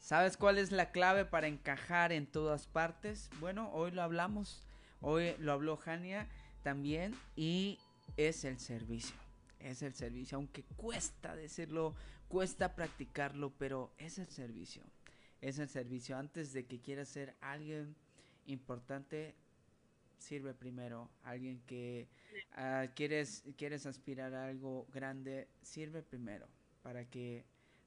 ¿Sabes 0.00 0.36
cuál 0.36 0.58
es 0.58 0.72
la 0.72 0.90
clave 0.90 1.24
para 1.24 1.46
encajar 1.46 2.10
en 2.10 2.26
todas 2.26 2.66
partes? 2.66 3.30
Bueno, 3.38 3.70
hoy 3.72 3.92
lo 3.92 4.02
hablamos, 4.02 4.66
hoy 5.00 5.36
lo 5.38 5.52
habló 5.52 5.76
Jania 5.76 6.26
también 6.64 7.14
y 7.36 7.78
es 8.16 8.44
el 8.44 8.58
servicio. 8.58 9.14
Es 9.60 9.80
el 9.80 9.94
servicio, 9.94 10.38
aunque 10.38 10.64
cuesta 10.74 11.36
decirlo, 11.36 11.94
cuesta 12.26 12.74
practicarlo, 12.74 13.52
pero 13.58 13.92
es 13.96 14.18
el 14.18 14.28
servicio. 14.28 14.82
Es 15.40 15.60
el 15.60 15.68
servicio 15.68 16.18
antes 16.18 16.52
de 16.52 16.66
que 16.66 16.80
quieras 16.80 17.08
ser 17.08 17.36
alguien 17.40 17.94
importante 18.46 19.36
sirve 20.20 20.54
primero. 20.54 21.10
Alguien 21.24 21.60
que 21.66 22.08
uh, 22.56 22.88
quieres, 22.94 23.44
quieres 23.56 23.86
aspirar 23.86 24.34
a 24.34 24.46
algo 24.46 24.86
grande, 24.92 25.48
sirve 25.62 26.02
primero 26.02 26.46
para 26.82 27.04
que, 27.04 27.44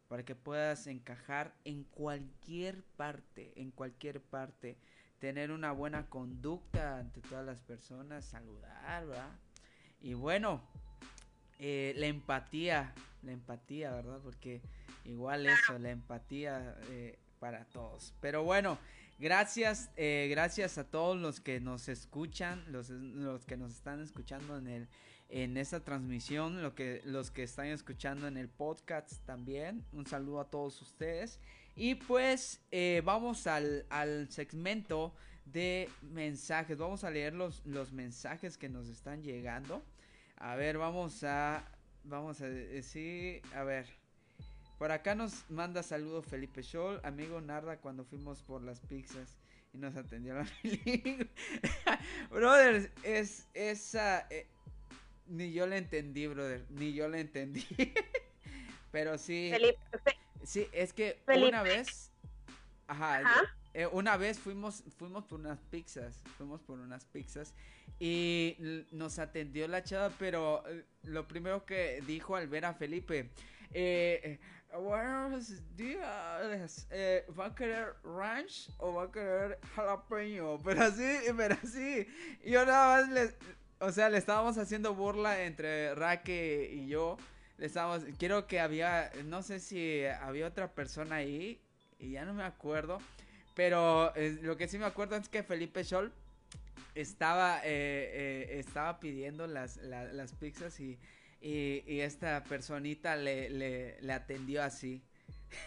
para 0.07 0.23
que 0.23 0.36
puedas 0.36 0.88
encajar 0.88 1.53
en 1.63 1.84
cualquier 1.86 2.84
parte, 2.97 3.53
en 3.55 3.71
cualquier 3.71 4.21
parte. 4.21 4.77
Tener 5.19 5.51
una 5.51 5.71
buena 5.71 6.09
conducta 6.09 6.99
ante 6.99 7.21
todas 7.21 7.45
las 7.45 7.61
personas, 7.61 8.25
saludar, 8.25 9.07
¿verdad? 9.07 9.31
Y 10.01 10.15
bueno, 10.15 10.61
eh, 11.59 11.93
la 11.95 12.07
empatía, 12.07 12.93
la 13.21 13.31
empatía, 13.31 13.91
¿verdad? 13.91 14.19
Porque 14.21 14.61
igual 15.05 15.45
eso, 15.45 15.79
la 15.79 15.91
empatía 15.91 16.77
eh, 16.89 17.17
para 17.39 17.63
todos. 17.65 18.13
Pero 18.19 18.43
bueno, 18.43 18.77
Gracias, 19.24 19.89
eh, 19.95 20.28
gracias 20.30 20.78
a 20.78 20.84
todos 20.84 21.17
los 21.17 21.39
que 21.39 21.61
nos 21.61 21.88
escuchan, 21.88 22.61
los, 22.67 22.89
que 23.45 23.55
nos 23.55 23.74
están 23.74 24.01
escuchando 24.01 24.57
en 24.57 24.67
el 24.67 24.89
en 25.30 25.55
esta 25.55 25.80
transmisión, 25.80 26.61
lo 26.61 26.76
que, 26.76 27.01
los 27.05 27.32
que 27.32 27.43
están 27.43 27.67
escuchando 27.67 28.28
en 28.28 28.36
el 28.36 28.49
podcast 28.49 29.26
también. 29.26 29.86
Un 29.93 30.05
saludo 30.05 30.41
a 30.41 30.49
todos 30.49 30.82
ustedes. 30.82 31.39
Y 31.74 31.95
pues 31.95 32.59
eh, 32.71 33.01
vamos 33.05 33.47
al, 33.47 33.86
al, 33.89 34.30
segmento 34.30 35.15
de 35.45 35.89
mensajes. 36.01 36.78
Vamos 36.78 37.05
a 37.05 37.09
leer 37.09 37.34
los, 37.34 37.65
los 37.65 37.93
mensajes 37.93 38.57
que 38.57 38.67
nos 38.67 38.89
están 38.89 39.24
llegando. 39.24 39.82
A 40.36 40.57
ver, 40.57 40.78
vamos 40.78 41.24
a. 41.24 41.63
Vamos 42.03 42.41
a 42.41 42.49
decir. 42.49 43.41
A 43.55 43.63
ver. 43.63 44.03
Por 44.84 44.91
acá 44.91 45.15
nos 45.15 45.49
manda 45.49 45.81
saludos 45.81 46.25
Felipe 46.25 46.61
Scholl, 46.61 46.99
amigo 47.03 47.39
Narda, 47.39 47.77
cuando 47.77 48.03
fuimos 48.03 48.43
por 48.43 48.61
las 48.61 48.81
pizzas 48.81 49.38
y 49.71 49.77
nos 49.77 49.95
atendió 49.95 50.34
la 50.34 50.45
brother, 52.29 52.91
es 53.01 53.47
esa. 53.53 54.27
Eh, 54.29 54.45
ni 55.27 55.53
yo 55.53 55.67
le 55.67 55.77
entendí, 55.77 56.27
brother. 56.27 56.65
Ni 56.69 56.91
yo 56.91 57.07
le 57.07 57.21
entendí. 57.21 57.65
Pero 58.91 59.17
sí. 59.17 59.51
Felipe, 59.53 59.79
sí, 60.43 60.67
es 60.73 60.91
que 60.91 61.17
una 61.27 61.63
vez. 61.63 62.11
Ajá. 62.88 63.21
Eh, 63.73 63.88
una 63.88 64.17
vez 64.17 64.38
fuimos, 64.38 64.84
fuimos 64.97 65.23
por 65.23 65.39
unas 65.39 65.59
pizzas. 65.61 66.21
Fuimos 66.38 66.61
por 66.61 66.77
unas 66.77 67.05
pizzas. 67.05 67.53
Y 68.01 68.57
nos 68.91 69.17
atendió 69.17 69.65
la 69.69 69.81
chava, 69.81 70.09
pero 70.19 70.61
eh, 70.67 70.84
lo 71.03 71.25
primero 71.25 71.65
que 71.65 72.03
dijo 72.05 72.36
al 72.36 72.49
ver 72.49 72.65
a 72.65 72.73
Felipe. 72.73 73.29
Eh, 73.71 74.39
buenos 74.78 75.51
días. 75.76 76.88
Eh, 76.89 77.26
¿Va 77.38 77.47
a 77.47 77.55
querer 77.55 77.93
ranch 78.03 78.69
o 78.78 78.93
va 78.93 79.03
a 79.03 79.11
querer 79.11 79.59
jalapeño? 79.76 80.59
Pero 80.63 80.84
así, 80.84 81.17
pero 81.38 81.55
así. 81.63 82.07
Yo 82.45 82.65
nada 82.65 83.01
más 83.01 83.09
le. 83.09 83.36
O 83.80 83.91
sea, 83.91 84.09
le 84.09 84.17
estábamos 84.17 84.57
haciendo 84.57 84.95
burla 84.95 85.43
entre 85.43 85.93
Raque 85.95 86.69
y 86.74 86.88
yo. 86.88 87.17
Le 87.57 87.67
estábamos. 87.67 88.03
Quiero 88.17 88.47
que 88.47 88.59
había. 88.59 89.11
No 89.26 89.43
sé 89.43 89.59
si 89.59 90.05
había 90.05 90.47
otra 90.47 90.74
persona 90.74 91.17
ahí. 91.17 91.61
Y 91.99 92.11
ya 92.11 92.26
no 92.26 92.34
me 92.34 92.43
acuerdo. 92.43 92.99
Pero 93.55 94.15
eh, 94.15 94.39
lo 94.41 94.57
que 94.57 94.67
sí 94.67 94.78
me 94.78 94.86
acuerdo 94.86 95.15
es 95.15 95.30
que 95.30 95.43
Felipe 95.43 95.84
Scholl 95.84 96.11
estaba, 96.95 97.61
eh, 97.63 98.59
estaba 98.59 98.99
pidiendo 98.99 99.45
las, 99.45 99.78
las 99.78 100.34
pizzas 100.34 100.80
y 100.80 100.97
y, 101.43 101.99
esta 101.99 102.43
personita 102.43 103.15
le, 103.15 103.49
le, 103.49 104.13
atendió 104.13 104.63
así. 104.63 105.03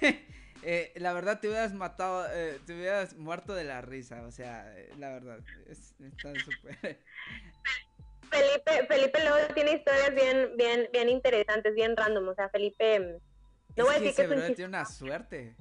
Eh, 0.63 0.91
la 0.97 1.13
verdad 1.13 1.39
te 1.39 1.49
hubieras 1.49 1.75
matado, 1.75 2.27
eh, 2.33 2.59
te 2.67 2.75
hubieras 2.75 3.15
muerto 3.15 3.55
de 3.55 3.63
la 3.63 3.83
risa, 3.83 4.23
o 4.23 4.33
sea, 4.33 4.75
eh, 4.75 4.91
la 4.99 5.11
verdad, 5.11 5.39
está 5.69 6.33
súper... 6.41 6.79
Felipe, 8.31 8.87
Felipe 8.89 9.21
luego 9.23 9.55
tiene 9.55 9.73
historias 9.73 10.15
bien, 10.15 10.57
bien, 10.57 10.89
bien 10.93 11.11
interesantes, 11.11 11.75
bien 11.75 11.95
random, 11.95 12.29
o 12.29 12.35
sea, 12.35 12.49
Felipe... 12.49 12.99
Mm, 12.99 13.77
no 13.77 13.85
voy 13.85 13.95
a 13.97 14.01
decir 14.01 14.17
que 14.17 14.23
ese 14.23 14.27
brother 14.27 14.55
tiene 14.57 14.69
una 14.69 14.85
suerte. 14.87 15.55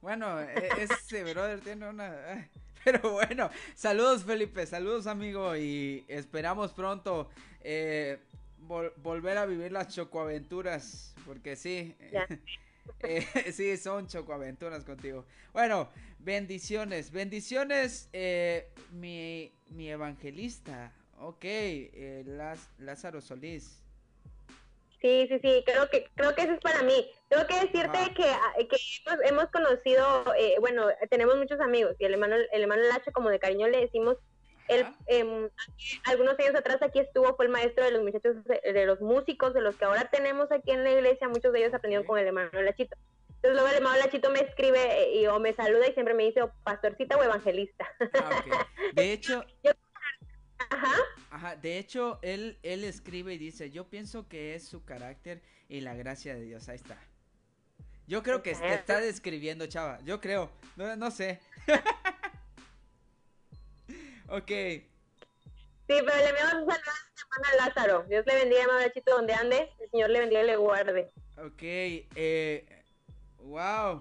Bueno, 0.00 0.40
e, 0.40 0.70
ese 0.78 1.24
brother 1.24 1.60
tiene 1.60 1.88
una... 1.88 2.48
Pero 2.84 3.10
bueno, 3.10 3.50
saludos 3.74 4.22
Felipe, 4.22 4.64
saludos 4.64 5.08
amigo 5.08 5.56
y 5.56 6.04
esperamos 6.06 6.72
pronto 6.72 7.28
eh, 7.62 8.20
volver 8.66 9.38
a 9.38 9.46
vivir 9.46 9.72
las 9.72 9.88
chocoaventuras, 9.88 11.14
porque 11.24 11.56
sí, 11.56 11.96
eh, 13.00 13.52
sí, 13.52 13.76
son 13.76 14.06
chocoaventuras 14.06 14.84
contigo. 14.84 15.24
Bueno, 15.52 15.88
bendiciones, 16.18 17.10
bendiciones, 17.10 18.08
eh, 18.12 18.68
mi, 18.92 19.52
mi 19.70 19.90
evangelista, 19.90 20.92
ok, 21.18 21.44
eh, 21.44 22.60
Lázaro 22.78 23.20
Solís. 23.20 23.82
Sí, 25.00 25.26
sí, 25.28 25.38
sí, 25.42 25.62
creo 25.66 25.88
que 25.90 26.08
creo 26.14 26.34
que 26.34 26.42
eso 26.42 26.52
es 26.54 26.60
para 26.60 26.82
mí. 26.82 27.10
Tengo 27.28 27.46
que 27.46 27.54
decirte 27.54 28.14
que, 28.14 28.24
ah, 28.24 28.54
que 28.58 29.28
hemos, 29.28 29.46
conocido, 29.50 30.24
eh, 30.38 30.54
bueno, 30.58 30.86
tenemos 31.10 31.36
muchos 31.36 31.60
amigos 31.60 31.94
y 31.98 32.06
el 32.06 32.14
hermano, 32.14 32.36
el 32.36 32.62
hermano 32.62 32.82
Lacho, 32.82 33.12
como 33.12 33.28
de 33.28 33.38
cariño 33.38 33.68
le 33.68 33.80
decimos, 33.80 34.16
él, 34.68 34.86
eh, 35.06 35.48
algunos 36.04 36.38
años 36.38 36.54
atrás 36.54 36.82
aquí 36.82 36.98
estuvo, 36.98 37.34
fue 37.36 37.46
el 37.46 37.52
maestro 37.52 37.84
de 37.84 37.92
los 37.92 38.02
muchachos, 38.02 38.36
de, 38.44 38.86
los 38.86 39.00
músicos, 39.00 39.54
de 39.54 39.60
los 39.60 39.76
que 39.76 39.84
ahora 39.84 40.08
tenemos 40.10 40.50
aquí 40.52 40.70
en 40.70 40.84
la 40.84 40.92
iglesia, 40.92 41.28
muchos 41.28 41.52
de 41.52 41.60
ellos 41.60 41.74
aprendieron 41.74 42.06
con 42.06 42.18
el 42.18 42.26
hermano 42.26 42.50
Lachito. 42.62 42.96
Entonces 43.36 43.52
luego 43.52 43.68
el 43.68 43.76
hermano 43.76 43.98
Lachito 43.98 44.30
me 44.30 44.40
escribe 44.40 45.02
eh, 45.02 45.20
y, 45.20 45.26
o 45.26 45.38
me 45.38 45.54
saluda 45.54 45.88
y 45.88 45.92
siempre 45.92 46.14
me 46.14 46.24
dice 46.24 46.40
pastorcita 46.64 47.16
o 47.16 47.22
evangelista. 47.22 47.86
Ah, 48.14 48.66
de 48.92 49.12
hecho... 49.12 49.44
Ajá. 50.70 50.94
Ajá, 51.30 51.56
de 51.56 51.78
hecho, 51.78 52.18
él, 52.22 52.58
él 52.62 52.82
escribe 52.82 53.34
y 53.34 53.38
dice, 53.38 53.70
yo 53.70 53.88
pienso 53.88 54.26
que 54.26 54.54
es 54.54 54.66
su 54.66 54.84
carácter 54.84 55.42
y 55.68 55.82
la 55.82 55.94
gracia 55.94 56.34
de 56.34 56.40
Dios. 56.40 56.68
Ahí 56.70 56.76
está. 56.76 56.98
Yo 58.06 58.22
creo 58.22 58.42
que 58.42 58.52
está 58.52 59.00
describiendo, 59.00 59.66
chava. 59.66 59.98
Yo 60.04 60.20
creo. 60.20 60.50
No, 60.76 60.96
no 60.96 61.10
sé. 61.10 61.40
ok. 64.28 64.48
Sí, 64.48 65.94
pero 66.04 66.16
le 66.16 66.28
enviamos 66.28 66.54
un 66.54 66.66
saludo 66.66 66.90
a 66.90 67.16
hermano 67.36 67.64
Lázaro. 67.64 68.04
Dios 68.08 68.26
le 68.26 68.34
bendiga, 68.34 68.92
Chito, 68.92 69.12
donde 69.12 69.34
ande. 69.34 69.70
El 69.78 69.90
Señor 69.90 70.10
le 70.10 70.20
bendiga 70.20 70.42
y 70.42 70.46
le 70.46 70.56
guarde. 70.56 71.10
Ok. 71.36 71.62
Eh, 71.62 72.66
wow. 73.38 74.00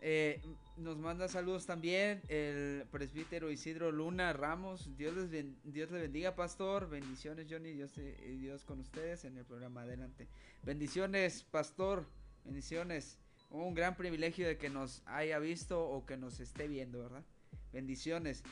Eh, 0.00 0.40
nos 0.76 0.96
manda 0.98 1.26
saludos 1.26 1.66
también 1.66 2.20
el 2.28 2.84
presbítero 2.92 3.50
Isidro 3.50 3.90
Luna 3.90 4.32
Ramos. 4.32 4.96
Dios 4.96 5.16
les 5.16 5.30
Dios 5.64 5.90
le 5.90 6.00
bendiga, 6.00 6.36
pastor. 6.36 6.88
Bendiciones, 6.88 7.46
Johnny. 7.50 7.72
Dios, 7.72 7.92
Dios 8.38 8.64
con 8.64 8.80
ustedes 8.80 9.24
en 9.24 9.36
el 9.36 9.44
programa. 9.44 9.82
Adelante. 9.82 10.28
Bendiciones, 10.62 11.44
pastor. 11.44 12.04
Bendiciones. 12.44 13.18
Un 13.50 13.74
gran 13.74 13.96
privilegio 13.96 14.46
de 14.46 14.58
que 14.58 14.68
nos 14.68 15.02
haya 15.06 15.38
visto 15.38 15.82
o 15.88 16.04
que 16.04 16.16
nos 16.16 16.40
esté 16.40 16.68
viendo, 16.68 17.02
¿verdad? 17.02 17.24
Bendiciones. 17.72 18.44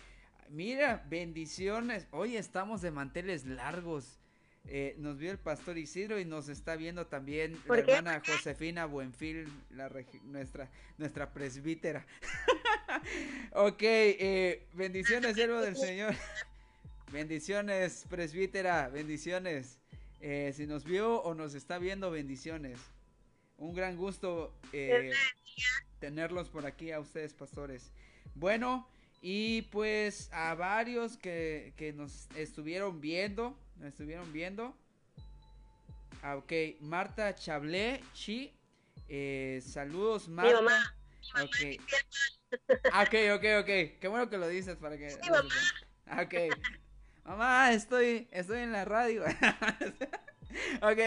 Mira, 0.51 1.05
bendiciones. 1.09 2.07
Hoy 2.11 2.37
estamos 2.37 2.83
de 2.83 2.91
manteles 2.91 3.45
largos. 3.45 4.19
Eh, 4.67 4.95
nos 4.99 5.19
vio 5.19 5.31
el 5.31 5.39
pastor 5.39 5.77
Isidro 5.77 6.19
y 6.19 6.25
nos 6.25 6.49
está 6.49 6.77
viendo 6.77 7.07
también 7.07 7.61
la 7.67 7.79
hermana 7.79 8.23
Josefina 8.27 8.87
Buenfil, 8.87 9.47
la 9.71 9.91
nuestra, 10.25 10.71
nuestra 10.97 11.33
presbítera. 11.33 12.07
ok, 13.53 13.83
eh, 13.83 14.67
bendiciones, 14.73 15.35
siervo 15.35 15.61
del 15.61 15.77
Señor. 15.77 16.15
bendiciones, 17.13 18.07
presbítera, 18.09 18.89
bendiciones. 18.89 19.79
Eh, 20.21 20.53
si 20.57 20.67
nos 20.67 20.85
vio 20.85 21.21
o 21.23 21.35
nos 21.35 21.55
está 21.55 21.79
viendo, 21.79 22.11
bendiciones. 22.11 22.79
Un 23.59 23.75
gran 23.75 23.97
gusto 23.97 24.55
tenerlos 26.01 26.49
por 26.49 26.67
aquí 26.67 26.91
a 26.91 27.01
ustedes, 27.01 27.35
pastores. 27.35 27.93
Bueno, 28.35 28.89
y 29.23 29.63
pues 29.63 30.31
a 30.33 30.55
varios 30.55 31.17
que, 31.17 31.73
que 31.77 31.93
nos 31.93 32.29
estuvieron 32.37 33.01
viendo 33.01 33.57
nos 33.77 33.89
estuvieron 33.89 34.33
viendo. 34.33 34.75
Ah, 36.23 36.37
ok, 36.37 36.53
Marta 36.81 37.35
Chablé, 37.35 38.03
Chi. 38.15 38.55
Eh, 39.09 39.61
saludos, 39.65 40.29
Marta. 40.29 40.61
Mi 40.61 40.65
mamá. 40.65 40.97
Okay. 41.45 41.81
Ah, 42.93 43.03
ok, 43.03 43.15
ok, 43.35 43.45
ok. 43.61 43.99
Qué 44.01 44.09
bueno 44.09 44.31
que 44.31 44.39
lo 44.39 44.49
dices 44.49 44.77
para 44.77 44.97
que. 44.97 45.17
mamá. 45.29 45.55
Ah, 46.07 46.23
ok. 46.23 46.35
Mamá, 47.25 47.73
estoy, 47.73 48.29
estoy 48.31 48.61
en 48.61 48.73
la 48.73 48.85
radio. 48.85 49.25
ok. 50.83 50.99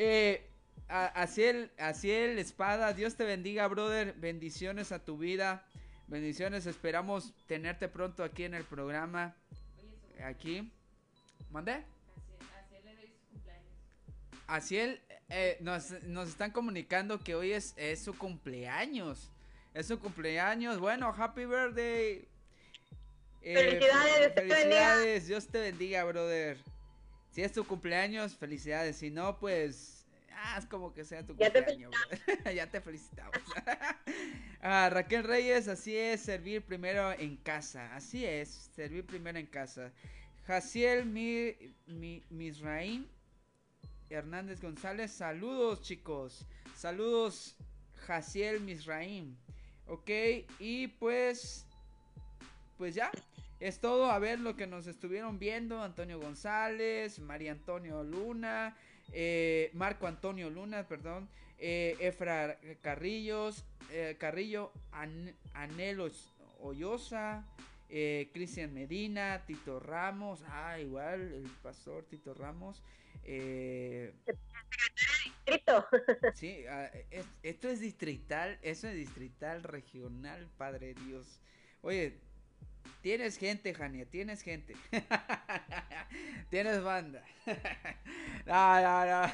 Eh, 0.00 0.48
así 0.88 1.44
el, 1.44 1.72
así 1.78 2.10
el 2.10 2.38
espada. 2.38 2.92
Dios 2.92 3.16
te 3.16 3.24
bendiga, 3.24 3.66
brother. 3.68 4.14
Bendiciones 4.14 4.92
a 4.92 5.04
tu 5.04 5.16
vida. 5.16 5.66
Bendiciones. 6.08 6.64
Esperamos 6.64 7.34
tenerte 7.46 7.86
pronto 7.86 8.24
aquí 8.24 8.44
en 8.44 8.54
el 8.54 8.64
programa. 8.64 9.36
Aquí. 10.24 10.72
¿Mandé? 11.50 11.84
Así 14.46 14.78
él 14.78 15.00
eh, 15.28 15.58
nos, 15.60 15.90
nos, 16.04 16.30
están 16.30 16.50
comunicando 16.50 17.18
que 17.18 17.34
hoy 17.34 17.52
es, 17.52 17.74
es, 17.76 18.02
su 18.02 18.16
cumpleaños. 18.16 19.30
Es 19.74 19.86
su 19.86 20.00
cumpleaños. 20.00 20.80
Bueno, 20.80 21.14
happy 21.14 21.44
birthday. 21.44 22.26
Eh, 23.42 23.54
felicidades, 23.54 24.34
felicidades. 24.34 25.26
Dios 25.26 25.46
te 25.48 25.60
bendiga, 25.60 26.04
brother. 26.04 26.56
Si 27.30 27.42
es 27.42 27.52
tu 27.52 27.66
cumpleaños, 27.66 28.34
felicidades. 28.34 28.96
Si 28.96 29.10
no, 29.10 29.38
pues. 29.38 29.97
Ah, 30.40 30.56
es 30.58 30.66
como 30.66 30.94
que 30.94 31.04
sea 31.04 31.26
tu 31.26 31.36
cumpleaños. 31.36 31.92
ya 32.54 32.70
te 32.70 32.80
felicitamos. 32.80 33.34
ah, 34.62 34.88
Raquel 34.90 35.24
Reyes, 35.24 35.66
así 35.66 35.96
es, 35.96 36.20
servir 36.20 36.62
primero 36.62 37.12
en 37.12 37.36
casa. 37.36 37.94
Así 37.94 38.24
es, 38.24 38.70
servir 38.74 39.04
primero 39.04 39.38
en 39.38 39.46
casa. 39.46 39.92
Jaciel 40.46 41.06
mi, 41.06 41.54
mi, 41.86 42.22
Misraín 42.30 43.08
Hernández 44.10 44.60
González. 44.60 45.10
Saludos, 45.10 45.82
chicos. 45.82 46.46
Saludos, 46.74 47.56
Jaciel 48.06 48.60
Misraín. 48.60 49.36
Ok, 49.86 50.10
y 50.60 50.86
pues. 50.86 51.66
Pues 52.76 52.94
ya. 52.94 53.10
Es 53.58 53.80
todo. 53.80 54.10
A 54.10 54.18
ver 54.20 54.38
lo 54.38 54.54
que 54.54 54.68
nos 54.68 54.86
estuvieron 54.86 55.40
viendo. 55.40 55.82
Antonio 55.82 56.20
González, 56.20 57.18
María 57.18 57.52
Antonio 57.52 58.04
Luna, 58.04 58.76
eh, 59.12 59.70
Marco 59.74 60.06
Antonio 60.06 60.50
Luna, 60.50 60.86
perdón. 60.86 61.28
Eh, 61.58 61.96
Efra 62.00 62.58
Carrillos, 62.82 63.64
eh, 63.90 64.16
Carrillo, 64.18 64.72
Anelos 65.54 66.34
Hoyosa. 66.60 67.44
Eh, 67.90 68.28
Cristian 68.34 68.74
Medina, 68.74 69.44
Tito 69.46 69.80
Ramos, 69.80 70.44
ah, 70.48 70.78
igual 70.78 71.32
el 71.32 71.50
pastor 71.62 72.04
Tito 72.04 72.34
Ramos. 72.34 72.82
Eh, 73.24 74.12
sí, 76.34 76.66
ah, 76.68 76.90
esto 77.42 77.68
es 77.68 77.80
distrital, 77.80 78.58
eso 78.60 78.88
es 78.88 78.94
distrital, 78.94 79.62
regional, 79.62 80.50
Padre 80.58 80.92
Dios. 80.94 81.40
Oye, 81.80 82.18
tienes 83.02 83.38
gente, 83.38 83.74
Jania, 83.74 84.06
tienes 84.06 84.42
gente. 84.42 84.74
tienes 86.50 86.82
banda. 86.82 87.22
no, 88.46 88.80
no, 88.82 89.06
no. 89.06 89.32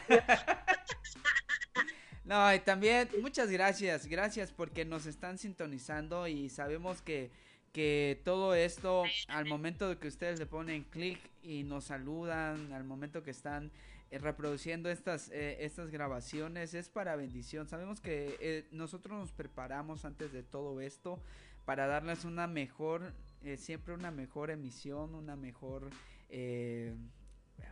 no, 2.25 2.55
y 2.55 2.61
también 2.61 3.09
muchas 3.21 3.51
gracias, 3.51 4.07
gracias 4.07 4.51
porque 4.53 4.85
nos 4.85 5.07
están 5.07 5.39
sintonizando 5.39 6.27
y 6.29 6.49
sabemos 6.49 7.03
que 7.03 7.31
que 7.75 8.23
todo 8.25 8.55
esto, 8.55 9.03
al 9.27 9.47
momento 9.47 9.89
de 9.89 9.99
que 9.99 10.07
ustedes 10.07 10.39
le 10.39 10.47
ponen 10.47 10.85
clic 10.85 11.19
y 11.43 11.65
nos 11.65 11.87
saludan, 11.87 12.73
al 12.73 12.85
momento 12.85 13.25
que 13.25 13.33
están 13.33 13.73
eh, 14.13 14.19
reproduciendo 14.19 14.89
estas, 14.89 15.29
eh, 15.31 15.57
estas 15.59 15.91
grabaciones, 15.91 16.73
es 16.73 16.89
para 16.89 17.17
bendición. 17.17 17.67
Sabemos 17.67 18.01
que 18.01 18.37
eh, 18.41 18.69
nosotros 18.71 19.19
nos 19.19 19.33
preparamos 19.33 20.05
antes 20.05 20.33
de 20.33 20.45
todo 20.45 20.81
esto 20.81 21.21
para 21.65 21.89
darles 21.89 22.25
una 22.25 22.47
mejor, 22.47 23.13
siempre 23.57 23.95
una 23.95 24.11
mejor 24.11 24.51
emisión, 24.51 25.15
una 25.15 25.37
mejor 25.37 25.91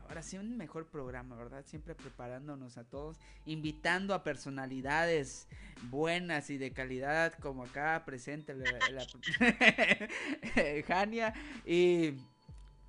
ahora 0.09 0.23
sí 0.23 0.37
un 0.37 0.57
mejor 0.57 0.87
programa, 0.87 1.37
¿verdad? 1.37 1.65
Siempre 1.67 1.95
preparándonos 1.95 2.77
a 2.79 2.85
todos, 2.85 3.19
invitando 3.47 4.15
a 4.15 4.23
personalidades 4.23 5.49
buenas 5.91 6.51
y 6.51 6.59
de 6.59 6.73
calidad 6.73 7.33
como 7.35 7.65
acá 7.65 8.03
presente 8.05 8.55
la, 8.55 8.71
la 8.91 9.07
Jania 10.87 11.35
y 11.65 12.15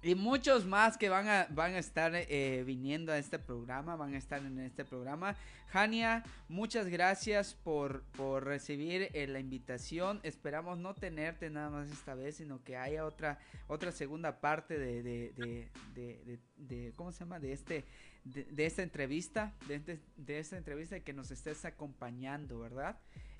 y 0.04 0.16
muchos 0.16 0.66
más 0.66 0.97
que 0.97 1.08
van 1.08 1.28
a, 1.28 1.47
van 1.49 1.76
a 1.76 1.80
estar 1.80 2.12
eh, 2.14 2.64
viniendo 2.66 3.12
a 3.12 3.18
este 3.18 3.39
programa, 3.39 3.95
van 3.95 4.14
a 4.14 4.18
estar 4.18 4.41
en 4.41 4.60
este 4.60 4.84
programa. 4.84 5.36
Jania, 5.70 6.24
muchas 6.49 6.88
gracias 6.88 7.56
por, 7.56 8.04
por 8.18 8.43
recibir 8.43 9.10
eh, 9.14 9.28
la 9.28 9.39
invitación. 9.39 10.20
Esperamos 10.24 10.78
no 10.78 10.93
tenerte 10.93 11.49
nada 11.49 11.70
más 11.70 11.89
esta 11.89 12.16
vez, 12.16 12.36
sino 12.36 12.62
que 12.64 12.76
haya 12.76 13.06
otra, 13.06 13.39
otra 13.68 13.91
segunda 13.91 14.41
parte 14.41 14.78
de, 14.78 15.01
de, 15.01 16.39
de, 16.58 16.93
¿cómo 16.95 17.12
se 17.12 17.22
llama? 17.22 17.39
De 17.39 17.54
este, 17.54 17.86
de, 18.26 18.66
esta 18.66 18.84
entrevista, 18.84 19.54
de, 19.68 19.76
este, 19.76 19.99
esta 20.28 20.58
entrevista 20.58 20.99
que 20.99 21.14
nos 21.14 21.32
estés 21.32 21.66
acompañando, 21.66 22.60
¿verdad? 22.60 22.97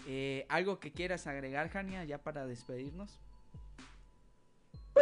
Eh, 0.08 0.46
¿Algo 0.50 0.80
que 0.80 0.92
quieras 0.92 1.28
agregar, 1.28 1.70
Jania, 1.70 2.04
ya 2.06 2.18
para 2.20 2.46
despedirnos? 2.48 3.20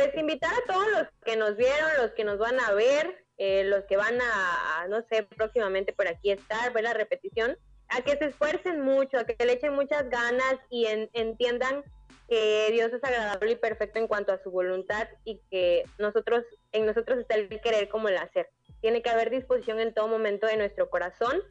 Pues 0.02 0.18
invitar 0.18 0.52
a 0.52 0.74
todos 0.74 0.88
los 0.89 1.08
que 1.24 1.36
nos 1.36 1.56
vieron, 1.58 1.89
los 2.02 2.10
que 2.12 2.24
nos 2.24 2.39
van 2.39 2.60
a 2.60 2.72
ver, 2.72 3.24
eh, 3.38 3.66
los 3.66 3.84
que 3.86 3.97
van 3.97 4.20
a, 4.20 4.88
no 4.89 5.06
sé, 5.12 5.22
próximamente 5.22 5.93
por 5.93 6.08
aquí 6.08 6.32
estar, 6.32 6.74
ver 6.74 6.86
la 6.86 6.93
repetición, 6.95 7.56
a 7.88 8.02
que 8.02 8.18
se 8.18 8.26
esfuercen 8.26 8.82
mucho, 8.82 9.20
a 9.20 9.26
que 9.26 9.45
le 9.45 9.54
echen 9.54 9.74
muchas 9.74 10.10
ganas 10.10 10.56
y 10.72 10.88
entiendan 11.14 11.84
que 12.28 12.70
Dios 12.72 12.91
es 12.91 13.04
agradable 13.04 13.52
y 13.52 13.56
perfecto 13.58 13.99
en 13.99 14.08
cuanto 14.08 14.34
a 14.34 14.41
su 14.41 14.49
voluntad 14.49 15.08
y 15.24 15.39
que 15.52 15.84
nosotros, 15.99 16.45
en 16.72 16.88
nosotros 16.88 17.20
está 17.20 17.36
el 17.36 17.62
querer 17.62 17.88
como 17.88 18.10
el 18.10 18.18
hacer. 18.18 18.49
tiene 18.82 19.04
que 19.04 19.12
haber 19.12 19.30
disposición 19.30 19.80
en 19.80 19.93
todo 19.93 20.08
momento 20.08 20.47
de 20.47 20.58
nuestro 20.58 20.89
corazón 20.89 21.43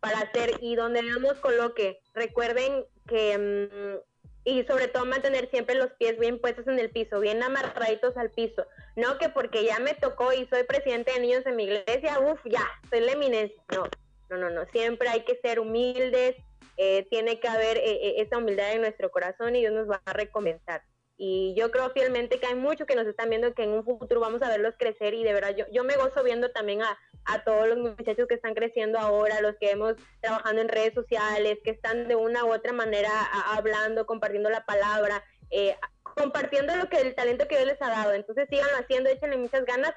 para 0.00 0.18
hacer 0.18 0.58
y 0.60 0.76
donde 0.76 1.00
Dios 1.00 1.22
nos 1.22 1.38
coloque. 1.38 1.98
Recuerden 2.12 2.84
que, 3.08 3.38
mm, 3.38 4.15
y 4.46 4.62
sobre 4.62 4.86
todo 4.86 5.04
mantener 5.04 5.50
siempre 5.50 5.74
los 5.74 5.90
pies 5.98 6.16
bien 6.20 6.38
puestos 6.40 6.68
en 6.68 6.78
el 6.78 6.88
piso, 6.90 7.18
bien 7.18 7.42
amarraditos 7.42 8.16
al 8.16 8.30
piso. 8.30 8.64
No 8.94 9.18
que 9.18 9.28
porque 9.28 9.64
ya 9.64 9.80
me 9.80 9.94
tocó 9.94 10.32
y 10.32 10.46
soy 10.46 10.62
presidente 10.62 11.12
de 11.12 11.20
niños 11.20 11.44
en 11.46 11.56
mi 11.56 11.64
iglesia, 11.64 12.20
uff, 12.20 12.38
ya, 12.44 12.64
soy 12.88 13.00
la 13.00 13.12
eminencia. 13.12 13.60
No, 13.74 13.88
no, 14.30 14.36
no, 14.36 14.50
no. 14.50 14.64
Siempre 14.66 15.08
hay 15.08 15.24
que 15.24 15.40
ser 15.42 15.58
humildes, 15.58 16.36
eh, 16.76 17.08
tiene 17.10 17.40
que 17.40 17.48
haber 17.48 17.76
eh, 17.78 17.82
eh, 17.90 18.14
esa 18.18 18.38
humildad 18.38 18.70
en 18.72 18.82
nuestro 18.82 19.10
corazón 19.10 19.56
y 19.56 19.60
Dios 19.60 19.72
nos 19.72 19.90
va 19.90 20.00
a 20.04 20.12
recompensar. 20.12 20.80
Y 21.18 21.54
yo 21.56 21.70
creo 21.70 21.90
fielmente 21.90 22.38
que 22.38 22.46
hay 22.46 22.54
muchos 22.54 22.86
que 22.86 22.94
nos 22.94 23.06
están 23.06 23.30
viendo 23.30 23.54
que 23.54 23.62
en 23.62 23.70
un 23.70 23.84
futuro 23.84 24.20
vamos 24.20 24.42
a 24.42 24.48
verlos 24.48 24.74
crecer 24.78 25.14
y 25.14 25.24
de 25.24 25.32
verdad 25.32 25.56
yo, 25.56 25.64
yo 25.72 25.82
me 25.82 25.96
gozo 25.96 26.22
viendo 26.22 26.50
también 26.50 26.82
a, 26.82 26.98
a 27.24 27.42
todos 27.42 27.68
los 27.68 27.78
muchachos 27.78 28.28
que 28.28 28.34
están 28.34 28.54
creciendo 28.54 28.98
ahora, 28.98 29.40
los 29.40 29.56
que 29.56 29.70
hemos 29.70 29.94
trabajando 30.20 30.60
en 30.60 30.68
redes 30.68 30.92
sociales, 30.92 31.58
que 31.64 31.70
están 31.70 32.06
de 32.06 32.16
una 32.16 32.44
u 32.44 32.52
otra 32.52 32.72
manera 32.72 33.10
hablando, 33.54 34.04
compartiendo 34.04 34.50
la 34.50 34.66
palabra, 34.66 35.24
eh, 35.50 35.74
compartiendo 36.02 36.76
lo 36.76 36.88
que 36.88 37.00
el 37.00 37.14
talento 37.14 37.48
que 37.48 37.56
Dios 37.56 37.68
les 37.68 37.82
ha 37.82 37.88
dado. 37.88 38.12
Entonces 38.12 38.46
síganlo 38.50 38.76
haciendo, 38.76 39.08
échenle 39.08 39.38
muchas 39.38 39.64
ganas, 39.64 39.94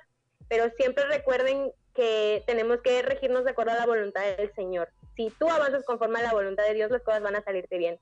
pero 0.48 0.72
siempre 0.78 1.06
recuerden 1.06 1.72
que 1.94 2.44
tenemos 2.48 2.82
que 2.82 3.02
regirnos 3.02 3.44
de 3.44 3.52
acuerdo 3.52 3.72
a 3.74 3.76
la 3.76 3.86
voluntad 3.86 4.22
del 4.38 4.54
Señor. 4.56 4.90
Si 5.16 5.30
tú 5.38 5.50
avanzas 5.50 5.84
conforme 5.86 6.20
a 6.20 6.24
la 6.24 6.34
voluntad 6.34 6.64
de 6.66 6.76
Dios, 6.76 6.92
las 6.92 7.04
cosas 7.04 7.22
van 7.22 7.36
a 7.36 7.44
salirte 7.44 7.78
bien. 7.78 8.00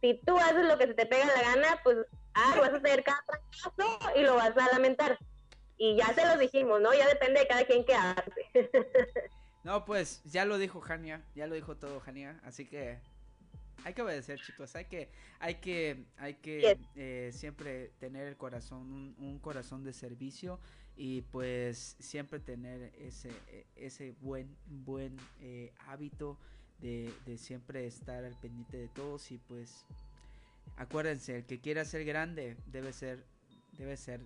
Si 0.00 0.20
tú 0.24 0.36
haces 0.38 0.64
lo 0.64 0.78
que 0.78 0.86
se 0.86 0.94
te 0.94 1.06
pega 1.06 1.26
la 1.26 1.42
gana, 1.42 1.80
pues 1.84 1.98
ah, 2.34 2.54
vas 2.58 2.70
a 2.70 2.76
hacer 2.76 3.04
cada 3.04 3.22
fracaso 3.22 3.98
y 4.16 4.22
lo 4.22 4.34
vas 4.34 4.56
a 4.56 4.72
lamentar. 4.72 5.18
Y 5.76 5.96
ya 5.96 6.06
se 6.14 6.26
lo 6.26 6.36
dijimos, 6.36 6.80
¿no? 6.80 6.92
Ya 6.94 7.08
depende 7.08 7.40
de 7.40 7.46
cada 7.46 7.64
quien 7.64 7.84
que 7.84 7.94
hace. 7.94 8.50
no, 9.64 9.84
pues 9.84 10.22
ya 10.24 10.44
lo 10.44 10.58
dijo 10.58 10.80
Jania, 10.80 11.22
ya 11.34 11.46
lo 11.46 11.54
dijo 11.54 11.76
todo 11.76 12.00
Jania, 12.00 12.40
así 12.44 12.66
que 12.66 12.98
hay 13.84 13.94
que 13.94 14.02
obedecer, 14.02 14.40
chicos. 14.40 14.74
Hay 14.76 14.86
que, 14.86 15.08
hay 15.38 15.56
que, 15.56 16.04
hay 16.18 16.34
que 16.34 16.78
eh, 16.96 17.30
siempre 17.32 17.92
tener 17.98 18.26
el 18.26 18.36
corazón, 18.36 19.14
un, 19.18 19.38
corazón 19.38 19.84
de 19.84 19.92
servicio 19.92 20.60
y 20.96 21.22
pues 21.22 21.96
siempre 21.98 22.40
tener 22.40 22.92
ese, 22.98 23.30
ese 23.76 24.12
buen, 24.20 24.54
buen 24.66 25.16
eh, 25.40 25.72
hábito 25.86 26.38
de, 26.80 27.12
de, 27.26 27.38
siempre 27.38 27.86
estar 27.86 28.24
al 28.24 28.38
pendiente 28.40 28.76
de 28.76 28.88
todos 28.88 29.30
y 29.30 29.38
pues 29.38 29.84
acuérdense, 30.76 31.36
el 31.36 31.44
que 31.44 31.60
quiera 31.60 31.84
ser 31.84 32.04
grande 32.04 32.56
debe 32.66 32.92
ser, 32.92 33.24
debe 33.76 33.96
ser, 33.96 34.20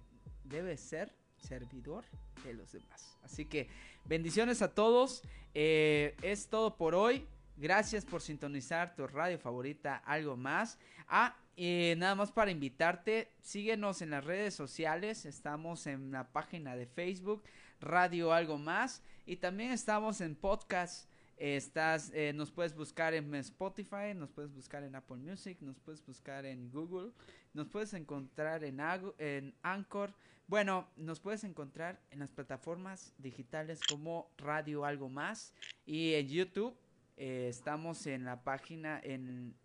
debe 0.45 0.77
ser 0.77 1.13
servidor 1.37 2.05
de 2.45 2.55
los 2.55 2.73
demás. 2.73 3.17
Así 3.23 3.45
que 3.45 3.69
bendiciones 4.05 4.63
a 4.63 4.75
todos. 4.75 5.23
Eh, 5.55 6.17
es 6.23 6.49
todo 6.49 6.77
por 6.77 6.95
hoy. 6.95 7.27
Gracias 7.57 8.05
por 8.05 8.21
sintonizar 8.21 8.97
tu 8.97 9.07
radio 9.07 9.39
favorita, 9.39 9.97
algo 10.05 10.37
más. 10.37 10.79
Ah, 11.07 11.37
y 11.57 11.95
nada 11.97 12.17
más 12.17 12.33
para 12.33 12.51
invitarte, 12.51 13.31
síguenos 13.41 14.03
en 14.03 14.11
las 14.11 14.25
redes 14.25 14.55
sociales. 14.55 15.25
Estamos 15.25 15.87
en 15.87 16.11
la 16.11 16.33
página 16.33 16.75
de 16.75 16.87
Facebook, 16.87 17.45
Radio 17.81 18.33
Algo 18.33 18.59
Más. 18.59 19.03
Y 19.25 19.37
también 19.37 19.71
estamos 19.71 20.21
en 20.21 20.35
podcast. 20.35 21.09
Estás, 21.37 22.13
eh, 22.15 22.33
nos 22.33 22.53
puedes 22.53 22.75
buscar 22.75 23.13
en 23.13 23.35
Spotify, 23.35 24.15
nos 24.15 24.31
puedes 24.31 24.53
buscar 24.55 24.85
en 24.85 24.95
Apple 24.95 25.17
Music, 25.17 25.59
nos 25.63 25.79
puedes 25.81 26.05
buscar 26.07 26.47
en 26.47 26.71
Google, 26.71 27.11
nos 27.53 27.69
puedes 27.69 27.93
encontrar 27.95 28.63
en, 28.63 28.79
en 29.19 29.55
Anchor. 29.63 30.15
Bueno, 30.47 30.89
nos 30.97 31.19
puedes 31.19 31.43
encontrar 31.43 32.01
en 32.11 32.21
las 32.21 32.31
plataformas 32.31 33.15
digitales 33.19 33.81
como 33.89 34.31
Radio 34.39 34.85
Algo 34.85 35.09
Más 35.09 35.55
y 35.85 36.15
en 36.15 36.29
YouTube. 36.29 36.77
Eh, 37.17 37.47
estamos 37.49 38.07
en 38.07 38.25
la 38.25 38.45
página, 38.45 39.01
en, 39.03 39.57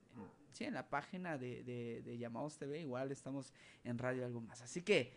sí, 0.53 0.63
en 0.63 0.73
la 0.73 0.89
página 0.89 1.37
de, 1.37 1.63
de, 1.63 2.17
Llamados 2.17 2.57
TV, 2.57 2.79
igual 2.79 3.11
estamos 3.11 3.53
en 3.83 3.97
Radio 3.97 4.25
Algo 4.25 4.41
Más. 4.41 4.61
Así 4.61 4.81
que 4.81 5.11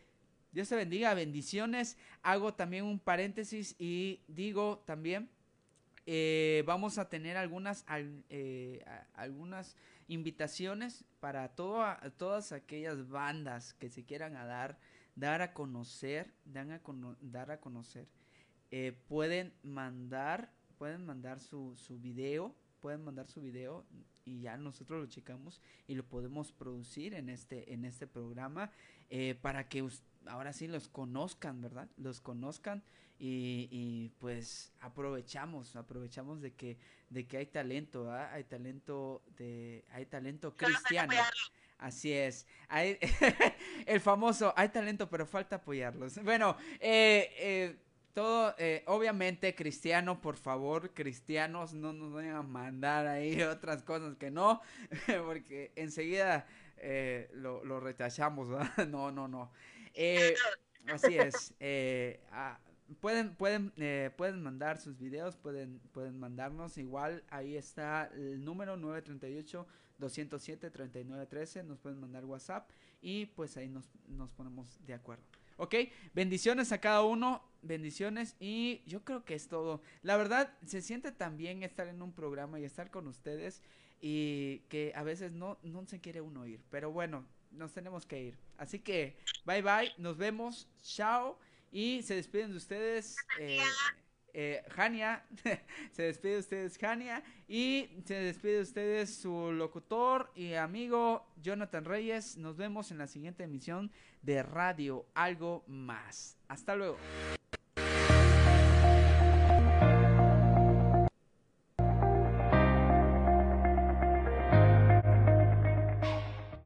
Dios 0.51 0.69
te 0.69 0.77
bendiga, 0.77 1.15
bendiciones. 1.15 1.97
Hago 2.23 2.53
también 2.53 2.85
un 2.85 2.99
paréntesis 2.99 3.75
y 3.79 4.21
digo 4.29 4.83
también 4.85 5.31
eh, 6.07 6.63
vamos 6.67 6.99
a 6.99 7.09
tener 7.09 7.37
algunas, 7.37 7.85
eh, 8.29 8.85
algunas 9.15 9.77
invitaciones 10.09 11.05
para 11.21 11.49
todas 11.55 12.53
aquellas 12.53 13.09
bandas 13.09 13.75
que 13.75 13.89
se 13.89 14.05
quieran 14.05 14.33
dar, 14.33 14.79
dar 15.15 15.43
a 15.43 15.53
conocer, 15.53 16.33
dan 16.45 16.73
a 16.73 16.81
dar 17.21 17.51
a 17.51 17.61
conocer. 17.61 18.09
Eh, 18.71 18.93
pueden 19.07 19.53
mandar, 19.63 20.51
pueden 20.79 21.05
mandar 21.05 21.39
su, 21.39 21.77
su 21.77 21.99
video, 21.99 22.55
pueden 22.83 23.03
mandar 23.03 23.29
su 23.29 23.41
video 23.41 23.87
y 24.27 24.43
ya 24.43 24.59
nosotros 24.59 25.01
lo 25.01 25.07
checamos 25.07 25.63
y 25.87 25.95
lo 25.95 26.05
podemos 26.05 26.53
producir 26.53 27.15
en 27.15 27.31
este, 27.31 27.73
en 27.73 27.87
este 27.87 28.07
programa 28.07 28.71
para 29.41 29.69
que 29.69 29.87
ahora 30.27 30.53
sí 30.53 30.69
los 30.69 30.89
conozcan, 30.89 31.61
¿verdad? 31.63 31.89
Los 31.97 32.21
conozcan 32.21 32.83
y, 33.25 34.11
pues 34.19 34.73
aprovechamos, 34.81 35.77
aprovechamos 35.77 36.41
de 36.41 36.55
que, 36.55 36.79
de 37.09 37.27
que 37.27 37.37
hay 37.37 37.47
talento, 37.47 38.13
hay 38.13 38.43
talento 38.45 39.23
de, 39.37 39.85
hay 39.93 40.07
talento 40.07 40.57
cristiano. 40.57 41.15
Así 41.79 42.13
es. 42.13 42.47
Hay, 42.69 42.99
el 43.87 44.01
famoso, 44.01 44.53
hay 44.57 44.69
talento, 44.69 45.09
pero 45.09 45.27
falta 45.27 45.57
apoyarlos. 45.57 46.23
Bueno, 46.23 46.57
eh, 46.81 47.31
eh, 47.39 47.77
todo, 48.13 48.55
eh, 48.59 48.83
obviamente, 48.87 49.55
cristiano, 49.55 50.21
por 50.21 50.37
favor, 50.37 50.93
cristianos, 50.95 51.75
no 51.75 51.93
nos 51.93 52.13
vayan 52.13 52.37
a 52.37 52.43
mandar 52.43 53.07
ahí 53.07 53.41
otras 53.43 53.83
cosas 53.83 54.17
que 54.17 54.31
no, 54.31 54.61
porque 55.25 55.73
enseguida 55.77 56.47
lo, 57.35 57.65
lo, 57.65 57.79
rechazamos, 57.79 58.49
¿verdad? 58.49 58.87
No, 58.89 59.13
no, 59.13 59.29
no. 59.29 59.53
así 60.87 61.17
es. 61.17 61.55
A, 62.33 62.59
pueden, 63.01 63.35
pueden, 63.35 63.73
eh, 63.77 64.11
pueden 64.17 64.43
mandar 64.43 64.81
sus 64.81 64.99
videos, 64.99 65.37
pueden, 65.37 65.79
pueden 65.93 66.19
mandarnos. 66.19 66.79
Igual 66.79 67.23
ahí 67.31 67.57
está 67.57 68.11
el 68.15 68.45
número 68.45 68.77
938-207-3913. 69.99 71.65
Nos 71.65 71.79
pueden 71.79 72.01
mandar 72.01 72.25
WhatsApp 72.25 72.69
y 73.01 73.27
pues 73.27 73.57
ahí 73.57 73.69
nos, 73.69 73.89
nos 74.09 74.33
ponemos 74.33 74.85
de 74.85 74.95
acuerdo. 74.95 75.25
Ok, 75.57 75.75
bendiciones 76.15 76.73
a 76.73 76.81
cada 76.81 77.03
uno, 77.03 77.43
bendiciones 77.63 78.37
y 78.41 78.83
yo 78.87 79.05
creo 79.05 79.25
que 79.25 79.35
es 79.35 79.49
todo. 79.49 79.81
La 80.03 80.17
verdad, 80.17 80.53
se 80.67 80.83
siente 80.83 81.13
tan 81.13 81.37
bien 81.37 81.63
estar 81.63 81.89
en 81.89 82.03
un 82.03 82.13
programa 82.13 82.61
y 82.61 82.65
estar 82.65 82.91
con 82.91 83.07
ustedes 83.07 83.63
y 84.01 84.59
que 84.69 84.93
a 84.95 85.03
veces 85.03 85.33
no, 85.33 85.59
no 85.63 85.87
se 85.87 86.01
quiere 86.01 86.21
uno 86.21 86.47
ir, 86.47 86.61
pero 86.71 86.91
bueno, 86.91 87.25
nos 87.53 87.73
tenemos 87.73 88.07
que 88.07 88.23
ir. 88.23 88.39
Así 88.59 88.79
que, 88.79 89.17
bye 89.45 89.63
bye, 89.63 89.93
nos 89.99 90.17
vemos, 90.17 90.69
chao. 90.83 91.39
Y 91.71 92.03
se 92.03 92.15
despiden 92.15 92.51
de 92.51 92.59
ustedes. 92.59 93.17
Eh, 93.39 93.59
eh, 94.35 94.63
Jania, 94.71 95.25
se 95.93 96.03
despide 96.03 96.33
de 96.33 96.39
ustedes 96.39 96.79
Jania 96.79 97.23
y 97.49 97.89
se 98.05 98.15
despide 98.15 98.57
de 98.57 98.63
ustedes 98.63 99.15
su 99.15 99.53
locutor 99.53 100.31
y 100.35 100.55
amigo 100.55 101.27
Jonathan 101.43 101.85
Reyes. 101.85 102.37
Nos 102.37 102.57
vemos 102.57 102.91
en 102.91 102.99
la 102.99 103.07
siguiente 103.07 103.45
emisión 103.45 103.91
de 104.23 104.43
Radio 104.43 105.07
Algo 105.15 105.65
Más. 105.67 106.39
Hasta 106.49 106.77
luego. 106.77 106.99